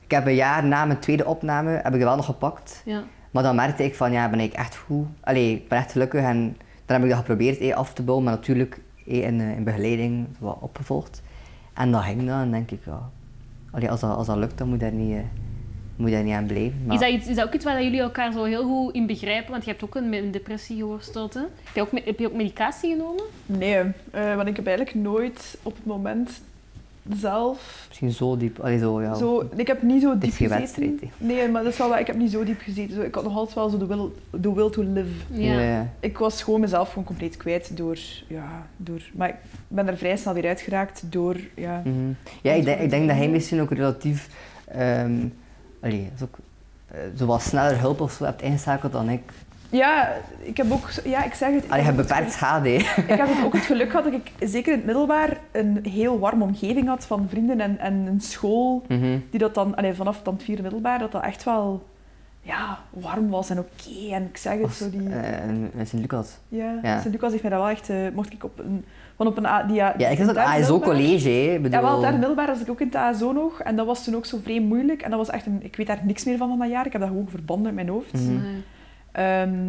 [0.04, 2.82] ik heb een jaar na mijn tweede opname heb ik het wel nog gepakt.
[2.84, 3.02] Ja.
[3.30, 5.06] Maar dan merkte ik van, ja, ben ik echt goed?
[5.20, 8.24] Allee, ik ben echt gelukkig en dan heb ik dat geprobeerd eh, af te bouwen,
[8.24, 11.22] maar natuurlijk eh, in, eh, in begeleiding wat opgevolgd.
[11.74, 13.10] En dan ging dat en denk ik, ja,
[13.70, 15.22] allee, als, dat, als dat lukt, dan moet je daar niet, eh,
[15.96, 16.74] moet je daar niet aan blijven.
[16.86, 19.06] Maar- Is, dat iets, is dat ook iets waar jullie elkaar zo heel goed in
[19.06, 19.50] begrijpen?
[19.50, 21.34] Want je hebt ook een, met een depressie geworsteld.
[21.34, 21.40] Hè?
[21.40, 23.22] Heb, je ook, heb je ook medicatie genomen?
[23.46, 23.78] Nee,
[24.10, 26.30] eh, want ik heb eigenlijk nooit op het moment
[27.20, 29.14] zelf Misschien zo diep, allee, zo, ja.
[29.14, 30.58] Zo, ik heb niet zo diep gezeten.
[30.58, 32.00] wedstrijd, Nee, maar dat is wel waar.
[32.00, 32.94] Ik heb niet zo diep gezeten.
[32.94, 34.08] Zo, ik had nog altijd wel zo de will,
[34.40, 35.08] the will to live.
[35.30, 35.60] Ja.
[35.60, 35.88] ja.
[36.00, 37.98] Ik was gewoon mezelf gewoon compleet kwijt door...
[38.28, 39.00] Ja, door...
[39.14, 39.34] Maar ik
[39.68, 41.36] ben er vrij snel weer uitgeraakt door...
[41.56, 42.12] Ja, Mhm.
[42.42, 44.28] Ja, ik denk, ik denk dat hij misschien ook relatief,
[44.68, 45.26] ehm
[45.84, 46.36] allee, is ook,
[46.90, 49.22] eh, zo wat sneller hulp of zo hebt ingeschakeld dan ik.
[49.68, 50.12] ja
[50.42, 50.88] ik heb ook...
[51.04, 51.64] Ja, ik zeg het.
[51.68, 52.74] Allee, je heb hebt beperkt schade.
[52.74, 56.44] Ik heb ook het geluk gehad dat ik, zeker in het middelbaar, een heel warme
[56.44, 59.18] omgeving had van vrienden en, en een school Mhm.
[59.30, 59.74] die dat dan...
[59.76, 61.86] Allee, vanaf dan het vierde middelbaar, dat dat echt wel...
[62.40, 64.12] Ja, warm was en oké.
[64.14, 65.08] En ik zeg het, Of, zo die...
[65.08, 66.36] eh, in- in Sint-Lucas.
[66.48, 67.00] Ja, Ja.
[67.00, 67.88] Sint-Lucas heeft mij dat wel echt...
[67.90, 68.84] eh, mocht ik op een...
[69.16, 71.54] Van op een A, die, ja, ik zat op derde ASO middelbaar- college, hè.
[71.54, 71.80] Ik bedoel...
[71.80, 73.60] Ja, wel, derde middelbaar was ik ook in het ASO nog.
[73.60, 75.02] En dat was toen ook zo vrij moeilijk.
[75.02, 75.58] En dat was echt een...
[75.62, 76.86] Ik weet daar niks meer van van dat jaar.
[76.86, 78.12] Ik heb dat gewoon verbanden in mijn hoofd.
[78.12, 78.36] Mhm.
[79.12, 79.64] Ehm,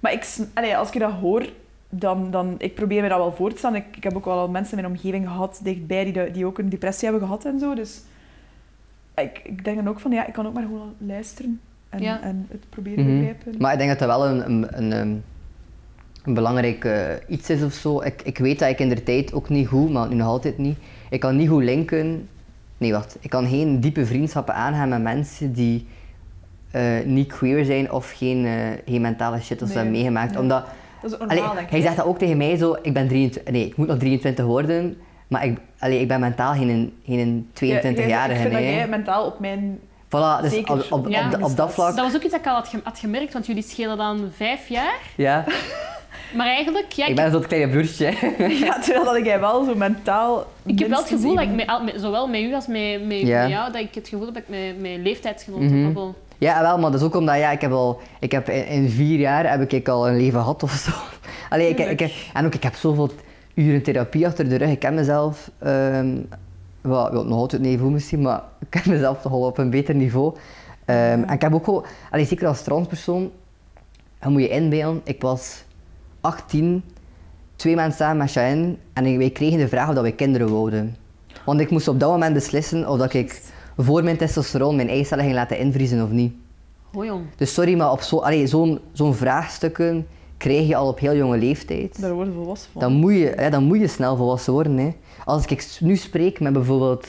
[0.00, 1.46] maar ik, allee, als ik dat hoor,
[1.88, 2.54] dan, dan...
[2.58, 3.76] Ik probeer me dat wel voor te stellen.
[3.76, 6.58] Ik, ik heb ook wel al mensen in mijn omgeving gehad, dichtbij, die, die ook
[6.58, 7.74] een depressie hebben gehad en zo.
[7.74, 8.02] Dus
[9.14, 11.60] ik, ik denk dan ook van, ja, ik kan ook maar gewoon luisteren.
[11.88, 12.20] En, Ja.
[12.20, 13.16] en het proberen Mhm.
[13.16, 13.54] begrijpen.
[13.58, 15.14] Maar ik denk dat dat wel een, een, een, ehm,
[16.24, 18.02] een belangrijk eh, iets is of zo.
[18.02, 20.58] Ik, ik weet dat ik in de tijd ook niet goed, maar nu nog altijd
[20.58, 20.78] niet.
[21.10, 22.28] Ik kan niet goed linken.
[22.78, 23.16] Nee, wacht.
[23.20, 25.86] Ik kan geen diepe vriendschappen aangaan met mensen die
[26.70, 28.52] eh, niet queer zijn of geen, eh,
[28.92, 30.30] geen mentale shit of zo Nee, hebben meegemaakt.
[30.32, 30.40] nee.
[30.40, 30.64] Omdat,
[31.02, 31.70] Dat is normaal, allee, denk ik.
[31.70, 32.76] hij zegt dat ook tegen mij zo.
[32.82, 34.96] Ik ben 23, nee, ik moet nog 23 worden.
[35.28, 38.34] Maar ik, allee, ik ben mentaal geen, geen Ja, jij- 22-jarige.
[38.34, 39.78] Ik vind dat jij mentaal op mijn...
[40.06, 40.72] Voilà, dus Zeker.
[40.74, 41.30] op, op, op, Ja.
[41.34, 41.96] op, op dat vlak.
[41.96, 44.98] Dat was ook iets dat ik al had gemerkt, want jullie schelen dan vijf jaar.
[45.16, 45.44] Ja,
[46.34, 48.12] Maar eigenlijk, ja, ik ik, ben zo'n kleine broertje.
[48.64, 50.46] Ja, terwijl dat jij wel zo mentaal...
[50.66, 53.20] ik heb wel het gevoel dat ik met, al- zowel met u als met, met,
[53.20, 53.42] Ja.
[53.42, 55.84] met jou, dat ik het gevoel heb dat ik met, met leeftijdsgenoten Mhm.
[55.84, 56.14] babbel.
[56.38, 58.88] Ja, wel, maar dat is ook omdat ja, ik heb al, ik heb in, in
[58.90, 60.90] vier jaar heb ik al een leven gehad of zo.
[61.54, 63.10] Allee, ik, ik, en ook ik heb zoveel
[63.54, 64.70] uren therapie achter de rug.
[64.70, 66.16] Ik ken mezelf, ehm
[66.80, 69.70] wel, wel, nog altijd niet goed misschien, maar ik ken mezelf toch al op een
[69.70, 70.34] beter niveau.
[70.84, 73.30] Ehm, En ik heb ook wel, allee, zeker als transpersoon,
[74.20, 75.64] dan moet je inbeelden, ik was
[76.20, 76.84] 18,
[77.56, 80.96] twee maanden samen met Cheyenne en wij kregen de vraag of dat we kinderen wouden.
[81.44, 83.42] Want ik moest op dat moment beslissen of dat ik
[83.76, 86.32] voor mijn testosteron mijn eicellen ging laten invriezen of niet.
[86.94, 87.24] Oh jong.
[87.36, 90.06] Dus sorry, maar op zo, allee, zo'n zo'n vraagstukken
[90.36, 92.00] krijg je al op heel jonge leeftijd.
[92.00, 92.80] Daar worden volwassen van.
[92.80, 94.78] Dan moet je, ja, dan moet je snel volwassen worden.
[94.78, 94.94] Hè.
[95.24, 97.06] Als ik nu spreek met bijvoorbeeld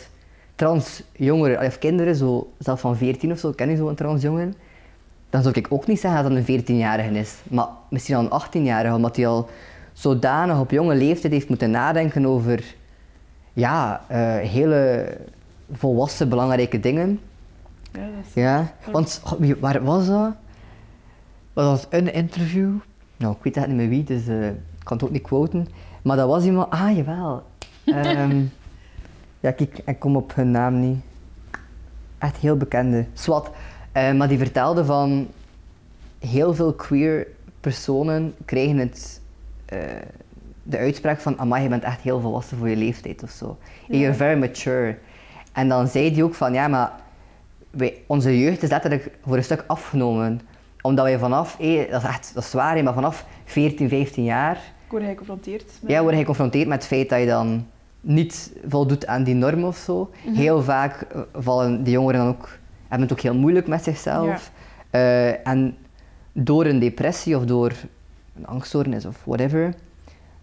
[0.55, 4.55] trans jongeren, of kinderen, zo, zelf van 14 of zo, ken je zo'n trans jongen?
[5.29, 7.35] Dan zou ik ook niet zeggen dat dat een 14-jarige is.
[7.49, 9.49] Maar misschien al een 18-jarige, omdat hij al
[9.93, 12.75] zodanig op jonge leeftijd heeft moeten nadenken over
[13.53, 15.07] ja, eh, hele
[15.71, 17.19] volwassen belangrijke dingen.
[17.91, 18.33] Ja, dat is...
[18.33, 19.21] Ja, want
[19.59, 20.33] waar was dat?
[21.53, 22.71] Dat was een interview.
[23.17, 25.67] Nou, ik weet echt niet meer wie, dus eh, ik kan het ook niet quoten.
[26.01, 26.69] Maar dat was iemand...
[26.69, 27.43] Ah, jawel.
[27.85, 28.41] Ehm
[29.39, 30.97] ja, kijk, ik kom op hun naam niet.
[32.17, 33.05] Echt heel bekende.
[33.13, 33.51] Swat.
[33.91, 35.27] Eh, maar die vertelde van...
[36.19, 37.27] Heel veel queer
[37.59, 39.21] personen krijgen het...
[39.65, 39.79] eh,
[40.63, 41.39] de uitspraak van...
[41.39, 43.57] Amai, je bent echt heel volwassen voor je leeftijd of zo.
[43.87, 43.97] Ja.
[43.97, 44.97] You're very mature.
[45.53, 46.53] En dan zei hij ook van...
[46.53, 46.91] Ja, maar
[47.69, 50.41] wij, onze jeugd is letterlijk voor een stuk afgenomen.
[50.81, 54.23] Omdat wij vanaf, hé, dat is echt dat is zwaar, hé, maar vanaf 14, 15
[54.23, 55.91] jaar word geconfronteerd met...
[55.91, 57.67] ja, word je geconfronteerd met het feit dat je dan
[58.01, 60.11] niet voldoet aan die norm of zo.
[60.25, 60.35] Mhm.
[60.35, 62.49] Heel vaak eh, vallen die jongeren dan ook,
[62.89, 64.51] hebben het ook heel moeilijk met zichzelf.
[64.89, 65.77] Eh, en
[66.31, 67.71] door een depressie of door
[68.35, 69.73] een angststoornis of whatever,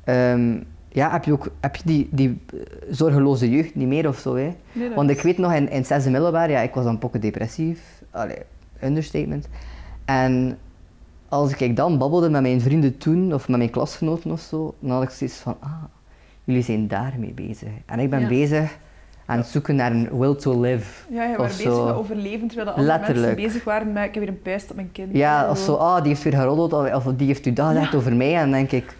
[0.05, 0.57] ehm,
[0.88, 2.59] ja, heb je ook heb je die, die eh,
[2.90, 4.34] zorgeloze jeugd niet meer of zo.
[4.36, 4.51] Hè.
[4.72, 7.20] Nee, Want ik weet nog in, in het zesde middelbaar, ja, ik was dan pokken
[7.20, 8.03] depressief.
[8.11, 8.38] Allee,
[8.82, 9.49] understatement.
[10.05, 10.59] En
[11.28, 14.90] als ik dan babbelde met mijn vrienden toen, of met mijn klasgenoten of zo, dan
[14.90, 15.82] had ik zoiets van, ah,
[16.44, 17.68] jullie zijn daarmee bezig.
[17.86, 18.28] En ik ben Ja.
[18.28, 18.78] bezig
[19.27, 21.05] aan het zoeken naar een will to live.
[21.14, 21.85] Ja, je of was bezig zo.
[21.87, 23.27] met overleven, terwijl de andere Letterlijk.
[23.27, 25.09] mensen bezig waren met ik heb weer een puist op mijn kind.
[25.16, 28.16] Ja, of zo, ah, die heeft weer geroddeld, of die heeft u dat gezegd over
[28.16, 28.35] mij.
[28.35, 28.97] En dan denk ik,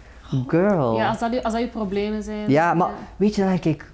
[0.47, 0.95] girl.
[0.97, 2.49] Ja, als dat, je- als dat je problemen zijn.
[2.49, 3.85] Ja, maar weet je, dan denk ik,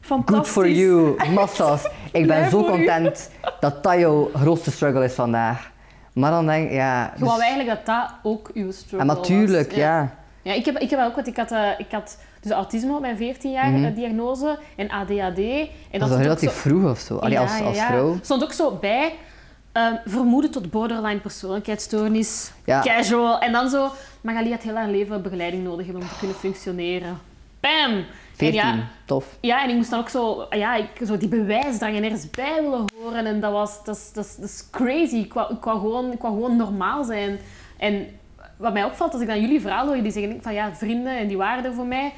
[0.00, 0.36] Fantastisch.
[0.36, 1.88] Good for you, massas.
[2.12, 2.64] Ik ben zo u.
[2.70, 5.70] content dat dat jouw grootste struggle is vandaag.
[6.12, 7.12] Maar dan denk ik, ja...
[7.16, 9.78] Je wou dus- eigenlijk dat dat ook uw struggle en natuurlijk, was.
[9.78, 10.14] ja.
[10.42, 13.00] Ja, ik heb, ik heb ook, want ik had, eh, ik had dus autisme op
[13.00, 13.84] mijn 14 jaar Mhm.
[13.84, 15.38] eh, diagnose en ADHD.
[15.90, 17.16] En Dat ook relatief zo- vroeg of zo.
[17.16, 17.86] Allee, Ja, als, ja, als ja.
[17.86, 18.18] vrouw.
[18.22, 19.12] stond ook zo bij
[19.72, 23.38] ehm, vermoeden tot borderline persoonlijkheidsstoornis, casual.
[23.40, 23.88] En dan zo,
[24.20, 27.18] Magali had heel haar leven begeleiding nodig hebben om te kunnen functioneren.
[27.60, 28.04] Bam!
[28.34, 29.36] 14, En ja, tof.
[29.40, 32.58] ja, en ik moest dan ook zo, ja, ik, zo die bewijsdrang en ergens bij
[32.62, 33.26] willen horen.
[33.26, 35.16] En dat was, dat is, dat is, dat is crazy.
[35.16, 37.38] Ik wou, ik, wou gewoon, ik wou gewoon normaal zijn.
[37.78, 38.06] En
[38.56, 41.28] wat mij opvalt, als ik dan jullie verhaal hoor, jullie zeggen van ja, vrienden en
[41.28, 42.12] die waren er voor mij.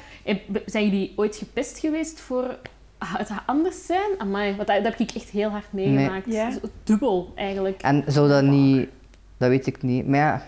[0.65, 2.57] Zijn jullie ooit gepest geweest voor
[2.97, 4.09] het anders zijn?
[4.17, 6.25] Amai, want dat, dat heb ik echt heel hard meegemaakt.
[6.25, 6.35] Nee.
[6.35, 6.51] Ja.
[6.51, 7.81] Zo Dubbel, eigenlijk.
[7.81, 8.89] En zou dat niet...
[9.37, 10.07] Dat weet ik niet.
[10.07, 10.41] Maar ja,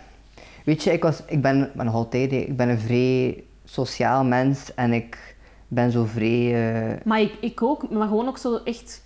[0.65, 2.31] weet je, ik, was, ik ben, nog altijd...
[2.31, 5.35] Ik ben een vrij sociaal mens en ik
[5.67, 6.73] ben zo vrij...
[6.73, 9.03] eh, Maar ik, ik ook, maar gewoon ook zo echt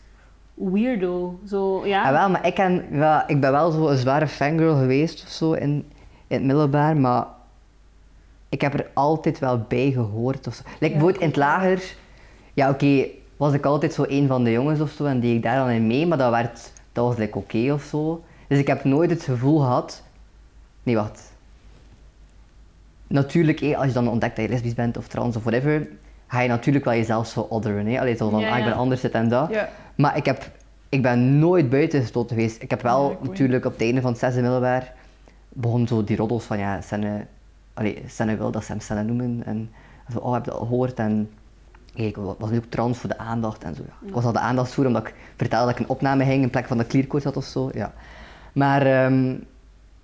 [0.53, 1.39] weirdo.
[1.47, 2.03] Zo, ja.
[2.03, 5.29] Ah, wel, maar ik, ken, ja, ik ben wel zo een zware fangirl geweest of
[5.29, 5.85] zo in,
[6.33, 7.25] in het middelbaar, maar
[8.49, 10.47] ik heb er altijd wel bij gehoord.
[10.47, 10.63] Of zo.
[10.79, 11.95] Like, bijvoorbeeld in het lager,
[12.53, 13.05] ja oké,
[13.37, 15.69] was ik altijd zo een van de jongens of zo en deed ik daar dan
[15.69, 18.23] in mee, maar dat, werd, dat was like, oké of zo.
[18.47, 20.03] Dus ik heb nooit het gevoel gehad.
[20.83, 21.31] Nee, wacht.
[23.07, 25.87] Natuurlijk, eh, als je dan ontdekt dat je lesbisch bent of trans of whatever,
[26.27, 27.85] ga je natuurlijk wel jezelf zo otheren.
[27.85, 27.99] Hè?
[27.99, 29.49] Allee, zo van, Ja, ah, ik ben anders, dit en dat.
[29.49, 29.69] Ja.
[29.95, 30.51] Maar ik, heb,
[30.89, 32.61] ik ben nooit buitengesloten geweest.
[32.61, 34.93] Ik heb wel natuurlijk op het einde van het zesde middelbaar
[35.53, 37.25] begon zo die roddels van ja, Senne,
[37.73, 39.41] allee, Senne wil dat ze hem Senne noemen.
[39.45, 39.71] En
[40.11, 40.99] zo, oh, heb je dat al gehoord?
[40.99, 41.29] En
[41.93, 43.83] kijk, ik was nu ook trans voor de aandacht en zo.
[43.87, 44.07] Ja.
[44.07, 46.65] Ik was al de aandachtsvoer omdat ik vertelde dat ik een opname ging in plek
[46.65, 47.69] van de clearcoat had of zo.
[47.73, 47.93] Ja.
[48.53, 49.35] Maar ehm,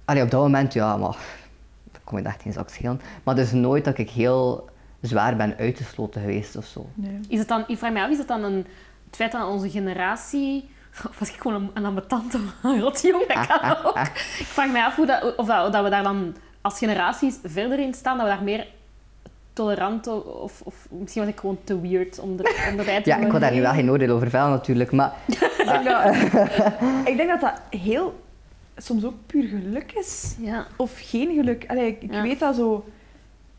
[0.06, 1.18] allee, op dat moment, ja, maar
[1.92, 3.02] dat kon je echt geen zak schelen.
[3.24, 4.70] Maar dus nooit dat ik heel
[5.02, 6.90] zwaar ben uitgesloten geweest of zo.
[6.94, 7.20] Nee.
[7.28, 8.66] Is het dan, ik vraag me af, is het dan een,
[9.06, 10.70] het feit dat onze generatie...
[11.10, 13.28] Of was ik gewoon een, een ambetante rotjong?
[13.28, 13.98] Dat kan ook.
[14.40, 17.80] Ik vraag me af hoe dat, of dat, dat we daar dan als generaties verder
[17.80, 18.68] in staan, dat we daar meer
[19.54, 23.18] tolerant of, of misschien was ik gewoon te weird om, er, om erbij te Ja,
[23.18, 26.16] ik wil daar nu wel geen oordeel over vellen natuurlijk, maar Ik, denk dat,
[27.06, 28.28] ik denk dat dat heel...
[28.82, 30.36] Soms ook puur geluk is.
[30.40, 30.66] Ja.
[30.76, 31.66] Of geen geluk.
[31.68, 32.22] Allee, ik ik Ja.
[32.22, 32.86] weet dat zo...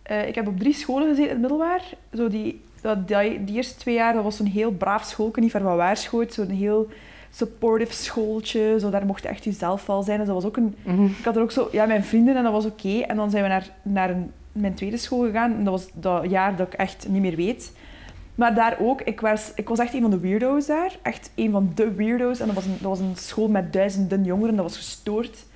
[0.02, 1.82] eh, ik heb op drie scholen gezeten in het middelbaar.
[2.14, 5.50] Zo die, dat, die, die eerste twee jaar dat was zo'n heel braaf schoolje, niet
[5.50, 6.32] ver van Waarschoot.
[6.34, 6.88] Zo'n heel
[7.30, 8.76] supportive schooltje.
[8.80, 10.18] Zo, daar mocht je echt jezelf wel zijn.
[10.18, 10.74] Dus dat was ook een...
[11.18, 11.68] Ik had er ook zo...
[11.72, 12.98] Ja, mijn vrienden en dat was oké.
[12.98, 15.52] En dan zijn we naar, naar een, mijn tweede school gegaan.
[15.52, 17.72] En dat was dat jaar dat ik echt niet meer weet.
[18.34, 20.98] Maar daar ook, ik was, ik was echt een van de weirdo's daar.
[21.02, 22.40] Echt een van de weirdo's.
[22.40, 24.56] En dat was een, dat was een school met duizenden jongeren.
[24.56, 25.46] Dat was gestoord.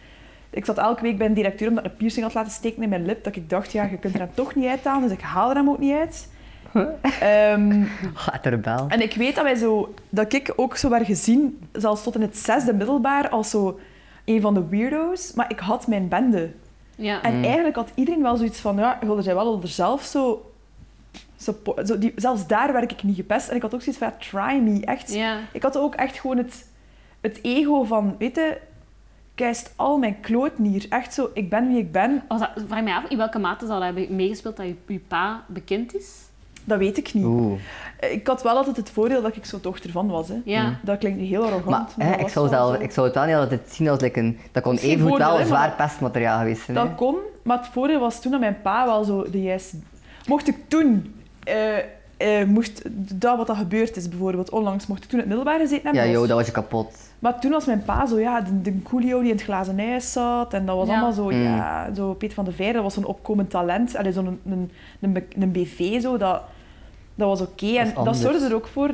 [0.50, 2.88] Ik zat elke week bij een directeur omdat ik een piercing had laten steken in
[2.88, 3.24] mijn lip.
[3.24, 5.02] Dat ik dacht, ja, je kunt er hem toch niet uithalen.
[5.08, 6.28] Dus ik haal er hem ook niet uit.
[7.20, 8.86] Ehm, gaat er bel.
[8.88, 9.94] en ik weet dat wij zo...
[10.08, 13.78] Dat ik ook zo werd gezien, zelfs tot in het zesde middelbaar, als zo
[14.24, 15.32] een van de weirdo's.
[15.34, 16.50] Maar ik had mijn bende.
[16.96, 17.22] Ja.
[17.22, 17.44] En Mm.
[17.44, 20.52] eigenlijk had iedereen wel zoiets van, ja, wilde wel onder zelf zo...
[21.36, 21.54] zo
[21.98, 23.48] die, zelfs daar werd ik niet gepest.
[23.48, 25.14] En ik had ook zoiets van, try me, echt.
[25.14, 25.38] ja.
[25.52, 26.68] Ik had ook echt gewoon het,
[27.20, 28.58] het ego van, weet je,
[29.34, 30.86] kijst al mijn kloot hier.
[30.88, 33.66] Echt zo, ik ben wie ik ben, Was dat, vraag me af, in welke mate
[33.66, 36.22] zal dat hebben meegespeeld dat je, je pa bekend is?
[36.64, 37.24] Dat weet ik niet.
[37.24, 37.60] Oeh.
[38.10, 40.28] Ik had wel altijd het voordeel dat ik zo dochter van was.
[40.28, 40.40] Hè.
[40.44, 40.62] Ja.
[40.62, 40.76] Mm.
[40.82, 41.66] Dat klinkt heel arrogant.
[41.66, 42.82] Maar maar hè, ik, zou wel zelf, zo.
[42.82, 44.38] ik zou het wel niet altijd zien als like een...
[44.52, 46.76] Dat kon wel hè, een zwaar maar- pestmateriaal geweest zijn.
[46.76, 46.82] hè.
[46.82, 49.76] Dat kon, maar het voordeel was toen dat mijn pa wel zo de juiste...
[50.26, 51.14] Mocht ik toen...
[51.44, 51.76] eh,
[52.16, 52.82] eh, moest
[53.20, 56.00] dat wat dat gebeurd is, bijvoorbeeld onlangs, mocht ik toen in het middelbaar gezeten hebben.
[56.00, 56.96] Ja, dat joh, was- dat was je kapot.
[57.18, 60.12] Maar toen was mijn pa zo, ja, de, de coolio die in het glazen ijs
[60.12, 60.54] zat.
[60.54, 60.92] En dat was Ja.
[60.92, 61.42] allemaal zo, Mm.
[61.42, 63.96] ja, zo Peter van de Veer, dat was zo'n opkomend talent.
[63.96, 66.40] Allee, zo'n een, een, een, een BV, zo, dat,
[67.14, 67.66] dat was oké.
[67.76, 68.90] En dat zorgde er ook voor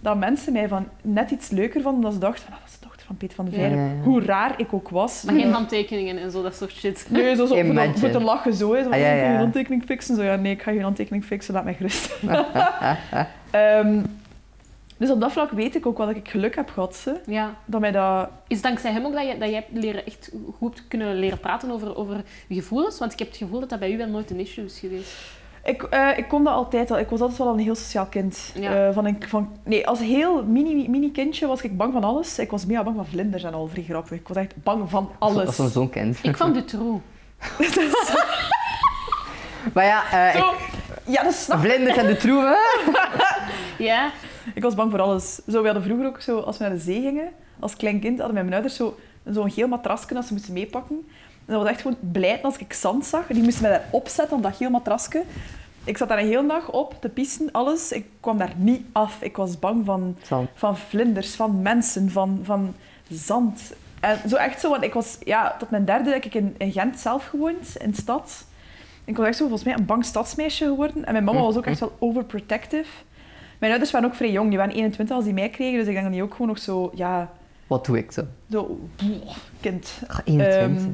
[0.00, 2.78] dat mensen mij van net iets leuker vonden, omdat ze dachten van, ah, dat is
[2.78, 3.76] de dochter van Peter van de Ja, Veire.
[3.76, 4.02] ja, ja.
[4.02, 5.22] Hoe raar ik ook was.
[5.22, 7.06] Maar geen handtekeningen en zo, dat soort shit.
[7.08, 7.98] Nee, zo, zo voor, te, Imagine.
[7.98, 8.74] voor te lachen zo.
[8.74, 8.82] Hè.
[8.82, 9.30] Zo, Ah, ja, je ja.
[9.32, 10.16] een handtekening fixen?
[10.16, 12.12] Zo, ja, nee, ik ga geen handtekening fixen, laat mij gerust.
[13.50, 14.00] Ehm,
[14.96, 17.02] dus op dat vlak weet ik ook wel dat ik geluk heb gehad.
[17.04, 17.32] Hè.
[17.32, 17.54] Ja.
[17.64, 18.28] Dat mij dat...
[18.46, 21.14] Is het dankzij hem ook dat je, dat je hebt leren, echt goed hebt kunnen
[21.16, 22.98] leren praten over, over je gevoelens?
[22.98, 25.12] Want ik heb het gevoel dat dat bij u wel nooit een issue is geweest.
[25.64, 26.98] Ik, eh, ik kon dat altijd al.
[26.98, 28.52] Ik was altijd wel een heel sociaal kind.
[28.54, 28.86] Ja.
[28.88, 32.38] Eh, van, ik, van, nee, als heel mini, mini kindje was ik bang van alles.
[32.38, 34.18] Ik was mega bang van vlinders en al, vrij grappig.
[34.18, 35.46] Ik was echt bang van alles.
[35.46, 36.18] Als een zo'n kind.
[36.22, 37.00] Ik van Dutroux.
[39.74, 40.44] Maar ja, eh, ik,
[41.04, 41.70] ja, dat snap ik.
[41.70, 42.56] vlinders en de troeven.
[43.78, 44.10] Ja.
[44.54, 45.34] Ik was bang voor alles.
[45.34, 47.28] Zo, we hadden vroeger ook zo, als we naar de zee gingen,
[47.60, 51.08] als klein kind, hadden mijn ouders zo, zo'n geel matrasje dat ze moesten meepakken.
[51.46, 53.26] En dat was echt gewoon blij als ik zand zag.
[53.26, 55.22] Die moesten mij daar opzetten op dat geel matrasje.
[55.84, 57.92] Ik zat daar een hele dag op te pissen, alles.
[57.92, 59.22] Ik kwam daar niet af.
[59.22, 60.48] Ik was bang van, Zand.
[60.54, 62.74] van vlinders, van mensen, van, van
[63.08, 63.72] zand.
[64.00, 66.72] En zo echt zo, want ik was ja, tot mijn derde heb ik in, in
[66.72, 68.44] Gent zelf gewoond, in de stad.
[69.04, 71.04] Ik was echt zo volgens mij een bang stadsmeisje geworden.
[71.04, 72.90] En mijn mama was ook echt wel overprotective.
[73.58, 75.92] Mijn ouders waren ook vrij jong, die waren 21 als die mij kregen, dus ik
[75.92, 77.30] denk dat die ook gewoon nog zo, ja,
[77.66, 78.22] Wat doe ik zo?
[78.50, 78.78] zo,
[79.60, 79.92] kind.
[80.08, 80.82] Ah, 21.
[80.82, 80.90] Ehm,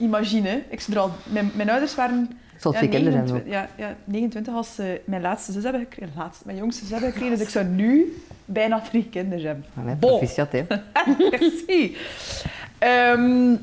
[0.00, 3.34] imagine, ik zit er al, mijn, mijn ouders waren ik zal ja, twee kinderen hebben.
[3.44, 6.14] 29, ja, ja, 29 als ze mijn laatste zus hebben gekregen.
[6.16, 7.34] Laatste, mijn jongste zus hebben gekregen.
[7.36, 9.64] Dus ik zou nu bijna drie kinderen hebben.
[9.80, 10.10] Allee, Bon.
[10.10, 10.62] proficiat, hè.
[11.30, 11.96] Merci.
[12.78, 13.54] Ehm,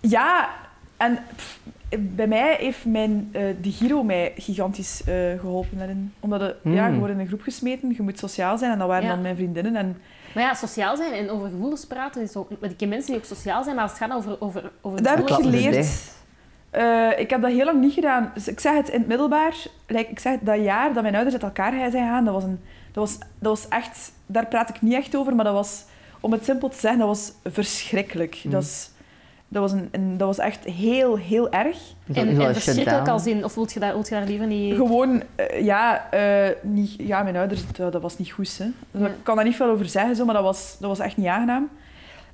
[0.00, 0.48] ja,
[0.96, 1.58] en pff,
[1.98, 5.78] bij mij heeft mijn, eh die Giro mij gigantisch eh, geholpen.
[5.78, 6.12] daarin.
[6.20, 6.98] Omdat het, ja, je Mm.
[6.98, 8.72] wordt in een groep gesmeten, je moet sociaal zijn.
[8.72, 9.10] En dat waren Ja.
[9.12, 9.76] dan mijn vriendinnen.
[9.76, 9.96] En
[10.34, 12.48] Maar ja, sociaal zijn en over gevoelens praten is ook...
[12.60, 15.02] Want ik ken mensen die ook sociaal zijn, maar als het gaat over, over, over
[15.02, 16.12] Daar heb ik geleerd.
[16.70, 18.30] Eh, ik heb dat heel lang niet gedaan.
[18.34, 19.54] Dus ik zeg het in het middelbaar.
[19.86, 22.44] like, ik zeg het, dat jaar dat mijn ouders uit elkaar zijn gegaan, dat was,
[22.44, 22.60] een,
[22.92, 24.12] dat, was, dat was echt...
[24.26, 25.84] Daar praat ik niet echt over, maar dat was...
[26.20, 28.40] Om het simpel te zeggen, dat was verschrikkelijk.
[28.44, 28.50] Mm.
[28.50, 28.89] Dat, is,
[29.52, 31.76] dat, was een, een- dat was echt heel, heel erg.
[32.12, 33.44] En, en verschrikkelijk als in...
[33.44, 34.74] Of wilt je daar, wilt je daar liever niet...
[34.74, 38.58] Gewoon, eh, ja, eh, niet, ja, mijn ouders, dat, dat was niet goed.
[38.58, 38.66] Hè.
[38.90, 39.06] Dus Ja.
[39.06, 41.26] Ik kan daar niet veel over zeggen, zo, maar dat was, dat was echt niet
[41.26, 41.68] aangenaam.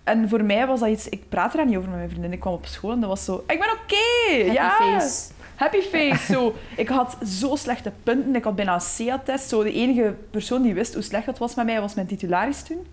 [0.04, 1.08] En voor mij was dat iets...
[1.08, 2.32] Ik praatte daar niet over met mijn vriendin.
[2.32, 3.44] Ik kwam op school en dat was zo...
[3.46, 4.36] Ik ben oké!
[4.44, 4.70] Happy ja!
[4.70, 5.32] face.
[5.54, 6.32] Happy face.
[6.32, 6.54] Zo.
[6.76, 8.34] Ik had zo slechte punten.
[8.36, 9.48] Ik had bijna een CA-test.
[9.48, 12.62] Zo, de enige persoon die wist hoe slecht dat was met mij, was mijn titularis
[12.62, 12.86] toen.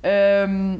[0.00, 0.74] Ehm,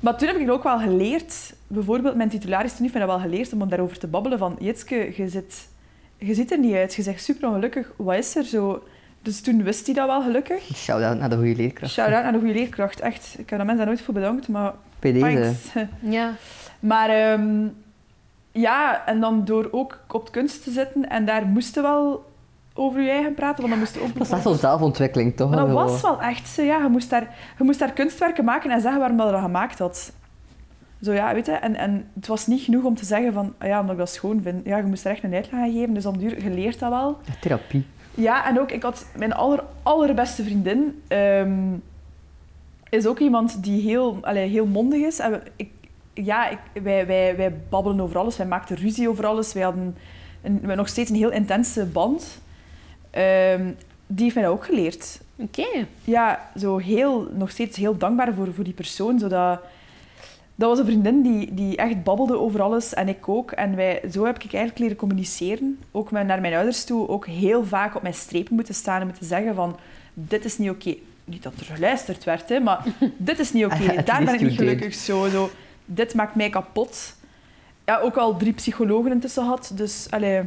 [0.00, 1.54] maar toen heb ik ook wel geleerd...
[1.66, 4.38] Bijvoorbeeld, mijn titularis toen heeft mij dat wel geleerd om daarover te babbelen.
[4.38, 5.68] Van, Jitske, je, zit,
[6.16, 6.94] je ziet er niet uit.
[6.94, 7.92] Je zegt super ongelukkig.
[7.96, 8.82] Wat is er zo?
[9.22, 10.62] Dus toen wist hij dat wel gelukkig.
[10.84, 11.92] Shout-out naar de goede leerkracht.
[11.92, 13.00] Shout-out naar de goede leerkracht.
[13.00, 13.34] Echt.
[13.38, 15.52] Ik heb dat mensen daar nooit voor bedankt, maar Bij deze.
[15.72, 15.90] thanks.
[16.16, 16.32] Ja.
[16.80, 17.66] Maar ehm,
[18.52, 22.24] ja, en dan door ook op het kunst te zitten en daar moesten wel
[22.76, 24.14] over je eigen praten, want dan moest je ook...
[24.14, 25.50] Dat is echt zo'n zelfontwikkeling, toch?
[25.50, 26.82] Maar dat was wel echt zo, ja.
[26.82, 29.78] Je moest, daar, je moest daar kunstwerken maken en zeggen waarom dat je dat gemaakt
[29.78, 30.12] had.
[31.02, 31.52] Zo ja, weet je.
[31.52, 34.10] En, en het was niet genoeg om te zeggen van, ah ja, omdat ik dat
[34.10, 34.66] schoon vind.
[34.66, 36.90] Ja, je moest er echt een uitleg aan geven, dus op duur, je leert dat
[36.90, 37.18] wel.
[37.24, 37.86] Ja, Therapie.
[38.14, 41.74] Ja, en ook, ik had mijn aller, allerbeste vriendin, ehm,
[42.88, 45.18] is ook iemand die heel, allee, heel mondig is.
[45.18, 45.70] En ik,
[46.14, 49.52] ja, ik, wij, wij, wij babbelen over alles, wij maakten ruzie over alles.
[49.52, 49.96] Wij hadden
[50.42, 52.40] een, nog steeds een heel intense band.
[53.16, 53.70] Ehm,
[54.06, 55.20] die heeft mij dat ook geleerd.
[55.36, 55.86] Oké.
[56.04, 59.18] Ja, zo heel, nog steeds heel dankbaar voor, voor die persoon.
[59.18, 59.60] Zodat,
[60.54, 63.50] dat was een vriendin die, die echt babbelde over alles en ik ook.
[63.50, 65.78] En wij, zo heb ik eigenlijk leren communiceren.
[65.90, 67.08] Ook met, naar mijn ouders toe.
[67.08, 69.78] Ook heel vaak op mijn strepen moeten staan en moeten zeggen van...
[70.14, 70.94] Dit is niet oké.
[71.24, 72.84] Niet dat er geluisterd werd, hè, maar
[73.16, 73.96] dit is niet oké.
[73.96, 74.94] At Daar ben ik niet gelukkig.
[74.94, 75.50] Zo, zo.
[75.84, 77.14] Dit maakt mij kapot.
[77.84, 79.72] Ja, ook al drie psychologen intussen had.
[79.74, 80.42] Dus, allee...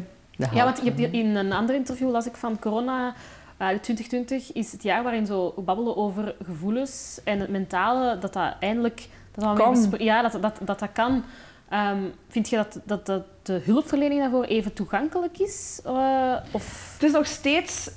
[0.53, 3.13] Ja, want je hebt hier in een ander interview las ik van corona...
[3.57, 8.55] eh, 2020 is het jaar waarin zo babbelen over gevoelens en het mentale, dat dat
[8.59, 9.07] eindelijk...
[9.31, 11.23] Dat Ja, dat dat, dat, dat kan.
[11.69, 15.81] Ehm, vind je dat, dat, dat de hulpverlening daarvoor even toegankelijk is?
[15.85, 16.93] Eh, of...
[16.93, 17.91] Het is nog steeds...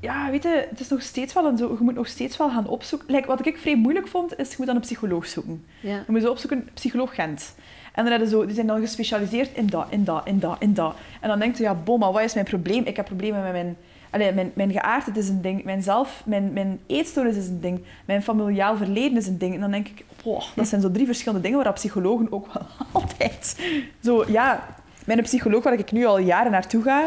[0.00, 1.68] Ja, weet je, het is nog steeds wel een zo...
[1.78, 3.14] Je moet nog steeds wel gaan opzoeken.
[3.14, 5.64] Like, wat ik vrij moeilijk vond, is je moet dan een psycholoog zoeken.
[5.80, 5.96] Ja.
[6.06, 7.54] Je moet zo opzoeken, psycholoog Gent.
[7.94, 10.74] En dan hebben zo, die zijn dan gespecialiseerd in dat, in dat, in dat, in
[10.74, 10.94] dat.
[11.20, 12.84] En dan denk je, ja, bom, maar wat is mijn probleem?
[12.84, 13.76] Ik heb problemen met mijn...
[14.10, 15.64] Allee, mijn, mijn geaardheid is een ding.
[15.64, 17.84] Mijn zelf, mijn, mijn eetstoornis is een ding.
[18.04, 19.54] Mijn familiaal verleden is een ding.
[19.54, 22.66] En dan denk ik, wow, dat zijn zo drie verschillende dingen waar psychologen ook wel
[23.02, 23.60] altijd...
[24.02, 24.66] Zo, ja,
[25.04, 27.04] mijn psycholoog waar ik nu al jaren naartoe ga,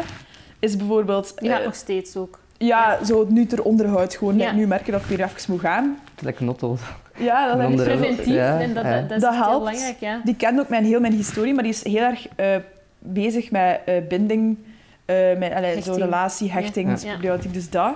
[0.58, 1.32] is bijvoorbeeld...
[1.38, 2.38] Die gaat eh, nog steeds ook.
[2.58, 4.14] ja, zo het nu ter onderhoud.
[4.14, 4.52] Gewoon Ja.
[4.52, 5.98] nu merk je dat ik weer even moet gaan.
[6.20, 6.76] Lekker notto.
[7.18, 8.92] Ja, dat Een heb ik andere- Preventief, Ja, en dat, ja.
[9.00, 9.58] dat, dat is Dat heel helpt.
[9.64, 10.20] belangrijk, ja.
[10.24, 12.56] Die kent ook mijn, heel mijn historie, maar die is heel erg eh,
[12.98, 14.58] bezig met eh, binding,
[15.04, 17.12] eh met allee, zo relatie, hechting, Ja.
[17.12, 17.94] problematiek, dus dat.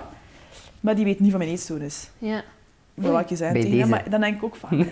[0.79, 2.09] Maar die weet niet van mijn eetstoornis.
[2.17, 2.41] ja.
[2.93, 4.85] welke zijn Bij tegen maar dan denk ik ook van, ja,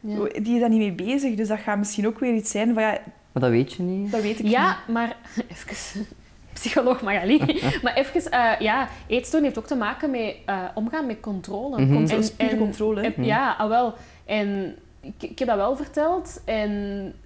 [0.00, 0.14] Ja.
[0.16, 2.74] zo, die is daar niet mee bezig, dus dat gaat misschien ook weer iets zijn
[2.74, 2.88] van, ja,
[3.32, 4.10] Maar dat weet je niet.
[4.12, 5.16] dat weet ik Ja, maar
[5.50, 6.06] even.
[6.52, 7.62] Psycholoog Magali.
[7.82, 11.80] maar even, eh, ja, eetstoornis heeft ook te maken met eh, omgaan met controle.
[11.80, 12.04] Mhm.
[12.36, 13.00] pure controle.
[13.00, 13.94] en- ja, ah, wel.
[14.24, 16.40] En ik, ik heb dat wel verteld.
[16.44, 16.70] En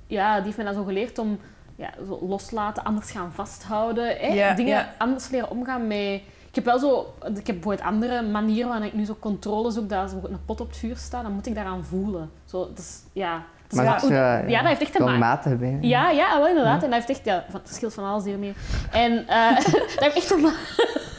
[0.07, 1.39] ja, die heeft me dan zo geleerd om
[1.77, 4.17] ja, zo loslaten, anders gaan vasthouden.
[4.19, 4.55] Hè?
[4.55, 6.21] Dingen anders leren omgaan met...
[6.49, 7.15] Ik heb wel zo...
[7.21, 9.89] Ik heb bijvoorbeeld andere manieren waarin ik nu zo controle zoek.
[9.89, 12.31] Dat als een pot op het vuur staat, dan moet ik daaraan voelen.
[12.45, 13.45] Zo, is, ja...
[13.75, 15.59] Maar dat is, eh, ja, dat heeft echt te maken...
[15.59, 15.79] Bij.
[15.81, 16.83] Ja, ja, wel inderdaad.
[16.83, 18.53] En dat heeft echt, ja, van, het scheelt van alles hiermee.
[18.93, 19.57] En eh,
[19.95, 20.59] dat heeft echt te maken.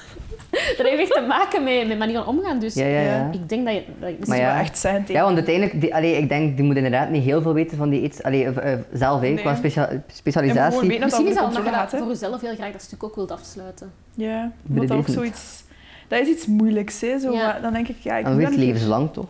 [0.77, 2.59] dat heeft echt te maken met, met manier van omgaan.
[2.59, 3.29] Dus Ja, ja, ja.
[3.31, 3.83] ik denk dat je.
[3.99, 4.51] Dat je Maar ja.
[4.51, 5.13] wel echt zijn tegen.
[5.13, 7.89] Ja, want uiteindelijk, die, allee, ik denk, die moet inderdaad niet heel veel weten van
[7.89, 9.37] die iets, allee, eh, eh, zelf, hè, Nee.
[9.41, 10.79] qua specia- specialisatie.
[10.87, 13.31] weten Misschien is dat omdat je dat voor jezelf heel graag dat stuk ook wilt
[13.31, 13.91] afsluiten.
[14.13, 15.63] Ja, omdat de dat ook zoiets...
[16.07, 17.19] Dat is iets moeilijks, hè.
[17.19, 17.45] Zo, Ja.
[17.45, 19.25] maar dan denk ik, ja, ik En moet weet levenslang toch?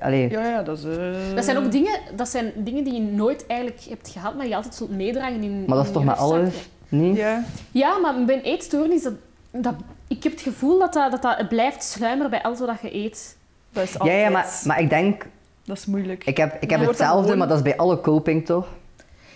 [0.00, 0.84] Allee, Ja, ja, dat is...
[0.84, 4.46] eh, Dat zijn ook dingen, dat zijn dingen die je nooit eigenlijk hebt gehad, maar
[4.46, 6.68] je altijd zult meedragen in maar dat is toch met alles?
[6.88, 7.16] Niet?
[7.16, 9.12] Ja, Ja, maar bij een eetstoornis, dat,
[9.50, 9.74] dat,
[10.08, 13.36] ik heb het gevoel dat dat, dat, dat blijft sluimeren bij alles wat je eet.
[13.72, 14.20] dat is Ja, altijd...
[14.20, 15.26] ja, maar, maar ik denk,
[15.64, 16.24] Dat is moeilijk.
[16.24, 18.66] ik heb, ik heb hetzelfde, gewoon- maar dat is bij alle coping toch?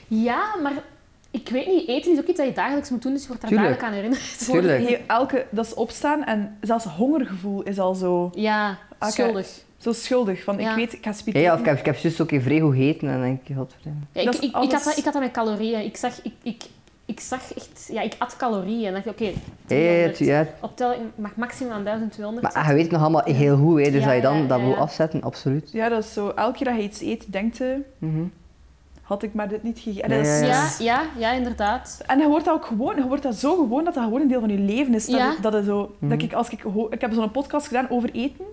[0.08, 0.72] Ja, maar
[1.32, 3.42] ik weet niet, eten is ook iets dat je dagelijks moet doen, dus je wordt
[3.42, 3.80] daar Tuurlijk.
[3.80, 4.78] dagelijks aan herinnerd.
[4.84, 5.00] Tuurlijk.
[5.06, 9.48] elke, dat is opstaan en zelfs hongergevoel is al zo, Ja, schuldig.
[9.78, 10.42] zo schuldig.
[10.44, 10.70] Van, Ja.
[10.70, 11.42] ik weet, ik ga Ja, spieten.
[11.42, 13.40] ja of ik heb, ik heb juist ook even vrij goed gegeten en dan denk
[13.48, 14.00] ik, godverdomme.
[14.12, 15.84] Ja, ik, ik, ik, alles- had dat, ik had dat met calorieën.
[15.84, 16.62] Ik zag, ik, ik,
[17.06, 17.88] ik zag echt...
[17.92, 18.86] Ja, ik at calorieën.
[18.86, 19.32] En dacht ik, oké, Ja,
[19.66, 20.18] 300.
[20.18, 22.54] ja, Optel, ik mag maximaal aan 1200.
[22.54, 24.60] maar je weet nog allemaal heel goed, hè, dus Ja, dat je dan ja, dat
[24.60, 24.74] wil ja.
[24.76, 25.70] afzetten, absoluut.
[25.72, 26.28] Ja, dat is zo.
[26.28, 28.22] Elke keer dat je iets eet, denkt je, Mhm.
[29.12, 30.08] Had ik maar dit niet gegeten.
[30.10, 32.02] Ja, En, dat is- ja, Ja, ja, inderdaad.
[32.06, 34.28] en je wordt dat ook gewoon, je wordt dat zo gewoon dat dat gewoon een
[34.28, 35.06] deel van je leven is.
[35.06, 35.30] Dat, Ja.
[35.30, 36.10] het- dat, het zo, Mhm.
[36.10, 38.44] dat ik, als ik, ik heb zo'n podcast gedaan over eten.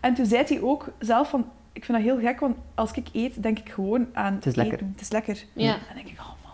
[0.00, 3.06] En toen zei hij ook zelf van, ik vind dat heel gek, want als ik
[3.12, 4.78] eet, denk ik gewoon aan Het is lekker.
[4.92, 5.44] Het is lekker.
[5.52, 5.72] Ja.
[5.72, 6.52] En dan denk ik, oh man,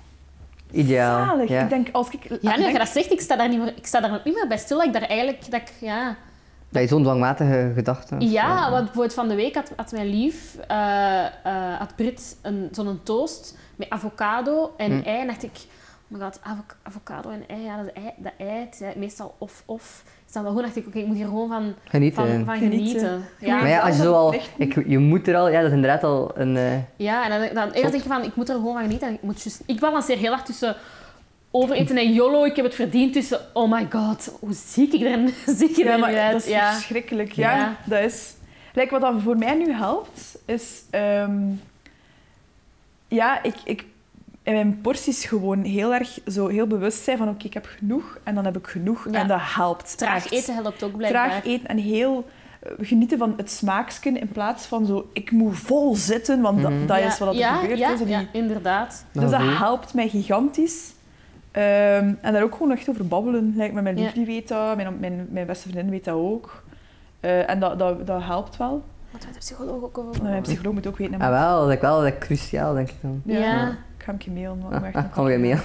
[0.71, 1.27] Ideaal.
[1.27, 1.49] zalig.
[1.49, 1.63] Ja.
[1.63, 2.23] Ik denk, als ik...
[2.25, 4.21] Ja, nu dat denk- je dat zegt, ik sta daar, niet meer, ik sta daar
[4.25, 4.77] niet meer bij stil.
[4.77, 5.51] Dat ik daar eigenlijk...
[5.51, 6.17] Dat ik, ja,
[6.81, 10.57] Dat je zo'n dwangmatige gedachte ja want bijvoorbeeld van de week had, had mijn lief,
[10.69, 15.09] eh, eh, had Brit een, zo'n toast met avocado en Hm.
[15.09, 15.21] ei.
[15.21, 18.33] En dacht ik, oh my god, avo- avocado en ei, ja, dat, is ei, dat
[18.39, 20.03] ei, het is meestal of-of.
[20.25, 22.27] Dus dan wel gewoon dacht ik, oké, ik moet hier gewoon van, Genieten.
[22.27, 22.79] van, van Genieten.
[23.01, 23.25] genieten.
[23.41, 23.57] Ja.
[23.61, 24.35] maar ja, als je zo al...
[24.57, 25.49] Ik, je moet er al...
[25.49, 26.57] Ja, dat is inderdaad al een...
[26.57, 27.91] eh, Ja, en dan, dan eerst Zot.
[27.91, 29.09] denk je van, ik moet er gewoon van genieten.
[29.09, 30.77] En Ik, moet just, ik balanceer heel hard tussen
[31.63, 32.45] overeten en YOLO.
[32.45, 35.85] Ik heb het verdiend tussen, oh my god, hoe zie ik er, zie ik er
[35.85, 36.33] Ja, maar uit?
[36.33, 36.73] dat is ja.
[36.73, 37.33] verschrikkelijk.
[37.33, 37.77] Ja, Ja.
[37.85, 38.35] dat is...
[38.73, 40.83] Like, wat dat voor mij nu helpt, is...
[40.91, 41.41] ehm,
[43.09, 43.85] ja, ik, ik
[44.43, 48.19] in mijn porties gewoon heel erg zo heel bewust zijn van oké, ik heb genoeg
[48.25, 49.07] en dan heb ik genoeg.
[49.11, 49.19] Ja.
[49.21, 49.99] En dat helpt.
[49.99, 50.33] Traag echt.
[50.33, 51.29] eten helpt ook blijkbaar.
[51.31, 52.27] Traag eten en heel
[52.61, 56.71] eh, genieten van het smaaksken in plaats van zo ik moet vol zitten, want dat,
[56.71, 56.87] Mhm.
[56.87, 57.79] dat Ja, is wat er ja, gebeurt.
[57.79, 59.05] Ja, die- ja, inderdaad.
[59.13, 60.95] Dus dat helpt mij gigantisch.
[61.57, 63.55] Ehm, en daar ook gewoon echt over babbelen.
[63.57, 64.03] Like, met mijn Ja.
[64.03, 66.63] lief die weet dat, mijn, mijn, mijn beste vriendin weet dat ook.
[67.21, 68.83] Eh, en dat, dat, dat helpt wel.
[69.11, 70.23] Wat weet de psycholoog ook over?
[70.23, 71.21] Mijn psycholoog moet ook weten.
[71.21, 73.23] Ah, wel, dat is wel dat is cruciaal, denk ik dan.
[73.25, 73.39] Ja.
[73.39, 73.69] Ja.
[73.97, 74.61] Ik ga hem mailen.
[74.71, 75.57] want ik Ah, Kom weer mee.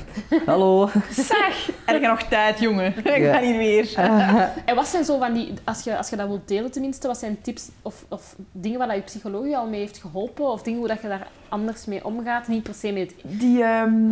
[0.46, 0.90] Hallo.
[1.10, 1.70] Zeg!
[1.70, 2.86] Ik heb nog tijd, jongen.
[2.98, 3.32] Ik Ja.
[3.40, 3.94] ben hier weer.
[4.66, 7.18] En wat zijn zo van die, als je, als je dat wilt delen tenminste, wat
[7.18, 10.46] zijn tips of, of dingen waar dat je psycholoog je al mee heeft geholpen?
[10.52, 12.48] Of dingen hoe dat je daar anders mee omgaat?
[12.48, 13.14] Niet per se met...
[13.24, 14.12] Die, ehm,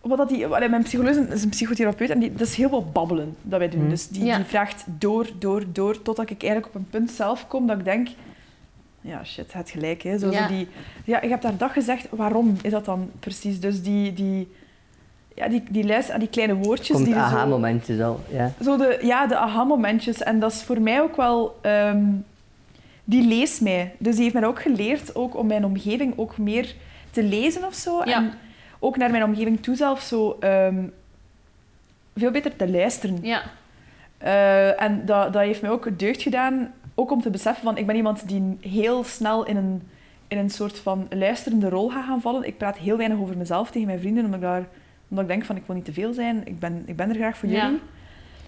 [0.00, 2.84] wat dat die, allee, mijn psycholoog is een, psychotherapeut en die, dat is heel veel
[2.92, 3.80] babbelen dat wij doen.
[3.80, 3.90] Mhm.
[3.90, 4.36] Dus die, Ja.
[4.36, 7.84] die vraagt door, door, door, totdat ik eigenlijk op een punt zelf kom dat ik
[7.84, 8.08] denk...
[9.00, 10.02] Ja, shit, het gelijk.
[10.02, 10.18] Hè.
[10.18, 10.42] Zo, Ja.
[10.42, 10.68] Zo die,
[11.04, 13.60] ja, je hebt daar dat gezegd, waarom is dat dan precies?
[13.60, 14.48] Dus die, die,
[15.34, 16.88] ja, die, die lijst aan die kleine woordjes...
[16.96, 18.20] Komt die zo- aha-momentjes al.
[18.30, 18.52] Ja.
[18.62, 20.22] Zo de, ja, de aha-momentjes.
[20.22, 21.58] En dat is voor mij ook wel...
[21.62, 22.04] ehm,
[23.04, 23.94] die leest mij.
[23.98, 26.74] Dus die heeft mij ook geleerd ook om mijn omgeving ook meer
[27.10, 28.04] te lezen of zo.
[28.04, 28.16] Ja.
[28.16, 28.32] En
[28.80, 30.36] ook naar mijn omgeving toe zelf zo...
[30.40, 30.82] ehm,
[32.16, 33.18] veel beter te luisteren.
[33.22, 33.42] Ja.
[34.18, 36.72] Eh, en dat, dat heeft mij ook deugd gedaan.
[36.94, 37.76] Ook om te beseffen van...
[37.76, 39.82] Ik ben iemand die heel snel in een,
[40.28, 42.46] in een soort van luisterende rol gaat gaan vallen.
[42.46, 44.24] Ik praat heel weinig over mezelf tegen mijn vrienden.
[44.24, 44.64] Omdat ik, daar,
[45.08, 45.56] omdat ik denk van...
[45.56, 46.42] Ik wil niet te veel zijn.
[46.46, 47.64] Ik ben, ik ben er graag voor Ja.
[47.64, 47.80] jullie.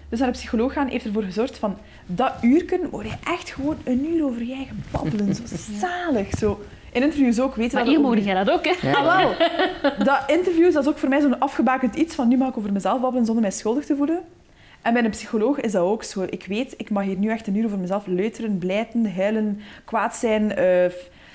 [0.09, 1.77] Dus naar de psycholoog gaan heeft ervoor gezorgd van...
[2.05, 5.35] Dat uurken word je echt gewoon een uur over je eigen babbelen.
[5.35, 5.43] Zo
[5.79, 6.29] zalig.
[6.37, 6.61] Zo.
[6.93, 8.89] In interviews ook weten Maar dat hier over- jij dat ook, hè?
[8.89, 8.95] Ja.
[8.97, 9.35] Ah, wel.
[10.05, 12.71] Dat interviews, dat is ook voor mij zo'n afgebakend iets van nu mag ik over
[12.73, 14.19] mezelf babbelen zonder mij schuldig te voelen.
[14.81, 16.25] En bij een psycholoog is dat ook zo.
[16.29, 20.15] Ik weet, ik mag hier nu echt een uur over mezelf leuteren, blijten, huilen, kwaad
[20.15, 20.91] zijn, eh,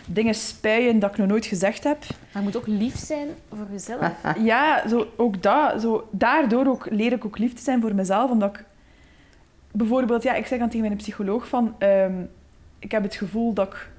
[0.06, 1.98] dingen spuien dat ik nog nooit gezegd heb.
[2.00, 4.10] Maar je moet ook lief zijn voor jezelf.
[4.42, 5.80] Ja, zo, ook dat.
[5.80, 8.30] Zo, daardoor ook, leer ik ook lief te zijn voor mezelf.
[8.30, 8.64] Omdat ik...
[9.72, 11.74] Bijvoorbeeld, ja, ik zeg dan tegen mijn psycholoog van...
[11.78, 12.12] ehm,
[12.78, 13.90] ik heb het gevoel dat ik...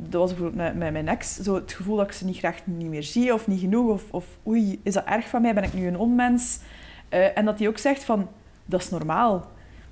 [0.00, 1.36] Dat was bijvoorbeeld met, mijn ex.
[1.36, 3.88] Zo het gevoel dat ik ze niet graag niet meer zie of niet genoeg.
[3.90, 5.54] Of, of oei, is dat erg van mij?
[5.54, 6.58] Ben ik nu een onmens?
[7.08, 8.28] Eh, en dat hij ook zegt van,
[8.64, 9.46] dat is normaal.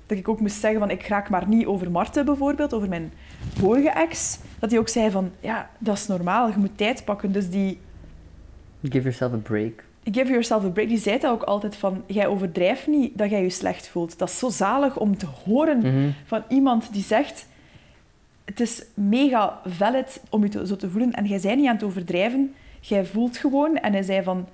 [0.05, 3.13] Dat ik ook moest zeggen van, ik raak maar niet over Marten bijvoorbeeld, over mijn
[3.57, 4.39] vorige ex.
[4.59, 6.47] Dat hij ook zei van, ja, dat is normaal.
[6.47, 7.31] Je moet tijd pakken.
[7.31, 7.79] Dus die
[8.83, 9.83] Give yourself a break.
[10.11, 13.41] give yourself a break, die zei dat ook altijd van, jij overdrijft niet dat jij
[13.43, 14.17] je slecht voelt.
[14.19, 16.09] Dat is zo zalig om te horen Mhm.
[16.25, 17.46] van iemand die zegt,
[18.47, 21.75] het is mega valid om je te- zo te voelen en jij bent niet aan
[21.75, 23.75] het overdrijven, jij voelt gewoon.
[23.77, 24.47] En hij zei van,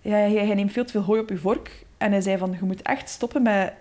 [0.00, 1.84] ja, jij, jij neemt veel te veel hooi op je vork.
[1.98, 3.72] En hij zei van, je moet echt stoppen met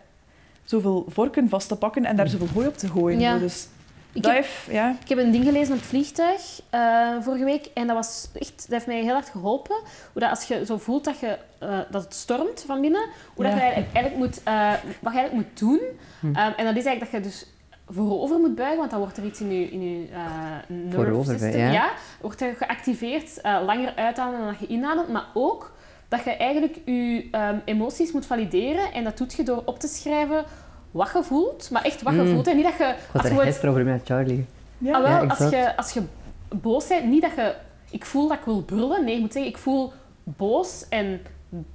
[0.63, 3.19] zoveel vorken vast te pakken en daar zoveel hooi op te gooien.
[3.19, 3.37] Ja.
[3.37, 3.67] Dus
[4.13, 4.95] Ik heb, heeft, ja.
[5.01, 8.55] ik heb een ding gelezen op het vliegtuig eh, vorige week en dat, was echt,
[8.57, 9.75] dat heeft mij heel hard geholpen.
[10.13, 13.43] Hoe dat als je zo voelt dat, je, eh, dat het stormt van binnen, hoe
[13.45, 15.79] dat je eigenlijk, eigenlijk moet, eh, wat je eigenlijk moet doen.
[16.19, 16.27] Hm.
[16.35, 17.45] Ehm, en dat is eigenlijk dat je dus
[17.89, 21.59] voorover moet buigen, want dan wordt er iets in je, in je eh nerve system,
[21.59, 21.71] ja.
[21.71, 21.89] ja,
[22.21, 25.71] wordt er geactiveerd, eh, langer uitademen dan dat je inademt, maar ook
[26.07, 29.87] dat je eigenlijk je ehm, emoties moet valideren en dat doet je door op te
[29.87, 30.43] schrijven
[30.91, 32.33] wat je voelt, maar echt wat je Mm.
[32.33, 32.47] voelt.
[32.47, 32.83] En niet dat je...
[32.83, 34.45] Ik was er je het- gisteren over met Charlie.
[34.77, 34.93] Ja.
[34.95, 36.01] Ah, wel, Ja, als, je, als je
[36.49, 37.55] boos bent, niet dat je...
[37.89, 39.03] Ik voel dat ik wil brullen.
[39.05, 41.21] Nee, ik moet zeggen, ik voel boos en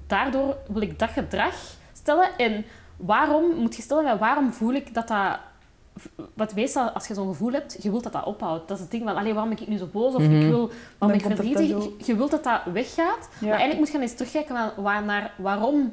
[0.07, 1.55] daardoor wil ik dat gedrag
[1.93, 2.29] stellen.
[2.37, 2.65] En
[2.97, 5.39] waarom, moet je stellen, waarom voel ik dat dat...
[6.35, 8.69] Wat meestal, als je zo'n gevoel hebt, je wilt dat dat ophoudt.
[8.69, 10.15] Dat is het ding van, allee, waarom ben ik nu zo boos?
[10.15, 10.35] Of Mhm.
[10.41, 11.69] ik wil, waarom ben ik verdrietig?
[11.69, 13.29] Je, je wilt dat dat weggaat.
[13.39, 13.49] Ja.
[13.49, 15.93] Maar eigenlijk moet je eens terugkijken naar, waar, naar waarom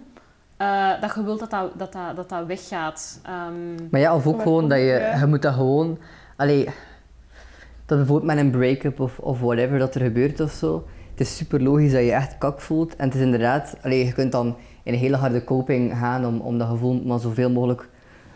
[0.58, 3.20] eh, dat je wilt dat dat, dat, dat, dat, dat weggaat.
[3.24, 5.97] Ehm, Maar ja, of ook gewoon dat je, je moet dat gewoon...
[6.36, 6.64] Allee,
[7.86, 10.88] dat bijvoorbeeld met een break-up of, of whatever dat er gebeurt of zo.
[11.12, 12.95] Het is super logisch dat je echt kak voelt.
[12.95, 13.76] En het is inderdaad...
[13.82, 17.20] Allee, je kunt dan in een hele harde coping gaan om, om dat gevoel maar
[17.20, 17.89] zoveel mogelijk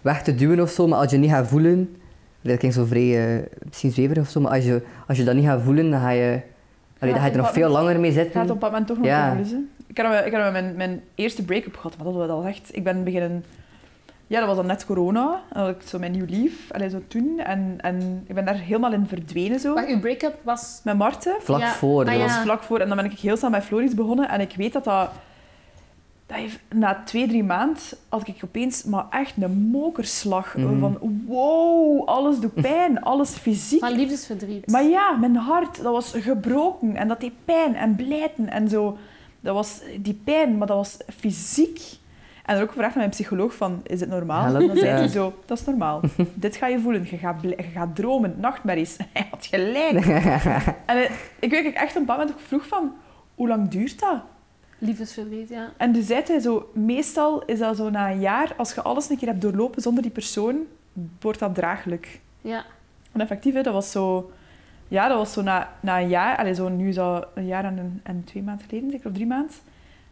[0.04, 0.88] weg te duwen of zo.
[0.88, 1.96] Maar als je niet gaat voelen...
[2.42, 5.36] Dat klinkt zo vrij eh, misschien zweverig of zo, maar als je, als je dat
[5.36, 6.40] niet gaat voelen, dan ga je,
[7.00, 8.52] allee, dan ga je er nog veel langer mee Het gaat zitten.
[8.52, 9.38] op dat moment toch nog Ja.
[9.88, 12.70] Ik had, ik had mijn, mijn eerste break-up gehad, maar dat was al echt...
[12.76, 13.46] Ik ben beginnen...
[14.28, 15.42] Ja, dat was dan net corona.
[15.54, 17.40] Dan had ik zo mijn nieuw lief, allee, zo toen.
[17.40, 19.74] En, en ik ben daar helemaal in verdwenen zo.
[19.74, 20.82] maar je break-up was...
[20.84, 21.36] Met Marten.
[21.40, 21.72] Vlak Ja.
[21.72, 22.00] voor.
[22.00, 22.22] Ah, dat ja.
[22.22, 22.80] Dat was vlak voor.
[22.80, 24.30] En dan ben ik heel snel met Floris begonnen.
[24.30, 25.10] En ik weet dat dat...
[26.34, 30.58] dat heeft, na twee, drie maanden had ik opeens maar echt een mokerslag.
[30.58, 30.80] Mhm.
[30.80, 33.02] Van wow, alles doet pijn.
[33.02, 33.80] Alles fysiek.
[33.80, 34.68] Van liefdesverdriet.
[34.68, 36.96] Maar ja, mijn hart, dat was gebroken.
[36.96, 38.98] En dat deed pijn en blijten en zo.
[39.40, 41.82] Dat was die pijn, maar dat was fysiek.
[42.46, 44.44] En dan ook gevraagd aan mijn psycholoog van, is het normaal?
[44.44, 44.98] Help, En dan zei ja.
[44.98, 46.02] hij zo, dat is normaal.
[46.34, 47.08] Dit ga je voelen.
[47.10, 48.98] Je gaat, je gaat dromen, nachtmerries.
[49.14, 50.06] Hij had gelijk.
[50.86, 52.94] en eh, ik weet dat ik echt op een bepaald moment ook vroeg van,
[53.36, 54.22] hoe lang duurt dat?
[54.86, 55.70] Liefdesverdriet, ja.
[55.78, 59.10] En toen zei hij zo, meestal is dat zo na een jaar, als je alles
[59.10, 60.58] een keer hebt doorlopen zonder die persoon,
[61.20, 62.20] wordt dat draaglijk.
[62.42, 62.66] Ja.
[63.12, 64.32] En effectief, hè, dat was zo...
[64.88, 66.38] Ja, dat was zo na, na een jaar...
[66.38, 69.14] Allee, zo, nu is dat een jaar en, een, en twee maanden geleden, zeker, of
[69.14, 69.56] drie maanden.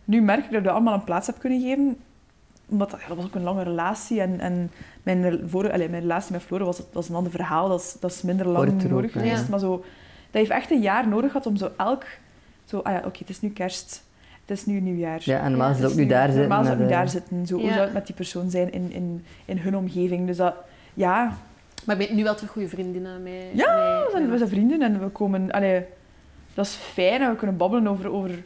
[0.05, 1.97] Nu merk ik dat ik dat allemaal een plaats heb kunnen geven.
[2.69, 4.21] Omdat dat, ja, dat was ook een lange relatie.
[4.21, 4.71] En, en
[5.03, 7.69] mijn, vorige, allee, mijn relatie met Flore was, dat was een ander verhaal.
[7.69, 9.43] Dat is, dat is minder lang nodig geweest.
[9.43, 9.49] Ja.
[9.49, 9.83] Maar zo, dat
[10.31, 12.05] heeft echt een jaar nodig gehad om zo elk...
[12.65, 14.03] Zo, ah ja, oké, het is nu kerst.
[14.51, 15.21] Het is nu nieuwjaar.
[15.23, 16.39] Ja, en normaal Ja, is het Het ook is nu daar zitten.
[16.39, 17.45] Normaal zou het nu daar zitten.
[17.47, 20.27] Zo, Hoe zou het met die persoon zijn in, in, in hun omgeving?
[20.27, 20.53] Dus dat...
[20.93, 21.37] Ja,
[21.85, 23.49] Maar je bent nu wel terug goede vriendinnen mee.
[23.53, 25.51] Ja, mee- we zijn, we zijn vrienden en we komen...
[25.51, 25.85] Allee,
[26.53, 28.11] dat is fijn en we kunnen babbelen over...
[28.11, 28.43] over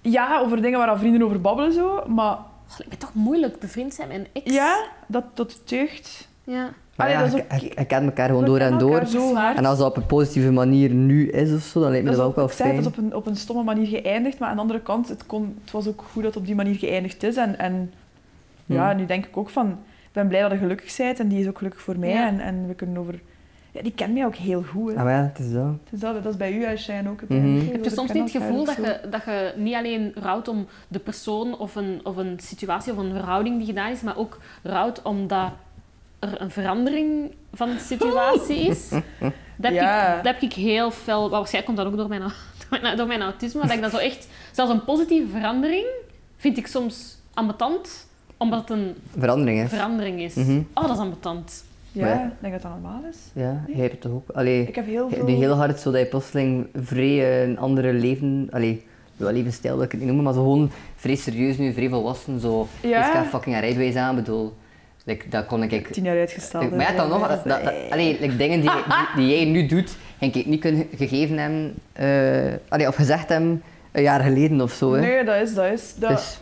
[0.00, 2.04] ja, over dingen waar al vrienden over babbelen, zo.
[2.06, 2.32] Maar
[2.70, 4.54] Oh, lijkt me toch moeilijk bevriend zijn met een ex.
[4.54, 6.28] ja, dat, dat deugt.
[6.44, 6.70] Ja.
[7.00, 9.06] Maar Allee, ja, is je kent elkaar gewoon We door en door.
[9.06, 9.34] zo.
[9.36, 12.18] En als dat op een positieve manier nu is of zo, dan lijkt me Dat
[12.20, 12.92] is ook, ik wel zei, het fijn.
[12.92, 15.56] is op een, op een stomme manier geëindigd, maar aan de andere kant, het, kon,
[15.62, 17.36] het was ook goed dat het op die manier geëindigd is.
[17.36, 17.92] En, en
[18.66, 18.96] ja, Hmm.
[19.00, 21.48] nu denk ik ook van, ik ben blij dat je gelukkig bent en die is
[21.48, 22.08] ook gelukkig voor mij.
[22.10, 22.26] Ja.
[22.26, 23.20] En, en we kunnen over...
[23.72, 24.92] Ja, die kent mij ook heel goed.
[24.92, 24.96] Hè.
[24.98, 25.64] Ah, maar ja, het is dat.
[25.90, 27.20] Dat, dat is bij u, als jij ook.
[27.20, 27.42] Het Mhm.
[27.42, 27.72] eigenlijk.
[27.72, 28.82] Heb je soms niet het gevoel dat zo.
[28.82, 32.98] je, dat je niet alleen rouwt om de persoon of een, of een situatie of
[32.98, 35.50] een verhouding die gedaan is, maar ook rouwt omdat
[36.20, 38.88] er een verandering van de situatie is?
[38.88, 39.02] Dat
[39.56, 40.08] heb, Ja.
[40.16, 41.20] ik, dat heb ik heel fel...
[41.20, 42.20] maar Waarschijnlijk komt dat ook door mijn,
[42.70, 43.60] door mijn, door mijn autisme.
[43.60, 44.28] Dat ik dat zo echt...
[44.52, 45.86] Zelfs een positieve verandering
[46.36, 48.06] vind ik soms ambetant,
[48.36, 49.68] omdat het een Verandering is.
[49.70, 50.34] verandering is.
[50.34, 50.60] Mhm.
[50.74, 51.64] Oh, dat is ambetant.
[51.92, 53.16] Ja, ik denk dat dat normaal is.
[53.32, 54.30] Ja, jij hebt het toch ook.
[54.30, 55.24] Allee, Ik heb heel veel...
[55.24, 58.48] nu heel hard zo dat je plotseling vrij een andere leven...
[58.50, 61.88] Allee, wel levensstijl wil ik het niet noemen, maar zo gewoon vrij serieus nu, vrij
[61.88, 62.40] volwassen.
[62.40, 63.06] Zo, Ja.
[63.06, 64.54] ik ga fucking een rijbewijs aan, bedoel...
[65.10, 65.86] Like, dat kon ik...
[65.92, 66.70] tien jaar uitgesteld.
[66.70, 69.66] maar ja, dan nog, dat, dat, dat- allee, like, dingen die, die, die jij nu
[69.66, 74.60] doet, ging ik niet kunnen gegeven hebben, eh, allee, of gezegd hebben, een jaar geleden
[74.60, 74.92] of zo.
[74.92, 75.00] Hè.
[75.00, 75.94] Nee, dat is, dat is.
[75.96, 76.40] Dat, Dus,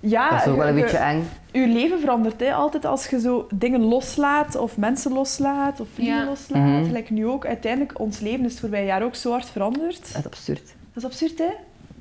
[0.00, 1.22] Ja, dat is ook wel een je- beetje eng.
[1.52, 6.16] je leven verandert hè, altijd als je zo dingen loslaat of mensen loslaat of vrienden
[6.16, 6.24] Ja.
[6.24, 6.62] loslaat.
[6.66, 6.84] Mhm.
[6.84, 7.46] Gelijk nu ook.
[7.46, 10.12] Uiteindelijk, ons leven is het voorbije jaar ook zo hard veranderd.
[10.12, 10.62] Dat is absurd.
[10.92, 11.52] Dat is absurd, hè?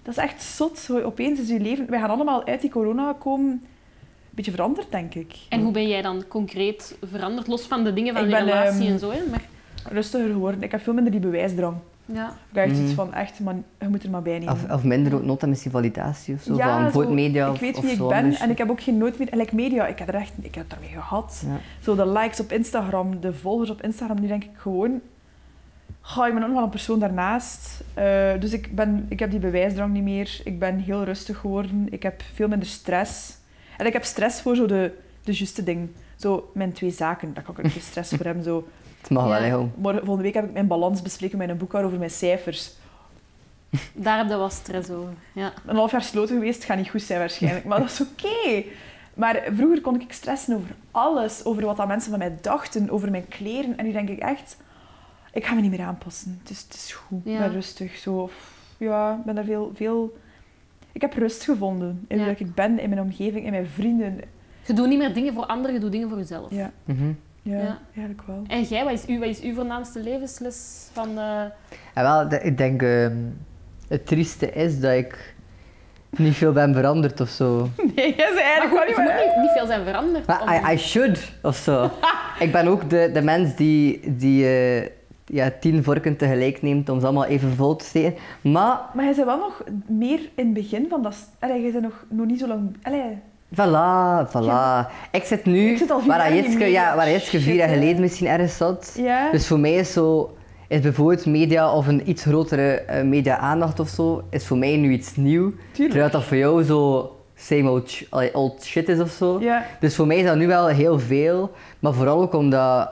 [0.03, 0.79] Dat is echt zot.
[0.79, 1.89] Zo, opeens is je leven...
[1.89, 3.63] Wij gaan allemaal uit die corona komen...
[4.39, 5.35] Een beetje veranderd, denk ik.
[5.49, 7.47] En hoe ben jij dan concreet veranderd?
[7.47, 9.19] Los van de dingen van Ik relatie ehm, en zo, hè?
[9.29, 9.41] Maar,
[9.91, 10.63] Rustiger geworden.
[10.63, 11.75] Ik heb veel minder die bewijsdrang.
[12.05, 12.27] ja.
[12.27, 12.83] Ik heb echt Mhm.
[12.85, 14.53] iets van, echt, man, je moet er maar bij nemen.
[14.53, 16.55] Of, of minder ook nota misschien validatie of zo.
[16.55, 18.97] Ja, van voor media ik weet of wie ik ben en ik heb ook geen
[18.97, 19.27] nooit meer...
[19.31, 20.33] Like media, ik heb er echt...
[20.41, 21.43] Ik heb het daarmee gehad.
[21.45, 21.57] Ja.
[21.79, 25.01] Zo de likes op Instagram, de volgers op Instagram, nu denk ik gewoon...
[26.01, 27.83] Ga ik ben ook nog wel een persoon daarnaast.
[27.93, 30.41] Eh, dus ik, ben, ik heb die bewijsdrang niet meer.
[30.43, 31.87] Ik ben heel rustig geworden.
[31.89, 33.37] Ik heb veel minder stress.
[33.79, 34.91] En ik heb stress voor zo de,
[35.23, 35.95] de juiste dingen.
[36.15, 38.43] Zo mijn twee zaken, daar kan ik ook geen stress voor hebben.
[38.43, 38.67] Zo.
[39.01, 39.59] Het mag wel, Ja.
[39.59, 39.69] hè.
[39.75, 42.71] Morgen, volgende week heb ik mijn balans bespreken met een boekhouder over mijn cijfers.
[43.93, 45.13] Daar heb je wel stress over.
[45.33, 45.53] Ja.
[45.65, 47.65] Een half jaar sloten geweest, gaat niet goed zijn waarschijnlijk.
[47.65, 48.63] Maar dat is oké.
[49.13, 51.45] Maar vroeger kon ik stressen over alles.
[51.45, 53.77] Over wat dat mensen van mij dachten, over mijn kleren.
[53.77, 54.57] En nu denk ik echt,
[55.33, 56.39] ik ga me niet meer aanpassen.
[56.41, 57.39] Het is, het is goed, ik Ja.
[57.39, 57.95] ben rustig.
[57.97, 58.29] Zo.
[58.77, 60.17] Ja, ik ben daar veel, veel...
[60.91, 62.25] Ik heb rust gevonden in Ja.
[62.25, 64.19] wie ik ben, in mijn omgeving, in mijn vrienden.
[64.65, 66.51] Je doet niet meer dingen voor anderen, je doet dingen voor jezelf.
[66.51, 67.07] Ja, Mhm.
[67.41, 67.77] ja, Ja.
[67.95, 68.43] eigenlijk wel.
[68.47, 71.17] En jij, wat is, uw, wat is uw voornaamste levensles van...
[71.17, 71.41] eh,
[71.93, 73.15] En wel, de- ik denk, ehm,
[73.87, 75.33] het trieste is dat ik
[76.09, 77.69] niet veel ben veranderd of zo.
[77.95, 79.25] Nee, jij Maar eigenlijk goed, wel niet je moet meer...
[79.25, 80.27] niet, niet veel zijn veranderd.
[80.27, 81.91] om- Maar I, I should, of zo.
[82.45, 84.89] ik ben ook de, de mens die, die eh,
[85.31, 88.13] ja, tien vorken tegelijk neemt om ze allemaal even vol te steken.
[88.41, 91.15] Maar, Maar jij bent wel nog meer in het begin van dat...
[91.39, 92.77] Allee, jij bent nog, nog niet zo lang...
[92.81, 93.17] Allee,
[93.55, 94.87] voilà, voilà.
[95.11, 97.69] Ik zit nu Ik zit al vier waar jaar Jitske, ja, waar Jitske vier jaar
[97.69, 98.95] geleden misschien ergens zat.
[98.97, 99.31] ja.
[99.31, 100.33] Dus voor mij is zo...
[100.67, 104.91] Is bijvoorbeeld media of een iets grotere eh, media-aandacht of zo, is voor mij nu
[104.91, 105.49] iets nieuw.
[105.49, 105.89] Tuurlijk.
[105.91, 107.83] Terwijl dat voor jou zo same
[108.33, 109.39] old, shit is of zo.
[109.39, 109.65] Ja.
[109.79, 111.51] Dus voor mij is dat nu wel heel veel.
[111.79, 112.89] Maar vooral ook omdat...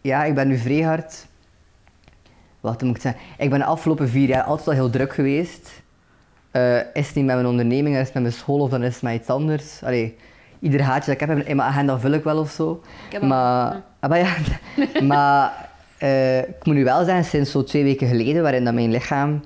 [0.00, 1.26] Ja, ik ben nu vrij hard...
[2.72, 3.22] Wat moet ik zeggen?
[3.38, 5.70] Ik ben de afgelopen vier jaar altijd al heel druk geweest.
[6.50, 8.94] Eh, is het niet met mijn onderneming, is het met mijn school of dan is
[8.94, 9.82] het met iets anders.
[9.82, 10.16] Allee,
[10.60, 12.82] ieder haatje dat ik heb in mijn agenda vul ik wel of zo.
[13.06, 13.82] Ik heb Maar, ja.
[14.00, 14.34] ah, maar, ja,
[15.12, 18.90] maar eh, ik moet nu wel zeggen, sinds zo twee weken geleden, waarin dat mijn
[18.90, 19.42] lichaam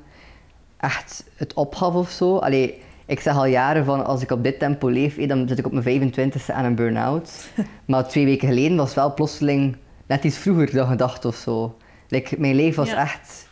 [0.77, 2.37] echt het opgaf of zo.
[2.37, 5.59] Allee, ik zeg al jaren van als ik op dit tempo leef, eh, dan zit
[5.59, 7.49] ik op mijn 25e aan een burn-out.
[7.87, 11.77] maar twee weken geleden was wel plotseling net iets vroeger dan gedacht of zo.
[12.11, 13.01] Like, mijn leven was Ja.
[13.01, 13.49] echt...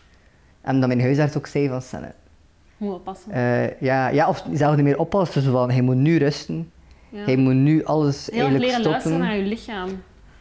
[0.60, 1.82] En dat mijn huisarts ook zei van...
[1.82, 2.12] Sanne,
[2.76, 3.32] Moet oppassen.
[3.32, 5.42] eh, ja, ja, of zelf niet meer oppassen.
[5.42, 6.70] Zo van, hij moet nu rusten.
[7.08, 7.24] Ja.
[7.24, 8.90] Hij moet nu alles Heel eigenlijk leren stoppen.
[8.90, 9.88] luisteren naar je lichaam.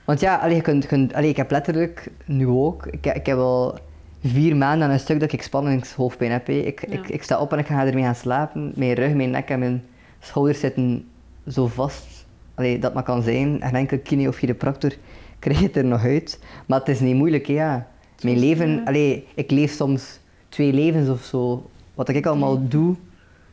[0.06, 3.38] Want ja, allee, je kunt, kunt- allee, ik heb letterlijk, nu ook, ik, ik heb
[3.38, 3.80] al
[4.24, 6.50] vier maanden aan een stuk dat ik spanningshoofdpijn heb.
[6.50, 6.94] Ik, Ja.
[6.98, 8.72] ik, ik sta op en ik ga ermee gaan slapen.
[8.76, 9.84] Mijn rug, mijn nek en mijn
[10.20, 11.08] schouders zitten
[11.48, 13.62] zo vast allee, dat maar kan zijn.
[13.62, 14.92] En enkel kine of chiropractor
[15.40, 16.40] krijg je het er nog uit.
[16.66, 17.88] Maar het is niet moeilijk, ja.
[18.22, 21.70] Mijn leven, allee, ik leef soms twee levens of zo.
[21.96, 22.96] Wat ik allemaal doe.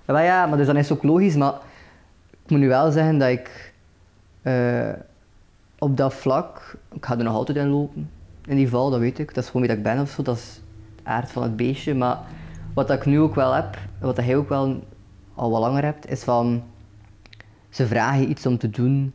[0.07, 1.55] Ja, maar ja, maar dus dan is het ook logisch, maar
[2.45, 3.73] ik moet nu wel zeggen dat ik
[4.43, 4.93] eh,
[5.79, 8.11] op dat vlak, ik ga er nog altijd in lopen.
[8.47, 9.35] In die val, dat weet ik.
[9.35, 10.23] Dat is gewoon wie dat ik ben of zo.
[10.23, 10.61] Dat is
[10.97, 11.95] de aard van het beestje.
[11.95, 12.19] Maar
[12.75, 14.85] wat ik nu ook wel heb, en wat jij ook wel
[15.35, 16.63] al wat langer hebt, is van...
[17.69, 19.13] Ze vragen iets om te doen.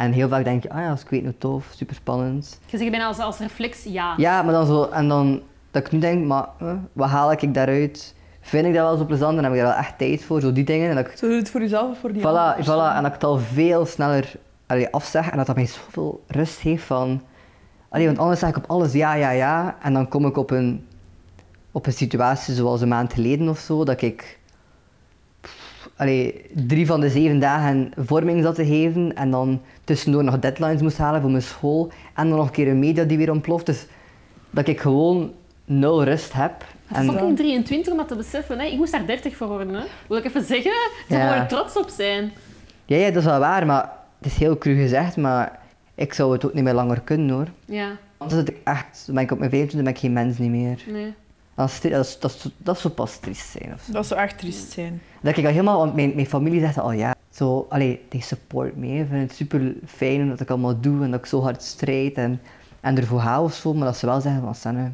[0.00, 2.60] En heel vaak denk je, ah ja, als ik weet, nou tof, super spannend.
[2.66, 4.14] Je zegt bijna als, als reflex ja.
[4.16, 7.54] Ja, maar dan zo, en dan dat ik nu denk, maar eh, wat haal ik
[7.54, 8.14] daaruit?
[8.40, 10.52] Vind ik dat wel zo plezant en heb ik daar wel echt tijd voor, zo
[10.52, 10.88] die dingen.
[10.88, 13.02] En dat ik, Zo doe je het voor jezelf of voor die voilà, voilà, en
[13.02, 14.32] dat ik het al veel sneller
[14.66, 17.22] allee, afzeg en dat dat mij zoveel rust geeft van...
[17.88, 19.76] Allee, want anders zeg ik op alles ja, ja, ja.
[19.82, 20.86] En dan kom ik op een,
[21.72, 24.38] op een situatie zoals een maand geleden of zo, dat ik
[26.00, 30.82] allee, drie van de zeven dagen vorming zat te geven en dan tussendoor nog deadlines
[30.82, 33.66] moest halen voor mijn school en dan nog een keer een media die weer ontploft.
[33.66, 33.86] Dus
[34.50, 35.32] dat ik gewoon
[35.64, 36.64] nul rust heb.
[36.92, 38.58] En, Fucking 23 om dat te beseffen.
[38.58, 38.66] Hè.
[38.66, 39.74] Ik moest daar 30 voor worden.
[39.74, 39.82] Hè.
[40.08, 40.72] Wil ik even zeggen?
[41.08, 41.34] Ze Ja.
[41.42, 42.32] er trots op zijn.
[42.86, 45.58] ja, ja, dat is wel waar, maar het is heel cru gezegd, maar
[45.94, 47.46] ik zou het ook niet meer langer kunnen hoor.
[47.64, 47.86] Ja,
[48.16, 50.50] Want dan zit ik echt, ben ik op mijn 25 ben ik geen mens niet
[50.50, 50.84] meer.
[50.92, 51.14] nee.
[51.60, 53.72] Dat dat dat dat zou pas triest zijn.
[53.74, 53.92] Of zo.
[53.92, 55.02] Dat zou echt triest zijn.
[55.20, 58.76] Dat ik al helemaal, want mijn, mijn familie zegt al ja, zo, allee, die support
[58.76, 58.86] me.
[58.86, 62.14] Ik vind het super fijn dat ik allemaal doe en dat ik zo hard strijd
[62.14, 62.40] en,
[62.80, 63.74] en ervoor ga of zo.
[63.74, 64.90] Maar dat ze wel zeggen van Sanne,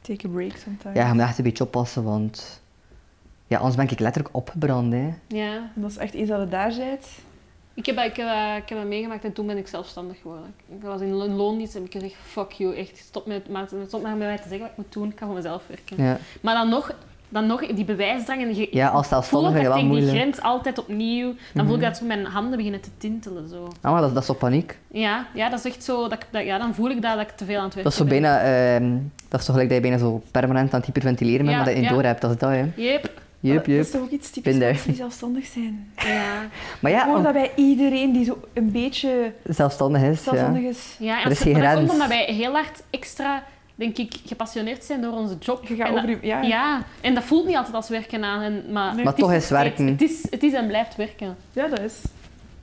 [0.00, 0.96] Take a break sometimes.
[0.96, 2.62] ja, je moet echt een beetje oppassen, want
[3.46, 4.92] ja, anders ben ik letterlijk opgebrand.
[4.92, 5.08] Hè.
[5.26, 5.54] Ja.
[5.74, 7.06] En dat is echt eens dat je daar bent.
[7.74, 10.54] Ik heb, ik, heb, eh, ik heb dat meegemaakt en toen ben ik zelfstandig geworden.
[10.68, 14.02] Ik was in in loondienst en ik gezegd, fuck you, echt, stop met, maar- stop
[14.02, 16.04] maar met mij te zeggen wat ik moet doen, ik ga voor mezelf werken.
[16.04, 16.18] Ja.
[16.40, 16.92] Maar dan nog,
[17.28, 18.42] dan nog die bewijsdrang.
[18.42, 21.34] En Ja, als zelfstandige tegen die grens altijd opnieuw.
[21.54, 23.48] Dan voel ik dat zo mijn handen beginnen te tintelen.
[23.48, 23.68] Zo.
[23.80, 24.78] Ah, maar dat, dat is op paniek.
[24.88, 26.08] Ja, ja, dat is echt zo.
[26.08, 27.98] Dat, ja, dan voel ik dat, dat ik te veel aan het werken Dat is
[27.98, 28.20] zo ben.
[28.22, 28.40] bijna...
[28.74, 28.96] ehm,
[29.28, 31.66] dat is toch gelijk dat je bijna zo permanent aan het hyperventileren bent, Ja, maar
[31.74, 31.92] dat je ja.
[31.94, 32.20] door hebt.
[32.20, 32.64] Dat is dat, hè.
[32.76, 33.10] Yep.
[33.40, 35.92] Jup, Dat is toch ook iets typisch die zelfstandig zijn.
[35.96, 36.46] Ja.
[36.80, 40.62] Maar Ik ja, hoor om- dat bij iedereen die zo een beetje zelfstandig is, zelfstandig
[40.62, 40.68] ja.
[40.68, 40.96] is.
[40.98, 41.74] Ja, en Er is dat grens.
[41.74, 43.42] komt omdat wij heel hard extra,
[43.74, 45.66] denk ik, gepassioneerd zijn door onze job.
[45.68, 46.42] Je gaat En dat- over je- ja.
[46.42, 48.42] ja, en dat voelt niet altijd als werken aan.
[48.42, 49.04] En, maar Nee.
[49.04, 49.86] Maar het toch is werken.
[49.86, 51.36] Het is, het is en blijft werken.
[51.52, 51.94] Ja, dat is.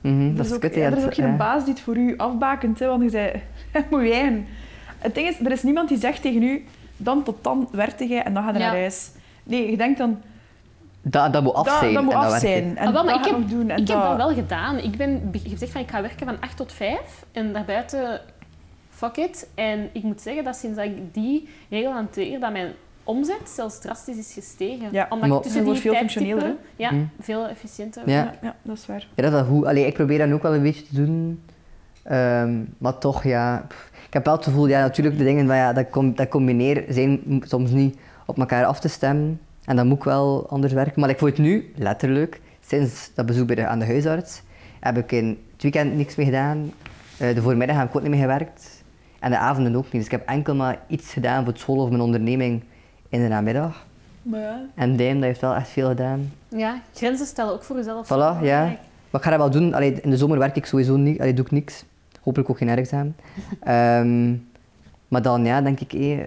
[0.00, 1.36] Mhm, Er dat is is ook, kut, ja, ja, er is dat- ook geen ja.
[1.36, 3.32] baas die het voor u afbakent, hè, want je zei,
[3.90, 4.44] moet jij.
[4.98, 6.64] Het ding is, er is niemand die zegt tegen u,
[6.96, 8.64] dan tot dan werkte jij en dan ga je Ja.
[8.64, 9.10] naar huis.
[9.42, 10.20] Nee, je denkt dan,
[11.02, 11.94] Dat, dat moet af dat, zijn.
[11.94, 12.40] dat moet en af werkt.
[12.40, 12.76] zijn.
[12.76, 13.70] En Ah, wel, maar dat ik heb- nog doen.
[13.70, 14.78] En ik heb dat wel gedaan.
[14.78, 18.20] Ik ben be- gezegd van ik ga werken van 8 tot 5 en daarbuiten
[18.90, 19.48] fuck it.
[19.54, 22.72] En ik moet zeggen dat sinds dat ik die regel hanteer, dat mijn
[23.04, 24.88] omzet zelfs drastisch is gestegen.
[24.92, 25.06] Ja.
[25.10, 26.96] Maar- Omdat ik tussen die veel functioneler, Ja, Hm.
[27.20, 28.02] veel efficiënter.
[28.06, 28.14] Ja.
[28.22, 29.06] Ja, ja, dat is waar.
[29.14, 29.66] Ja, dat is wel goed.
[29.66, 31.42] Allee, ik probeer dat ook wel een beetje te doen.
[32.02, 33.64] Ehm, maar toch, ja...
[33.68, 36.28] pff, Ik heb wel het gevoel, ja, natuurlijk de dingen van, ja, dat, com dat
[36.28, 39.40] combineer zijn soms niet op elkaar af te stemmen.
[39.68, 41.00] En dat moet ik wel anders werken.
[41.00, 44.42] Maar ik voel het nu, letterlijk, sinds dat bezoek bij de, aan de huisarts,
[44.80, 46.72] heb ik in het weekend niks meer gedaan.
[47.18, 48.82] Eh, de voormiddag heb ik ook niet meer gewerkt.
[49.18, 49.92] En de avonden ook niet.
[49.92, 52.62] Dus ik heb enkel maar iets gedaan voor het school of mijn onderneming
[53.08, 53.86] in de namiddag.
[54.22, 56.32] Maar ja, En Dijn, dat heeft wel echt veel gedaan.
[56.48, 58.06] Ja, grenzen stellen ook voor jezelf.
[58.06, 58.62] Voilà, ja.
[59.10, 59.74] Maar ik ga dat wel doen.
[59.74, 61.20] Allee, in de zomer werk ik sowieso niet.
[61.20, 61.84] Allee, doe ik niks.
[62.20, 63.16] Hopelijk ook geen examen.
[63.60, 64.34] Ehm
[65.08, 66.18] maar dan, ja, denk ik, eh,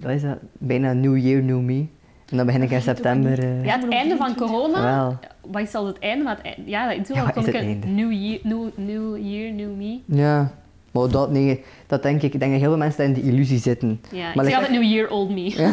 [0.00, 0.38] wat is dat?
[0.52, 1.86] Bijna New Year, New Me.
[2.30, 3.38] En dan begin ik in september.
[3.38, 5.18] eh, Ja, het einde van corona, Wel.
[5.50, 6.24] wat is al het einde?
[6.24, 7.86] Maar het einde, ja, in Ja, ik een einde?
[7.86, 10.00] new year, new, new year, new me.
[10.04, 10.50] Ja.
[10.92, 12.32] Maar dat, nee, dat denk ik.
[12.34, 14.00] Ik denk dat heel veel mensen in die illusie zitten.
[14.10, 15.50] Ja, Maar ik zeg altijd new year, old me.
[15.56, 15.72] Ja,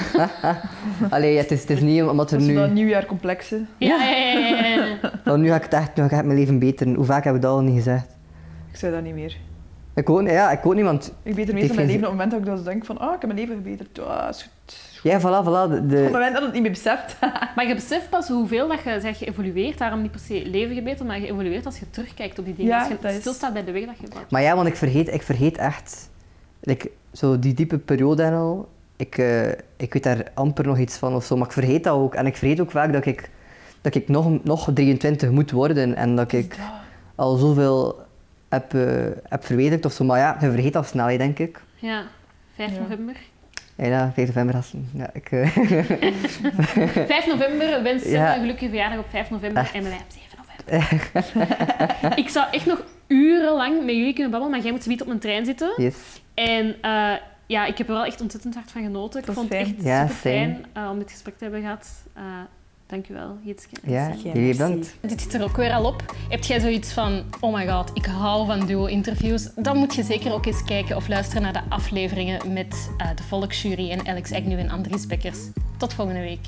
[1.15, 2.59] Allee, het is, het is niet omdat er dat is nu...
[2.59, 3.49] dat nieuwjaarcomplex.
[3.49, 3.55] hè.
[3.55, 4.09] ja, ja.
[4.39, 5.11] ja, ja, ja.
[5.25, 6.93] Nou, nu ga ik het echt, nu ga ik mijn leven beteren.
[6.95, 8.07] Hoe vaak heb ik dat al niet gezegd?
[8.71, 9.37] Ik zei dat niet meer.
[9.95, 11.13] Ik ook, ja, ik ook niet, want...
[11.23, 13.21] Ik beter meestal mijn leven op het moment dat ik dus denk van, ah, ik
[13.21, 13.89] heb mijn leven verbeterd.
[13.93, 14.94] Ja, is goed.
[15.05, 15.69] Ja, voilà, voilà.
[15.87, 17.15] De, Op het moment dat het niet meer beseft.
[17.55, 19.77] Maar je beseft pas hoeveel dat je zegt geëvolueerd.
[19.77, 22.71] Daarom niet per se leven gebeterd, maar geëvolueerd als je terugkijkt op die dingen.
[22.71, 24.07] Ja, als je dat is- stilstaat bij de weg dat je.
[24.29, 26.09] Maar ja, want ik vergeet, ik vergeet echt...
[26.61, 28.69] like, zo die diepe periode en al.
[28.95, 31.93] Ik, eh, ik weet daar amper nog iets van of zo, maar ik vergeet dat
[31.97, 32.15] ook.
[32.15, 33.29] En ik vergeet ook vaak dat ik,
[33.81, 36.55] dat ik nog, nog 23 moet worden en dat ik
[37.15, 37.99] al zoveel
[38.49, 38.81] heb, eh,
[39.23, 40.03] heb of zo.
[40.03, 41.61] Maar ja, je vergeet dat snel, denk ik.
[41.75, 42.03] Ja,
[42.55, 42.79] 5 Ja.
[42.79, 43.15] november.
[43.75, 44.89] Ja, ja 5 november gasten.
[44.93, 45.47] Ja, ik, eh,
[47.07, 48.33] 5 november, wens Ja.
[48.33, 49.73] een gelukkige verjaardag op 5 november Echt.
[49.73, 52.17] en bij mij op 7 november.
[52.23, 55.19] ik zou echt nog urenlang met jullie kunnen babbelen, maar jij moet zoiets op een
[55.19, 55.73] trein zitten.
[55.77, 55.95] yes.
[56.33, 57.13] En eh,
[57.45, 59.19] ja, ik heb er wel echt ontzettend hard van genoten.
[59.19, 61.89] Ik vond het echt Ja, super fijn eh, om dit gesprek te hebben gehad.
[62.13, 62.23] Eh
[62.87, 63.75] dank u wel, Jitske.
[63.83, 64.95] Ja, jullie bedankt.
[65.01, 66.15] Dit zit er ook weer al op.
[66.29, 69.49] Heb jij zoiets van, oh my god, ik hou van duo-interviews?
[69.55, 73.23] Dan moet je zeker ook eens kijken of luisteren naar de afleveringen met eh, de
[73.23, 75.39] Volksjury en Alex Agnew en Andries Bekkers.
[75.77, 76.47] Tot volgende week.